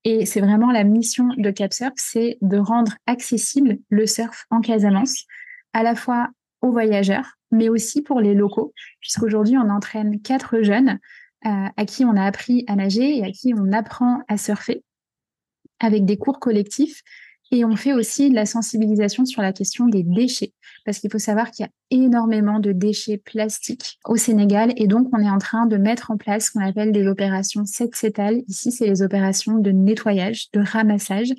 Et 0.05 0.25
c'est 0.25 0.41
vraiment 0.41 0.73
la 0.73 0.85
mission 0.85 1.29
de 1.37 1.51
CapSurf 1.51 1.93
c'est 1.97 2.39
de 2.41 2.57
rendre 2.57 2.93
accessible 3.07 3.79
le 3.91 4.07
surf 4.07 4.47
en 4.51 4.61
Casamance 4.61 5.25
à 5.75 5.83
la 5.83 5.95
fois 5.95 6.29
aux 6.63 6.73
voyageurs 6.73 7.37
mais 7.51 7.69
aussi 7.69 8.01
pour 8.01 8.21
les 8.21 8.35
locaux 8.35 8.73
puisqu'aujourd'hui 9.01 9.59
on 9.59 9.69
entraîne 9.69 10.21
quatre 10.23 10.63
jeunes. 10.63 10.91
euh, 10.91 10.99
à 11.45 11.85
qui 11.87 12.05
on 12.05 12.17
a 12.17 12.25
appris 12.25 12.65
à 12.69 12.77
nager 12.77 13.19
et 13.19 13.25
à 13.25 13.31
qui 13.31 13.55
on 13.57 13.73
apprend 13.73 14.21
à 14.29 14.37
surfer 14.37 14.83
avec 15.81 16.05
des 16.05 16.17
cours 16.17 16.39
collectifs. 16.39 17.03
Et 17.55 17.67
on 17.67 17.77
fait 17.77 17.93
aussi 17.93 18.31
de 18.31 18.35
la 18.35 18.47
sensibilisation 18.47 19.27
sur 19.27 19.43
la 19.43 19.53
question 19.53 19.87
des 19.87 20.03
déchets, 20.03 20.55
parce 20.87 21.01
qu'il 21.01 21.11
faut 21.11 21.19
savoir 21.19 21.51
qu'il 21.51 21.67
y 21.67 21.69
a 21.69 21.73
énormément 21.91 22.61
de 22.61 22.73
déchets 22.73 23.19
plastiques 23.19 23.99
au 24.07 24.17
Sénégal, 24.17 24.73
et 24.77 24.87
donc 24.87 25.09
on 25.13 25.19
est 25.19 25.29
en 25.29 25.37
train 25.37 25.67
de 25.67 25.77
mettre 25.77 26.11
en 26.11 26.17
place 26.17 26.47
ce 26.47 26.53
qu'on 26.53 26.65
appelle 26.65 26.93
des 26.93 27.07
opérations 27.07 27.67
7 27.67 27.95
cétales. 27.95 28.41
Ici, 28.49 28.73
c'est 28.73 28.87
les 28.87 29.03
opérations 29.03 29.59
de 29.59 29.71
nettoyage, 29.71 30.51
de 30.53 30.61
ramassage, 30.61 31.33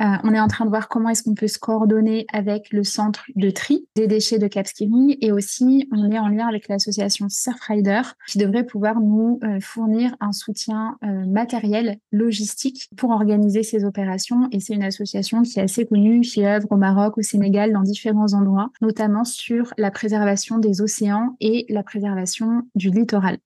euh, 0.00 0.04
on 0.22 0.32
est 0.32 0.40
en 0.40 0.46
train 0.46 0.64
de 0.64 0.70
voir 0.70 0.88
comment 0.88 1.08
est-ce 1.08 1.22
qu'on 1.22 1.34
peut 1.34 1.48
se 1.48 1.58
coordonner 1.58 2.26
avec 2.32 2.72
le 2.72 2.84
centre 2.84 3.24
de 3.34 3.50
tri 3.50 3.86
des 3.96 4.06
déchets 4.06 4.38
de 4.38 4.46
Capskiring 4.46 5.16
et 5.20 5.32
aussi 5.32 5.88
on 5.92 6.10
est 6.10 6.18
en 6.18 6.28
lien 6.28 6.46
avec 6.46 6.68
l'association 6.68 7.28
Surfrider 7.28 8.02
qui 8.28 8.38
devrait 8.38 8.64
pouvoir 8.64 9.00
nous 9.00 9.40
euh, 9.42 9.58
fournir 9.60 10.14
un 10.20 10.32
soutien 10.32 10.98
euh, 11.02 11.26
matériel, 11.26 11.98
logistique 12.12 12.88
pour 12.96 13.10
organiser 13.10 13.62
ces 13.62 13.84
opérations 13.84 14.48
et 14.52 14.60
c'est 14.60 14.74
une 14.74 14.84
association 14.84 15.42
qui 15.42 15.58
est 15.58 15.62
assez 15.62 15.84
connue, 15.84 16.20
qui 16.20 16.44
œuvre 16.46 16.68
au 16.70 16.76
Maroc, 16.76 17.18
au 17.18 17.22
Sénégal, 17.22 17.72
dans 17.72 17.82
différents 17.82 18.34
endroits, 18.34 18.70
notamment 18.80 19.24
sur 19.24 19.74
la 19.78 19.90
préservation 19.90 20.58
des 20.58 20.80
océans 20.80 21.36
et 21.40 21.66
la 21.70 21.82
préservation 21.82 22.62
du 22.74 22.90
littoral. 22.90 23.38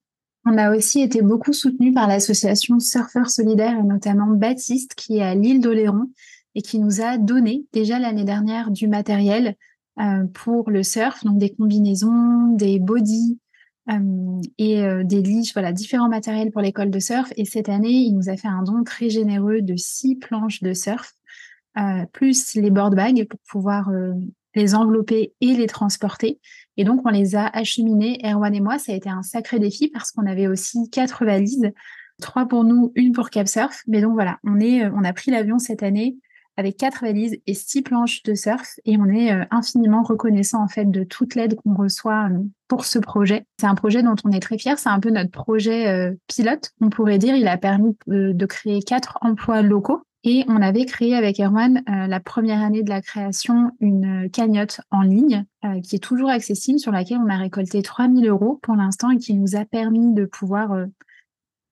On 0.45 0.57
a 0.57 0.75
aussi 0.75 1.01
été 1.01 1.21
beaucoup 1.21 1.53
soutenu 1.53 1.93
par 1.93 2.07
l'association 2.07 2.79
Surfeurs 2.79 3.29
Solidaires 3.29 3.79
et 3.79 3.83
notamment 3.83 4.27
Baptiste 4.27 4.93
qui 4.93 5.17
est 5.17 5.23
à 5.23 5.35
l'île 5.35 5.61
d'Oléron 5.61 6.09
et 6.55 6.61
qui 6.61 6.79
nous 6.79 7.01
a 7.01 7.17
donné 7.17 7.65
déjà 7.73 7.99
l'année 7.99 8.25
dernière 8.25 8.71
du 8.71 8.87
matériel 8.87 9.55
euh, 9.99 10.25
pour 10.33 10.71
le 10.71 10.81
surf, 10.81 11.23
donc 11.23 11.37
des 11.37 11.51
combinaisons, 11.51 12.47
des 12.55 12.79
bodies 12.79 13.39
euh, 13.91 14.41
et 14.57 14.81
euh, 14.81 15.03
des 15.03 15.21
liches, 15.21 15.53
voilà, 15.53 15.71
différents 15.71 16.09
matériels 16.09 16.51
pour 16.51 16.61
l'école 16.61 16.89
de 16.89 16.97
surf. 16.99 17.31
Et 17.37 17.45
cette 17.45 17.69
année, 17.69 17.91
il 17.91 18.15
nous 18.15 18.27
a 18.27 18.35
fait 18.35 18.47
un 18.47 18.63
don 18.63 18.83
très 18.83 19.09
généreux 19.09 19.61
de 19.61 19.75
six 19.75 20.15
planches 20.15 20.63
de 20.63 20.73
surf, 20.73 21.13
plus 22.11 22.55
les 22.55 22.69
board 22.69 22.95
bags 22.95 23.27
pour 23.27 23.39
pouvoir 23.49 23.89
les 24.53 24.75
envelopper 24.75 25.33
et 25.41 25.55
les 25.55 25.65
transporter. 25.65 26.39
Et 26.77 26.83
donc, 26.83 27.01
on 27.03 27.09
les 27.09 27.35
a 27.35 27.47
acheminés, 27.47 28.19
Erwan 28.23 28.53
et 28.53 28.61
moi. 28.61 28.77
Ça 28.77 28.91
a 28.91 28.95
été 28.95 29.09
un 29.09 29.23
sacré 29.23 29.57
défi 29.57 29.87
parce 29.89 30.11
qu'on 30.11 30.27
avait 30.27 30.45
aussi 30.45 30.91
quatre 30.91 31.25
valises, 31.25 31.71
trois 32.21 32.47
pour 32.47 32.63
nous, 32.63 32.91
une 32.93 33.11
pour 33.11 33.31
Capsurf. 33.31 33.81
Mais 33.87 34.01
donc 34.01 34.13
voilà, 34.13 34.37
on 34.43 34.59
est, 34.59 34.87
on 34.87 35.03
a 35.03 35.13
pris 35.13 35.31
l'avion 35.31 35.57
cette 35.57 35.81
année 35.81 36.15
avec 36.57 36.77
quatre 36.77 37.01
valises 37.01 37.37
et 37.47 37.53
six 37.53 37.81
planches 37.81 38.23
de 38.23 38.35
surf. 38.35 38.75
Et 38.85 38.97
on 38.97 39.07
est 39.07 39.31
euh, 39.31 39.43
infiniment 39.51 40.03
reconnaissant 40.03 40.63
en 40.63 40.67
fait 40.67 40.89
de 40.89 41.03
toute 41.03 41.35
l'aide 41.35 41.55
qu'on 41.55 41.75
reçoit 41.75 42.29
euh, 42.31 42.39
pour 42.67 42.85
ce 42.85 42.99
projet. 42.99 43.45
C'est 43.59 43.67
un 43.67 43.75
projet 43.75 44.03
dont 44.03 44.15
on 44.23 44.31
est 44.31 44.39
très 44.39 44.57
fier. 44.57 44.77
C'est 44.77 44.89
un 44.89 44.99
peu 44.99 45.09
notre 45.09 45.31
projet 45.31 45.87
euh, 45.87 46.13
pilote, 46.27 46.71
on 46.81 46.89
pourrait 46.89 47.17
dire. 47.17 47.35
Il 47.35 47.47
a 47.47 47.57
permis 47.57 47.95
de 48.07 48.45
créer 48.45 48.81
quatre 48.81 49.17
emplois 49.21 49.61
locaux. 49.61 50.01
Et 50.25 50.45
on 50.47 50.61
avait 50.61 50.85
créé 50.85 51.15
avec 51.15 51.41
Erwan 51.41 51.83
la 51.85 52.19
première 52.21 52.61
année 52.61 52.81
de 52.81 52.89
la 52.89 53.01
création 53.01 53.71
une 53.81 54.29
cagnotte 54.31 54.79
en 54.89 55.01
ligne 55.01 55.43
qui 55.83 55.97
est 55.97 56.03
toujours 56.03 56.29
accessible, 56.29 56.79
sur 56.79 56.93
laquelle 56.93 57.17
on 57.17 57.29
a 57.29 57.35
récolté 57.35 57.81
3000 57.81 58.25
euros 58.29 58.57
pour 58.63 58.77
l'instant 58.77 59.09
et 59.09 59.17
qui 59.17 59.33
nous 59.33 59.57
a 59.57 59.65
permis 59.65 60.13
de 60.13 60.23
pouvoir 60.23 60.77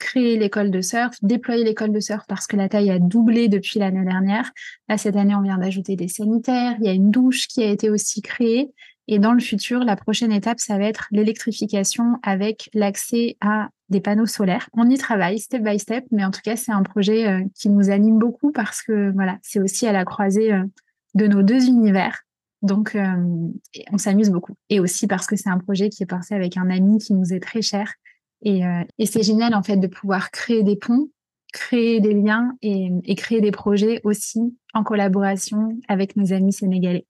créer 0.02 0.38
l'école 0.38 0.72
de 0.72 0.82
surf, 0.82 1.16
déployer 1.22 1.64
l'école 1.64 1.94
de 1.94 2.00
surf 2.00 2.26
parce 2.28 2.48
que 2.48 2.58
la 2.58 2.68
taille 2.68 2.92
a 2.92 3.00
doublé 3.00 3.48
depuis 3.48 3.80
l'année 3.80 4.04
dernière. 4.04 4.52
Là, 4.90 4.98
cette 4.98 5.16
année, 5.16 5.36
on 5.36 5.42
vient 5.42 5.58
d'ajouter 5.58 5.96
des 5.96 6.08
sanitaires. 6.08 6.76
Il 6.80 6.86
y 6.86 6.90
a 6.90 6.94
une 6.94 7.12
douche 7.12 7.48
qui 7.48 7.64
a 7.64 7.70
été 7.70 7.90
aussi 7.90 8.22
créée. 8.22 8.72
Et 9.08 9.20
dans 9.20 9.34
le 9.34 9.40
futur, 9.40 9.84
la 9.84 9.96
prochaine 9.96 10.32
étape, 10.32 10.60
ça 10.60 10.78
va 10.78 10.86
être 10.86 11.08
l'électrification 11.12 12.18
avec 12.24 12.70
l'accès 12.74 13.38
à 13.42 13.70
des 13.90 14.00
panneaux 14.00 14.26
solaires. 14.26 14.70
On 14.74 14.90
y 14.90 14.98
travaille 14.98 15.40
step 15.40 15.64
by 15.64 15.80
step, 15.80 16.06
mais 16.12 16.24
en 16.24 16.32
tout 16.32 16.42
cas, 16.44 16.56
c'est 16.56 16.72
un 16.72 16.84
projet 16.84 17.28
euh, 17.28 17.44
qui 17.56 17.70
nous 17.70 17.90
anime 17.90 18.20
beaucoup 18.20 18.52
parce 18.52 18.82
que 18.82 19.12
voilà, 19.12 19.38
c'est 19.42 19.60
aussi 19.60 19.86
à 19.86 19.92
la 19.92 20.06
croisée 20.06 20.54
euh, 20.54 20.64
de 21.14 21.28
nos 21.28 21.42
deux 21.42 21.68
univers. 21.68 22.22
Donc, 22.62 22.96
euh, 22.96 23.04
on 23.92 23.98
s'amuse 23.98 24.30
beaucoup. 24.30 24.54
Et 24.70 24.80
aussi 24.80 25.08
parce 25.08 25.28
que 25.28 25.36
c'est 25.36 25.50
un 25.50 25.58
projet 25.58 25.90
qui 25.90 26.04
est 26.04 26.06
porté 26.06 26.36
avec 26.36 26.58
un 26.58 26.70
ami 26.70 27.00
qui 27.00 27.14
nous 27.14 27.34
est 27.34 27.40
très 27.40 27.62
cher 27.62 27.94
euh, 28.46 28.84
et, 28.98 29.06
c'est 29.06 29.24
génial 29.24 29.54
en 29.54 29.64
fait 29.64 29.78
de 29.78 29.88
pouvoir 29.88 30.32
créer 30.32 30.64
des 30.64 30.76
ponts, 30.76 31.10
créer 31.54 32.00
des 32.00 32.14
liens 32.14 32.56
et, 32.62 33.16
créer 33.16 33.42
des 33.42 33.52
projets 33.52 34.02
aussi 34.04 34.40
en 34.74 34.84
collaboration 34.84 35.78
avec 35.88 36.16
nos 36.16 36.34
amis 36.34 36.54
sénégalais. 36.54 37.06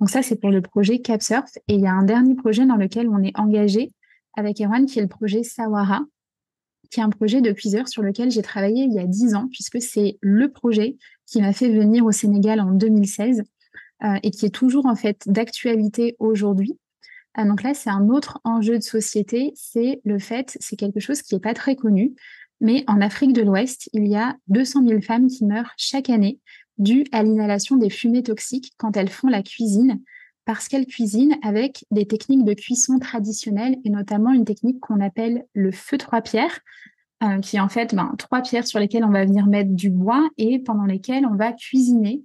Donc 0.00 0.10
ça, 0.10 0.22
c'est 0.22 0.36
pour 0.36 0.50
le 0.50 0.60
projet 0.60 1.00
CapSurf. 1.00 1.56
Et 1.68 1.74
il 1.74 1.80
y 1.80 1.86
a 1.86 1.92
un 1.92 2.04
dernier 2.04 2.34
projet 2.34 2.66
dans 2.66 2.76
lequel 2.76 3.08
on 3.08 3.22
est 3.22 3.36
engagé 3.38 3.92
avec 4.36 4.60
Erwan, 4.60 4.86
qui 4.86 4.98
est 4.98 5.02
le 5.02 5.08
projet 5.08 5.42
Sawara, 5.42 6.02
qui 6.90 7.00
est 7.00 7.02
un 7.02 7.10
projet 7.10 7.40
de 7.40 7.50
cuiseur 7.52 7.88
sur 7.88 8.02
lequel 8.02 8.30
j'ai 8.30 8.42
travaillé 8.42 8.84
il 8.84 8.92
y 8.92 8.98
a 8.98 9.06
dix 9.06 9.34
ans, 9.34 9.48
puisque 9.50 9.82
c'est 9.82 10.18
le 10.20 10.50
projet 10.50 10.96
qui 11.26 11.40
m'a 11.40 11.52
fait 11.52 11.68
venir 11.68 12.04
au 12.04 12.12
Sénégal 12.12 12.60
en 12.60 12.72
2016 12.72 13.42
euh, 14.04 14.14
et 14.22 14.30
qui 14.30 14.46
est 14.46 14.54
toujours 14.54 14.86
en 14.86 14.94
fait 14.94 15.22
d'actualité 15.26 16.16
aujourd'hui. 16.18 16.78
Ah, 17.34 17.44
donc 17.44 17.62
là, 17.62 17.74
c'est 17.74 17.90
un 17.90 18.08
autre 18.08 18.40
enjeu 18.44 18.78
de 18.78 18.82
société, 18.82 19.52
c'est 19.54 20.00
le 20.04 20.18
fait, 20.18 20.56
c'est 20.60 20.76
quelque 20.76 21.00
chose 21.00 21.22
qui 21.22 21.34
n'est 21.34 21.40
pas 21.40 21.54
très 21.54 21.76
connu, 21.76 22.14
Mais 22.60 22.82
en 22.88 23.00
Afrique 23.00 23.32
de 23.32 23.42
l'Ouest, 23.42 23.88
il 23.92 24.08
y 24.08 24.16
a 24.16 24.36
200 24.48 24.84
000 24.86 25.00
femmes 25.00 25.28
qui 25.28 25.44
meurent 25.44 25.72
chaque 25.76 26.10
année 26.10 26.40
dues 26.78 27.04
à 27.12 27.22
l'inhalation 27.22 27.76
des 27.76 27.90
fumées 27.90 28.22
toxiques 28.22 28.72
quand 28.76 28.96
elles 28.96 29.10
font 29.10 29.28
la 29.28 29.42
cuisine, 29.42 30.00
parce 30.44 30.66
qu'elles 30.66 30.86
cuisinent 30.86 31.36
avec 31.42 31.84
des 31.90 32.06
techniques 32.06 32.44
de 32.44 32.54
cuisson 32.54 32.98
traditionnelles 32.98 33.76
et 33.84 33.90
notamment 33.90 34.32
une 34.32 34.44
technique 34.44 34.80
qu'on 34.80 35.00
appelle 35.00 35.44
le 35.52 35.70
feu 35.70 35.98
trois 35.98 36.22
pierres, 36.22 36.60
euh, 37.22 37.40
qui 37.40 37.56
est 37.56 37.60
en 37.60 37.68
fait 37.68 37.94
ben, 37.94 38.14
trois 38.16 38.40
pierres 38.40 38.66
sur 38.66 38.78
lesquelles 38.78 39.04
on 39.04 39.10
va 39.10 39.24
venir 39.24 39.46
mettre 39.46 39.72
du 39.72 39.90
bois 39.90 40.28
et 40.38 40.58
pendant 40.60 40.84
lesquelles 40.84 41.26
on 41.26 41.34
va 41.34 41.52
cuisiner 41.52 42.22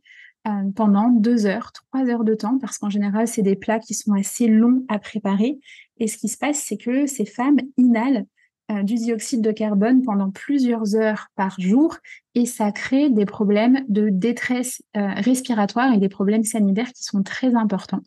euh, 0.47 0.71
pendant 0.75 1.09
deux 1.09 1.45
heures, 1.45 1.71
trois 1.71 2.05
heures 2.09 2.23
de 2.23 2.35
temps, 2.35 2.57
parce 2.59 2.77
qu'en 2.77 2.89
général, 2.89 3.27
c'est 3.27 3.41
des 3.41 3.55
plats 3.55 3.79
qui 3.79 3.93
sont 3.93 4.13
assez 4.13 4.47
longs 4.47 4.83
à 4.89 4.99
préparer. 4.99 5.59
Et 5.97 6.07
ce 6.07 6.17
qui 6.17 6.27
se 6.27 6.37
passe, 6.37 6.59
c'est 6.59 6.77
que 6.77 7.05
ces 7.05 7.25
femmes 7.25 7.59
inhalent 7.77 8.25
euh, 8.71 8.83
du 8.83 8.95
dioxyde 8.95 9.41
de 9.41 9.51
carbone 9.51 10.03
pendant 10.03 10.31
plusieurs 10.31 10.95
heures 10.95 11.27
par 11.35 11.59
jour 11.59 11.97
et 12.33 12.45
ça 12.45 12.71
crée 12.71 13.09
des 13.09 13.25
problèmes 13.25 13.83
de 13.89 14.07
détresse 14.09 14.81
euh, 14.95 15.07
respiratoire 15.15 15.93
et 15.93 15.97
des 15.97 16.07
problèmes 16.07 16.43
sanitaires 16.43 16.93
qui 16.93 17.03
sont 17.03 17.23
très 17.23 17.55
importants. 17.55 18.01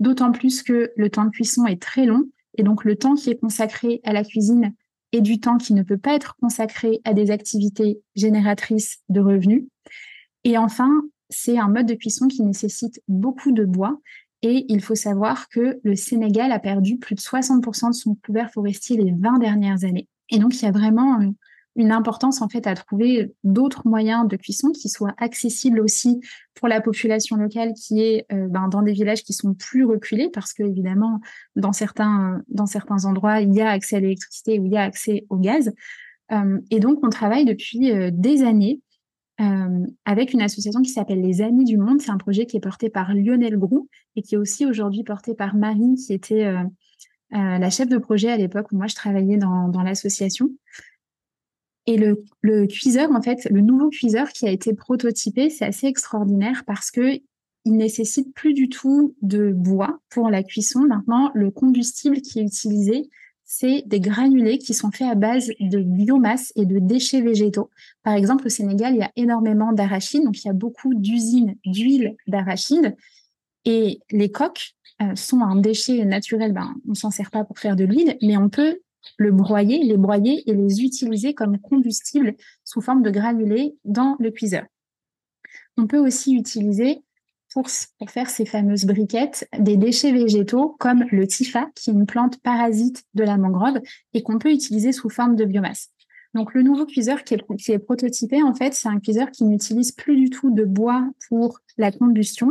D'autant 0.00 0.30
plus 0.30 0.62
que 0.62 0.92
le 0.94 1.08
temps 1.08 1.24
de 1.24 1.30
cuisson 1.30 1.66
est 1.66 1.80
très 1.80 2.04
long 2.04 2.24
et 2.58 2.62
donc 2.62 2.84
le 2.84 2.96
temps 2.96 3.14
qui 3.14 3.30
est 3.30 3.40
consacré 3.40 4.00
à 4.04 4.12
la 4.12 4.24
cuisine 4.24 4.74
est 5.12 5.22
du 5.22 5.40
temps 5.40 5.56
qui 5.56 5.72
ne 5.72 5.82
peut 5.82 5.98
pas 5.98 6.14
être 6.14 6.36
consacré 6.36 7.00
à 7.04 7.14
des 7.14 7.30
activités 7.30 8.00
génératrices 8.14 8.98
de 9.08 9.20
revenus. 9.20 9.64
Et 10.44 10.58
enfin, 10.58 10.90
c'est 11.34 11.58
un 11.58 11.68
mode 11.68 11.86
de 11.86 11.94
cuisson 11.94 12.28
qui 12.28 12.42
nécessite 12.42 13.02
beaucoup 13.08 13.52
de 13.52 13.64
bois. 13.64 13.98
Et 14.42 14.66
il 14.68 14.82
faut 14.82 14.94
savoir 14.94 15.48
que 15.48 15.80
le 15.82 15.96
Sénégal 15.96 16.52
a 16.52 16.58
perdu 16.58 16.98
plus 16.98 17.14
de 17.14 17.20
60% 17.20 17.88
de 17.88 17.92
son 17.94 18.14
couvert 18.14 18.50
forestier 18.50 18.96
les 18.96 19.12
20 19.12 19.38
dernières 19.38 19.84
années. 19.84 20.06
Et 20.30 20.38
donc, 20.38 20.54
il 20.54 20.64
y 20.64 20.68
a 20.68 20.70
vraiment 20.70 21.18
une 21.76 21.92
importance 21.92 22.40
en 22.40 22.48
fait 22.48 22.66
à 22.66 22.74
trouver 22.74 23.34
d'autres 23.42 23.86
moyens 23.86 24.28
de 24.28 24.36
cuisson 24.36 24.70
qui 24.70 24.88
soient 24.88 25.14
accessibles 25.18 25.80
aussi 25.80 26.20
pour 26.54 26.68
la 26.68 26.80
population 26.80 27.36
locale 27.36 27.72
qui 27.74 28.00
est 28.00 28.26
euh, 28.32 28.46
ben, 28.48 28.68
dans 28.68 28.82
des 28.82 28.92
villages 28.92 29.24
qui 29.24 29.32
sont 29.32 29.54
plus 29.54 29.84
reculés 29.84 30.30
parce 30.32 30.52
que 30.52 30.62
évidemment 30.62 31.20
dans 31.56 31.72
certains 31.72 32.42
dans 32.48 32.66
certains 32.66 33.04
endroits 33.06 33.40
il 33.40 33.52
y 33.54 33.60
a 33.60 33.70
accès 33.70 33.96
à 33.96 34.00
l'électricité 34.00 34.58
ou 34.60 34.66
il 34.66 34.72
y 34.72 34.76
a 34.76 34.82
accès 34.82 35.26
au 35.30 35.36
gaz 35.36 35.72
euh, 36.32 36.60
et 36.70 36.78
donc 36.78 37.00
on 37.02 37.10
travaille 37.10 37.44
depuis 37.44 37.90
euh, 37.90 38.10
des 38.12 38.44
années 38.44 38.80
avec 40.04 40.32
une 40.32 40.42
association 40.42 40.82
qui 40.82 40.90
s'appelle 40.90 41.20
Les 41.20 41.42
Amis 41.42 41.64
du 41.64 41.76
Monde. 41.76 42.00
C'est 42.00 42.10
un 42.10 42.18
projet 42.18 42.46
qui 42.46 42.56
est 42.56 42.60
porté 42.60 42.88
par 42.88 43.14
Lionel 43.14 43.58
Grou 43.58 43.88
et 44.16 44.22
qui 44.22 44.34
est 44.34 44.38
aussi 44.38 44.66
aujourd'hui 44.66 45.02
porté 45.02 45.34
par 45.34 45.56
Marie, 45.56 45.96
qui 45.96 46.12
était 46.12 46.44
euh, 46.44 46.62
euh, 47.34 47.58
la 47.58 47.70
chef 47.70 47.88
de 47.88 47.98
projet 47.98 48.30
à 48.30 48.36
l'époque 48.36 48.70
où 48.72 48.76
moi 48.76 48.86
je 48.86 48.94
travaillais 48.94 49.36
dans, 49.36 49.68
dans 49.68 49.82
l'association. 49.82 50.50
Et 51.86 51.98
le, 51.98 52.24
le, 52.40 52.66
cuiseur, 52.66 53.10
en 53.12 53.20
fait, 53.20 53.46
le 53.50 53.60
nouveau 53.60 53.90
cuiseur 53.90 54.28
qui 54.28 54.46
a 54.46 54.50
été 54.50 54.72
prototypé, 54.72 55.50
c'est 55.50 55.66
assez 55.66 55.86
extraordinaire 55.86 56.64
parce 56.66 56.90
que 56.90 57.20
il 57.66 57.76
nécessite 57.76 58.34
plus 58.34 58.52
du 58.52 58.68
tout 58.68 59.14
de 59.22 59.50
bois 59.50 59.98
pour 60.10 60.28
la 60.28 60.42
cuisson. 60.42 60.80
Maintenant, 60.80 61.30
le 61.34 61.50
combustible 61.50 62.20
qui 62.20 62.38
est 62.38 62.42
utilisé, 62.42 63.08
c'est 63.56 63.84
des 63.86 64.00
granulés 64.00 64.58
qui 64.58 64.74
sont 64.74 64.90
faits 64.90 65.06
à 65.08 65.14
base 65.14 65.52
de 65.60 65.78
biomasse 65.78 66.52
et 66.56 66.66
de 66.66 66.80
déchets 66.80 67.20
végétaux. 67.20 67.70
Par 68.02 68.14
exemple, 68.14 68.46
au 68.46 68.48
Sénégal, 68.48 68.94
il 68.94 68.98
y 68.98 69.02
a 69.02 69.12
énormément 69.14 69.72
d'arachides, 69.72 70.24
donc 70.24 70.42
il 70.42 70.48
y 70.48 70.50
a 70.50 70.54
beaucoup 70.54 70.92
d'usines 70.92 71.54
d'huile 71.64 72.16
d'arachide. 72.26 72.96
Et 73.64 74.00
les 74.10 74.32
coques 74.32 74.74
euh, 75.02 75.14
sont 75.14 75.40
un 75.40 75.54
déchet 75.54 76.04
naturel, 76.04 76.52
ben, 76.52 76.74
on 76.88 76.94
s'en 76.94 77.12
sert 77.12 77.30
pas 77.30 77.44
pour 77.44 77.60
faire 77.60 77.76
de 77.76 77.84
l'huile, 77.84 78.18
mais 78.22 78.36
on 78.36 78.48
peut 78.48 78.80
le 79.18 79.30
broyer, 79.30 79.84
les 79.84 79.98
broyer 79.98 80.42
et 80.50 80.52
les 80.52 80.82
utiliser 80.82 81.32
comme 81.32 81.58
combustible 81.58 82.34
sous 82.64 82.80
forme 82.80 83.02
de 83.02 83.10
granulés 83.10 83.76
dans 83.84 84.16
le 84.18 84.32
cuiseur. 84.32 84.64
On 85.76 85.86
peut 85.86 86.00
aussi 86.00 86.34
utiliser 86.34 87.04
pour, 87.54 87.68
faire 88.08 88.28
ces 88.28 88.44
fameuses 88.44 88.84
briquettes 88.84 89.48
des 89.58 89.76
déchets 89.76 90.12
végétaux 90.12 90.74
comme 90.80 91.04
le 91.12 91.26
tifa, 91.26 91.70
qui 91.76 91.90
est 91.90 91.92
une 91.92 92.04
plante 92.04 92.40
parasite 92.40 93.04
de 93.14 93.22
la 93.22 93.38
mangrove 93.38 93.80
et 94.12 94.22
qu'on 94.24 94.40
peut 94.40 94.50
utiliser 94.50 94.90
sous 94.90 95.08
forme 95.08 95.36
de 95.36 95.44
biomasse. 95.44 95.90
Donc 96.34 96.52
le 96.52 96.62
nouveau 96.62 96.84
cuiseur 96.84 97.22
qui 97.22 97.34
est, 97.34 97.56
qui 97.56 97.70
est 97.70 97.78
prototypé, 97.78 98.42
en 98.42 98.54
fait, 98.54 98.74
c'est 98.74 98.88
un 98.88 98.98
cuiseur 98.98 99.30
qui 99.30 99.44
n'utilise 99.44 99.92
plus 99.92 100.16
du 100.16 100.30
tout 100.30 100.50
de 100.50 100.64
bois 100.64 101.08
pour 101.28 101.60
la 101.78 101.92
combustion 101.92 102.50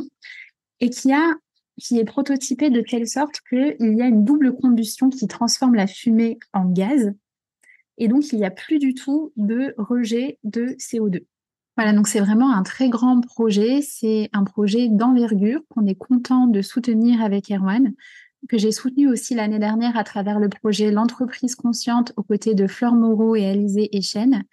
et 0.79 0.89
qui 0.89 1.11
a 1.11 1.35
qui 1.81 1.99
est 1.99 2.05
prototypé 2.05 2.69
de 2.69 2.81
telle 2.81 3.07
sorte 3.07 3.41
qu'il 3.49 3.75
y 3.79 4.01
a 4.01 4.05
une 4.05 4.23
double 4.23 4.55
combustion 4.55 5.09
qui 5.09 5.27
transforme 5.27 5.73
la 5.73 5.87
fumée 5.87 6.37
en 6.53 6.65
gaz. 6.65 7.13
Et 7.97 8.07
donc, 8.07 8.31
il 8.31 8.37
n'y 8.37 8.45
a 8.45 8.51
plus 8.51 8.77
du 8.77 8.93
tout 8.93 9.33
de 9.37 9.73
rejet 9.77 10.37
de 10.43 10.75
CO2. 10.77 11.23
Voilà, 11.76 11.93
donc 11.93 12.07
c'est 12.07 12.19
vraiment 12.19 12.53
un 12.53 12.63
très 12.63 12.89
grand 12.89 13.19
projet. 13.21 13.82
C'est 13.82 14.30
un 14.34 14.43
projet 14.43 14.89
d'envergure 14.89 15.61
qu'on 15.69 15.86
est 15.86 15.95
content 15.95 16.47
de 16.47 16.61
soutenir 16.61 17.21
avec 17.21 17.49
Erwan, 17.49 17.93
que 18.47 18.57
j'ai 18.57 18.71
soutenu 18.71 19.09
aussi 19.09 19.34
l'année 19.34 19.59
dernière 19.59 19.97
à 19.97 20.03
travers 20.03 20.39
le 20.39 20.49
projet 20.49 20.91
L'entreprise 20.91 21.55
consciente 21.55 22.13
aux 22.15 22.24
côtés 22.24 22.53
de 22.53 22.67
Fleur 22.67 22.93
Moreau 22.93 23.36
et 23.36 23.45
Alizé 23.45 23.89
Echen. 23.97 24.43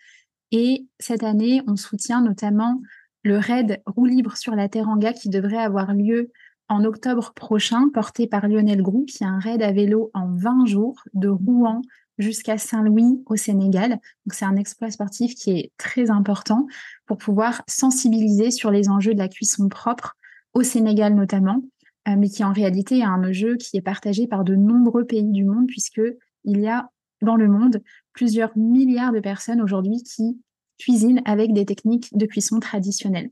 Et 0.51 0.87
cette 0.99 1.23
année, 1.23 1.62
on 1.66 1.77
soutient 1.77 2.23
notamment 2.23 2.81
le 3.23 3.37
raid 3.37 3.83
Roue 3.87 4.07
libre 4.07 4.37
sur 4.37 4.55
la 4.55 4.68
Teranga 4.68 5.12
qui 5.12 5.29
devrait 5.29 5.59
avoir 5.59 5.93
lieu 5.93 6.31
en 6.68 6.85
octobre 6.85 7.33
prochain, 7.35 7.89
porté 7.93 8.29
par 8.29 8.49
Lionel 8.49 8.81
Group, 8.81 9.07
qui 9.07 9.25
est 9.25 9.27
un 9.27 9.41
raid 9.41 9.61
à 9.61 9.73
vélo 9.73 10.11
en 10.14 10.29
20 10.33 10.66
jours 10.66 11.03
de 11.14 11.29
Rouen 11.29 11.83
jusqu'à 12.21 12.59
Saint-Louis 12.59 13.23
au 13.27 13.37
Sénégal. 13.37 13.99
C'est 14.31 14.45
un 14.45 14.57
exploit 14.57 14.91
sportif 14.91 15.35
qui 15.35 15.51
est 15.51 15.73
très 15.77 16.11
important 16.11 16.66
pour 17.07 17.18
pouvoir 17.18 17.62
sensibiliser 17.66 18.51
sur 18.51 18.71
les 18.71 18.89
enjeux 18.89 19.14
de 19.14 19.18
la 19.18 19.29
cuisson 19.29 19.68
propre 19.68 20.16
au 20.53 20.62
Sénégal 20.62 21.14
notamment, 21.14 21.62
euh, 22.09 22.16
mais 22.16 22.29
qui 22.29 22.45
en 22.45 22.53
réalité 22.53 22.99
est 22.99 23.05
un 23.05 23.25
enjeu 23.25 23.57
qui 23.57 23.77
est 23.77 23.83
partagé 23.83 24.27
par 24.27 24.45
de 24.45 24.55
nombreux 24.55 25.05
pays 25.05 25.25
du 25.25 25.45
monde 25.45 25.66
puisque 25.66 26.03
il 26.45 26.61
y 26.61 26.68
a 26.68 26.91
dans 27.23 27.37
le 27.37 27.49
monde 27.49 27.83
plusieurs 28.12 28.57
milliards 28.57 29.12
de 29.12 29.21
personnes 29.21 29.61
aujourd'hui 29.61 30.03
qui 30.03 30.41
cuisinent 30.79 31.23
avec 31.25 31.53
des 31.53 31.66
techniques 31.66 32.16
de 32.16 32.27
cuisson 32.27 32.59
traditionnelles. 32.61 33.31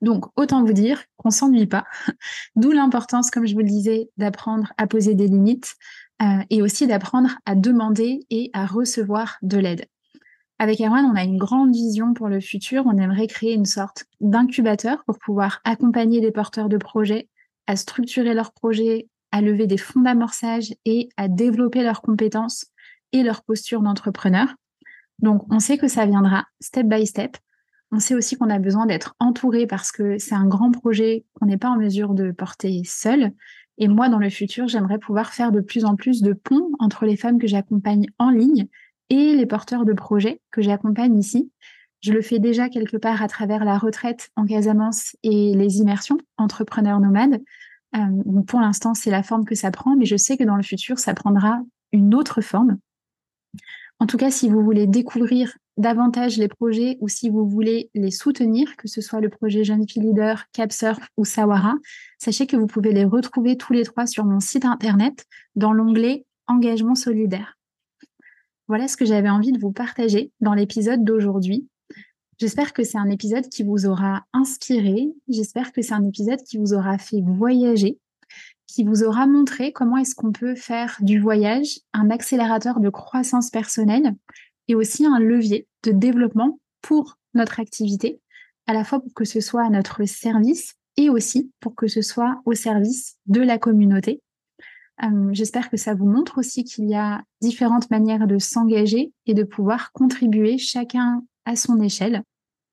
Donc, 0.00 0.26
autant 0.36 0.64
vous 0.64 0.72
dire 0.72 1.02
qu'on 1.16 1.30
s'ennuie 1.30 1.66
pas, 1.66 1.84
d'où 2.56 2.72
l'importance, 2.72 3.30
comme 3.30 3.46
je 3.46 3.54
vous 3.54 3.60
le 3.60 3.66
disais, 3.66 4.10
d'apprendre 4.16 4.72
à 4.76 4.86
poser 4.86 5.14
des 5.14 5.28
limites, 5.28 5.74
euh, 6.20 6.42
et 6.50 6.62
aussi 6.62 6.86
d'apprendre 6.86 7.30
à 7.46 7.54
demander 7.54 8.20
et 8.30 8.50
à 8.52 8.66
recevoir 8.66 9.38
de 9.42 9.58
l'aide. 9.58 9.86
Avec 10.58 10.80
Erwan, 10.80 11.04
on 11.06 11.16
a 11.16 11.24
une 11.24 11.38
grande 11.38 11.72
vision 11.72 12.14
pour 12.14 12.28
le 12.28 12.40
futur. 12.40 12.84
On 12.86 12.96
aimerait 12.96 13.26
créer 13.26 13.54
une 13.54 13.64
sorte 13.64 14.04
d'incubateur 14.20 15.02
pour 15.04 15.18
pouvoir 15.18 15.60
accompagner 15.64 16.20
les 16.20 16.30
porteurs 16.30 16.68
de 16.68 16.76
projets 16.76 17.28
à 17.66 17.74
structurer 17.74 18.34
leurs 18.34 18.52
projets, 18.52 19.08
à 19.32 19.40
lever 19.40 19.66
des 19.66 19.76
fonds 19.76 20.02
d'amorçage 20.02 20.74
et 20.84 21.08
à 21.16 21.26
développer 21.26 21.82
leurs 21.82 22.02
compétences 22.02 22.66
et 23.12 23.22
leur 23.22 23.42
posture 23.42 23.80
d'entrepreneur. 23.80 24.54
Donc, 25.18 25.42
on 25.50 25.58
sait 25.58 25.78
que 25.78 25.88
ça 25.88 26.06
viendra 26.06 26.44
step 26.60 26.86
by 26.86 27.06
step. 27.06 27.36
On 27.90 27.98
sait 27.98 28.14
aussi 28.14 28.36
qu'on 28.36 28.48
a 28.48 28.58
besoin 28.58 28.86
d'être 28.86 29.14
entouré 29.18 29.66
parce 29.66 29.92
que 29.92 30.18
c'est 30.18 30.34
un 30.34 30.46
grand 30.46 30.70
projet 30.70 31.24
qu'on 31.34 31.46
n'est 31.46 31.58
pas 31.58 31.68
en 31.68 31.76
mesure 31.76 32.14
de 32.14 32.30
porter 32.30 32.82
seul. 32.84 33.32
Et 33.78 33.88
moi, 33.88 34.08
dans 34.08 34.18
le 34.18 34.30
futur, 34.30 34.68
j'aimerais 34.68 34.98
pouvoir 34.98 35.32
faire 35.32 35.52
de 35.52 35.60
plus 35.60 35.84
en 35.84 35.96
plus 35.96 36.22
de 36.22 36.32
ponts 36.32 36.70
entre 36.78 37.06
les 37.06 37.16
femmes 37.16 37.38
que 37.38 37.46
j'accompagne 37.46 38.06
en 38.18 38.30
ligne 38.30 38.66
et 39.10 39.34
les 39.34 39.46
porteurs 39.46 39.84
de 39.84 39.92
projets 39.92 40.40
que 40.50 40.62
j'accompagne 40.62 41.18
ici. 41.18 41.50
Je 42.00 42.12
le 42.12 42.20
fais 42.20 42.38
déjà 42.38 42.68
quelque 42.68 42.96
part 42.96 43.22
à 43.22 43.28
travers 43.28 43.64
la 43.64 43.78
retraite 43.78 44.30
en 44.36 44.44
Casamance 44.44 45.16
et 45.22 45.54
les 45.54 45.78
immersions 45.78 46.18
entrepreneurs 46.36 47.00
nomades. 47.00 47.40
Euh, 47.94 48.42
pour 48.46 48.60
l'instant, 48.60 48.94
c'est 48.94 49.10
la 49.10 49.22
forme 49.22 49.44
que 49.44 49.54
ça 49.54 49.70
prend, 49.70 49.96
mais 49.96 50.06
je 50.06 50.16
sais 50.16 50.36
que 50.36 50.44
dans 50.44 50.56
le 50.56 50.62
futur, 50.62 50.98
ça 50.98 51.14
prendra 51.14 51.60
une 51.92 52.14
autre 52.14 52.40
forme. 52.40 52.78
En 53.98 54.06
tout 54.06 54.16
cas, 54.16 54.30
si 54.30 54.48
vous 54.48 54.64
voulez 54.64 54.86
découvrir 54.86 55.56
davantage 55.76 56.36
les 56.36 56.48
projets 56.48 56.98
ou 57.00 57.08
si 57.08 57.30
vous 57.30 57.48
voulez 57.48 57.90
les 57.94 58.10
soutenir, 58.10 58.76
que 58.76 58.88
ce 58.88 59.00
soit 59.00 59.20
le 59.20 59.28
projet 59.28 59.64
Jeune 59.64 59.88
Fille 59.88 60.02
Leader, 60.02 60.44
Capsurf 60.52 61.00
ou 61.16 61.24
Sawara, 61.24 61.74
sachez 62.18 62.46
que 62.46 62.56
vous 62.56 62.66
pouvez 62.66 62.92
les 62.92 63.04
retrouver 63.04 63.56
tous 63.56 63.72
les 63.72 63.84
trois 63.84 64.06
sur 64.06 64.24
mon 64.24 64.40
site 64.40 64.64
internet 64.64 65.24
dans 65.54 65.72
l'onglet 65.72 66.26
Engagement 66.46 66.94
solidaire. 66.94 67.56
Voilà 68.68 68.88
ce 68.88 68.96
que 68.96 69.04
j'avais 69.04 69.30
envie 69.30 69.52
de 69.52 69.58
vous 69.58 69.72
partager 69.72 70.32
dans 70.40 70.54
l'épisode 70.54 71.04
d'aujourd'hui. 71.04 71.68
J'espère 72.38 72.72
que 72.72 72.82
c'est 72.82 72.98
un 72.98 73.08
épisode 73.08 73.48
qui 73.48 73.62
vous 73.62 73.86
aura 73.86 74.24
inspiré, 74.32 75.08
j'espère 75.28 75.72
que 75.72 75.82
c'est 75.82 75.94
un 75.94 76.04
épisode 76.04 76.42
qui 76.42 76.58
vous 76.58 76.74
aura 76.74 76.98
fait 76.98 77.20
voyager, 77.24 77.98
qui 78.66 78.84
vous 78.84 79.04
aura 79.04 79.26
montré 79.26 79.72
comment 79.72 79.98
est-ce 79.98 80.14
qu'on 80.14 80.32
peut 80.32 80.54
faire 80.54 80.96
du 81.00 81.20
voyage 81.20 81.80
un 81.92 82.10
accélérateur 82.10 82.80
de 82.80 82.88
croissance 82.88 83.50
personnelle 83.50 84.14
et 84.68 84.74
aussi 84.74 85.06
un 85.06 85.18
levier 85.18 85.66
de 85.82 85.92
développement 85.92 86.60
pour 86.80 87.18
notre 87.34 87.60
activité, 87.60 88.20
à 88.66 88.74
la 88.74 88.84
fois 88.84 89.00
pour 89.00 89.12
que 89.14 89.24
ce 89.24 89.40
soit 89.40 89.64
à 89.64 89.70
notre 89.70 90.04
service 90.04 90.74
et 90.96 91.10
aussi 91.10 91.50
pour 91.60 91.74
que 91.74 91.88
ce 91.88 92.02
soit 92.02 92.40
au 92.44 92.54
service 92.54 93.16
de 93.26 93.40
la 93.40 93.58
communauté. 93.58 94.20
Euh, 95.02 95.30
j'espère 95.32 95.70
que 95.70 95.76
ça 95.76 95.94
vous 95.94 96.06
montre 96.06 96.38
aussi 96.38 96.64
qu'il 96.64 96.88
y 96.88 96.94
a 96.94 97.22
différentes 97.40 97.90
manières 97.90 98.26
de 98.26 98.38
s'engager 98.38 99.12
et 99.26 99.34
de 99.34 99.42
pouvoir 99.42 99.92
contribuer 99.92 100.58
chacun 100.58 101.24
à 101.44 101.56
son 101.56 101.80
échelle 101.80 102.22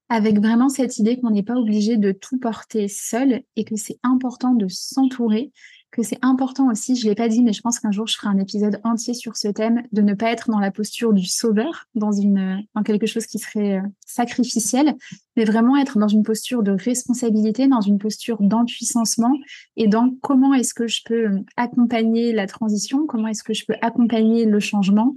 avec 0.09 0.39
vraiment 0.39 0.69
cette 0.69 0.97
idée 0.97 1.19
qu'on 1.19 1.29
n'est 1.29 1.43
pas 1.43 1.55
obligé 1.55 1.95
de 1.95 2.11
tout 2.11 2.39
porter 2.39 2.87
seul 2.87 3.43
et 3.55 3.63
que 3.63 3.75
c'est 3.75 3.99
important 4.03 4.53
de 4.53 4.67
s'entourer, 4.67 5.51
que 5.91 6.03
c'est 6.03 6.19
important 6.21 6.69
aussi, 6.69 6.95
je 6.95 7.07
l'ai 7.07 7.15
pas 7.15 7.27
dit, 7.27 7.41
mais 7.41 7.53
je 7.53 7.61
pense 7.61 7.79
qu'un 7.79 7.91
jour 7.91 8.07
je 8.07 8.15
ferai 8.15 8.27
un 8.29 8.37
épisode 8.37 8.79
entier 8.83 9.13
sur 9.13 9.35
ce 9.35 9.47
thème, 9.47 9.83
de 9.91 10.01
ne 10.01 10.13
pas 10.13 10.31
être 10.31 10.49
dans 10.49 10.59
la 10.59 10.71
posture 10.71 11.13
du 11.13 11.25
sauveur, 11.25 11.87
dans 11.95 12.11
une, 12.11 12.63
dans 12.75 12.83
quelque 12.83 13.07
chose 13.07 13.25
qui 13.25 13.39
serait 13.39 13.77
euh, 13.79 13.87
sacrificiel, 14.05 14.95
mais 15.35 15.45
vraiment 15.45 15.77
être 15.77 15.97
dans 15.97 16.07
une 16.07 16.23
posture 16.23 16.63
de 16.63 16.71
responsabilité, 16.71 17.67
dans 17.67 17.81
une 17.81 17.97
posture 17.97 18.37
d'empuissancement 18.39 19.33
et 19.77 19.87
dans 19.87 20.13
comment 20.21 20.53
est-ce 20.53 20.73
que 20.73 20.87
je 20.87 21.01
peux 21.05 21.27
euh, 21.27 21.39
accompagner 21.57 22.33
la 22.33 22.45
transition, 22.45 23.07
comment 23.07 23.27
est-ce 23.27 23.43
que 23.43 23.53
je 23.53 23.65
peux 23.65 23.75
accompagner 23.81 24.45
le 24.45 24.59
changement. 24.59 25.15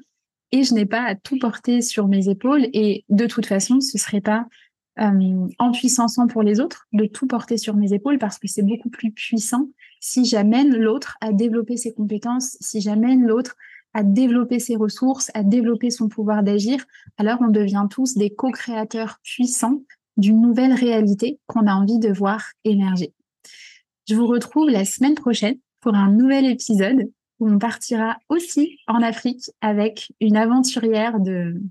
Et 0.52 0.64
je 0.64 0.74
n'ai 0.74 0.86
pas 0.86 1.02
à 1.02 1.14
tout 1.14 1.38
porter 1.38 1.80
sur 1.82 2.08
mes 2.08 2.28
épaules 2.28 2.68
et 2.72 3.04
de 3.08 3.26
toute 3.26 3.46
façon, 3.46 3.80
ce 3.80 3.98
serait 3.98 4.20
pas 4.20 4.46
euh, 5.00 5.48
en 5.58 5.72
puissançant 5.72 6.26
pour 6.26 6.42
les 6.42 6.60
autres, 6.60 6.86
de 6.92 7.06
tout 7.06 7.26
porter 7.26 7.56
sur 7.56 7.76
mes 7.76 7.94
épaules 7.94 8.18
parce 8.18 8.38
que 8.38 8.48
c'est 8.48 8.62
beaucoup 8.62 8.90
plus 8.90 9.10
puissant 9.10 9.68
si 10.02 10.24
j'amène 10.24 10.76
l'autre 10.76 11.16
à 11.20 11.32
développer 11.32 11.76
ses 11.76 11.94
compétences, 11.94 12.56
si 12.60 12.80
j'amène 12.80 13.24
l'autre 13.24 13.56
à 13.94 14.02
développer 14.02 14.58
ses 14.58 14.74
ressources, 14.74 15.30
à 15.32 15.44
développer 15.44 15.90
son 15.90 16.08
pouvoir 16.08 16.42
d'agir, 16.42 16.84
alors 17.18 17.38
on 17.40 17.48
devient 17.48 17.86
tous 17.88 18.16
des 18.16 18.30
co-créateurs 18.30 19.20
puissants 19.22 19.80
d'une 20.16 20.40
nouvelle 20.40 20.72
réalité 20.72 21.38
qu'on 21.46 21.68
a 21.68 21.74
envie 21.74 22.00
de 22.00 22.12
voir 22.12 22.42
émerger. 22.64 23.12
Je 24.08 24.16
vous 24.16 24.26
retrouve 24.26 24.68
la 24.68 24.84
semaine 24.84 25.14
prochaine 25.14 25.58
pour 25.80 25.94
un 25.94 26.10
nouvel 26.10 26.46
épisode 26.46 27.08
où 27.38 27.48
on 27.48 27.58
partira 27.60 28.18
aussi 28.28 28.78
en 28.88 29.02
Afrique 29.02 29.50
avec 29.60 30.12
une 30.20 30.36
aventurière 30.36 31.20
de 31.20 31.62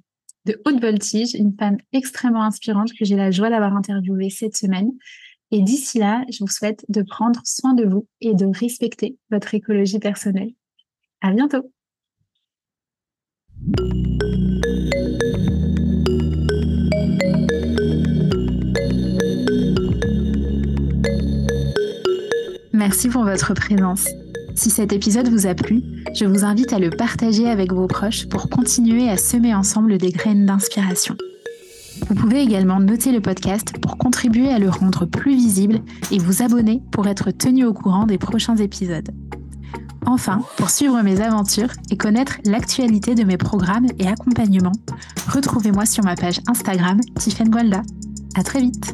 haute 0.66 0.82
voltige, 0.82 1.36
une 1.36 1.54
femme 1.58 1.78
extrêmement 1.92 2.44
inspirante 2.44 2.94
que 2.98 3.04
j'ai 3.04 3.18
la 3.18 3.32
joie 3.32 3.50
d'avoir 3.50 3.76
interviewée 3.76 4.30
cette 4.30 4.56
semaine. 4.56 4.92
Et 5.52 5.62
d'ici 5.62 6.00
là, 6.00 6.24
je 6.32 6.40
vous 6.40 6.50
souhaite 6.50 6.86
de 6.88 7.02
prendre 7.02 7.42
soin 7.44 7.74
de 7.74 7.84
vous 7.86 8.08
et 8.22 8.34
de 8.34 8.46
respecter 8.46 9.18
votre 9.30 9.54
écologie 9.54 10.00
personnelle. 10.00 10.52
À 11.22 11.32
bientôt! 11.32 11.70
Merci 22.74 23.10
pour 23.10 23.24
votre 23.24 23.54
présence. 23.54 24.08
Si 24.56 24.70
cet 24.70 24.94
épisode 24.94 25.28
vous 25.28 25.46
a 25.48 25.54
plu, 25.54 25.84
je 26.16 26.26
vous 26.26 26.46
invite 26.46 26.74
à 26.74 26.80
le 26.80 26.90
partager 26.90 27.48
avec 27.48 27.74
vos 27.74 27.88
proches 27.88 28.28
pour 28.28 28.50
continuer 28.50 29.10
à 29.10 29.18
semer 29.18 29.54
ensemble 29.54 29.98
des 29.98 30.12
graines 30.12 30.46
d'inspiration. 30.46 31.16
Vous 32.12 32.18
pouvez 32.24 32.42
également 32.42 32.82
noter 32.82 33.14
le 33.14 33.22
podcast 33.22 33.78
pour 33.82 33.98
contribuer 33.98 34.50
à 34.50 34.60
le 34.60 34.70
rendre 34.70 35.06
plus 35.06 35.34
visible 35.34 35.80
et 36.12 36.18
vous 36.18 36.44
abonner 36.44 36.84
pour 36.92 37.08
être 37.08 37.32
tenu 37.32 37.64
au 37.64 37.74
courant 37.74 38.06
des 38.06 38.18
prochains 38.18 38.58
épisodes. 38.58 39.12
Enfin, 40.06 40.42
pour 40.58 40.72
suivre 40.72 41.02
mes 41.04 41.22
aventures 41.22 41.72
et 41.90 41.96
connaître 41.96 42.40
l'actualité 42.44 43.16
de 43.16 43.24
mes 43.24 43.38
programmes 43.38 43.88
et 43.98 44.08
accompagnements, 44.08 44.74
retrouvez-moi 45.30 45.86
sur 45.86 46.04
ma 46.04 46.16
page 46.16 46.42
Instagram 46.50 47.00
Tiffen 47.18 47.48
Gualda. 47.48 47.82
À 48.36 48.44
très 48.44 48.60
vite! 48.60 48.94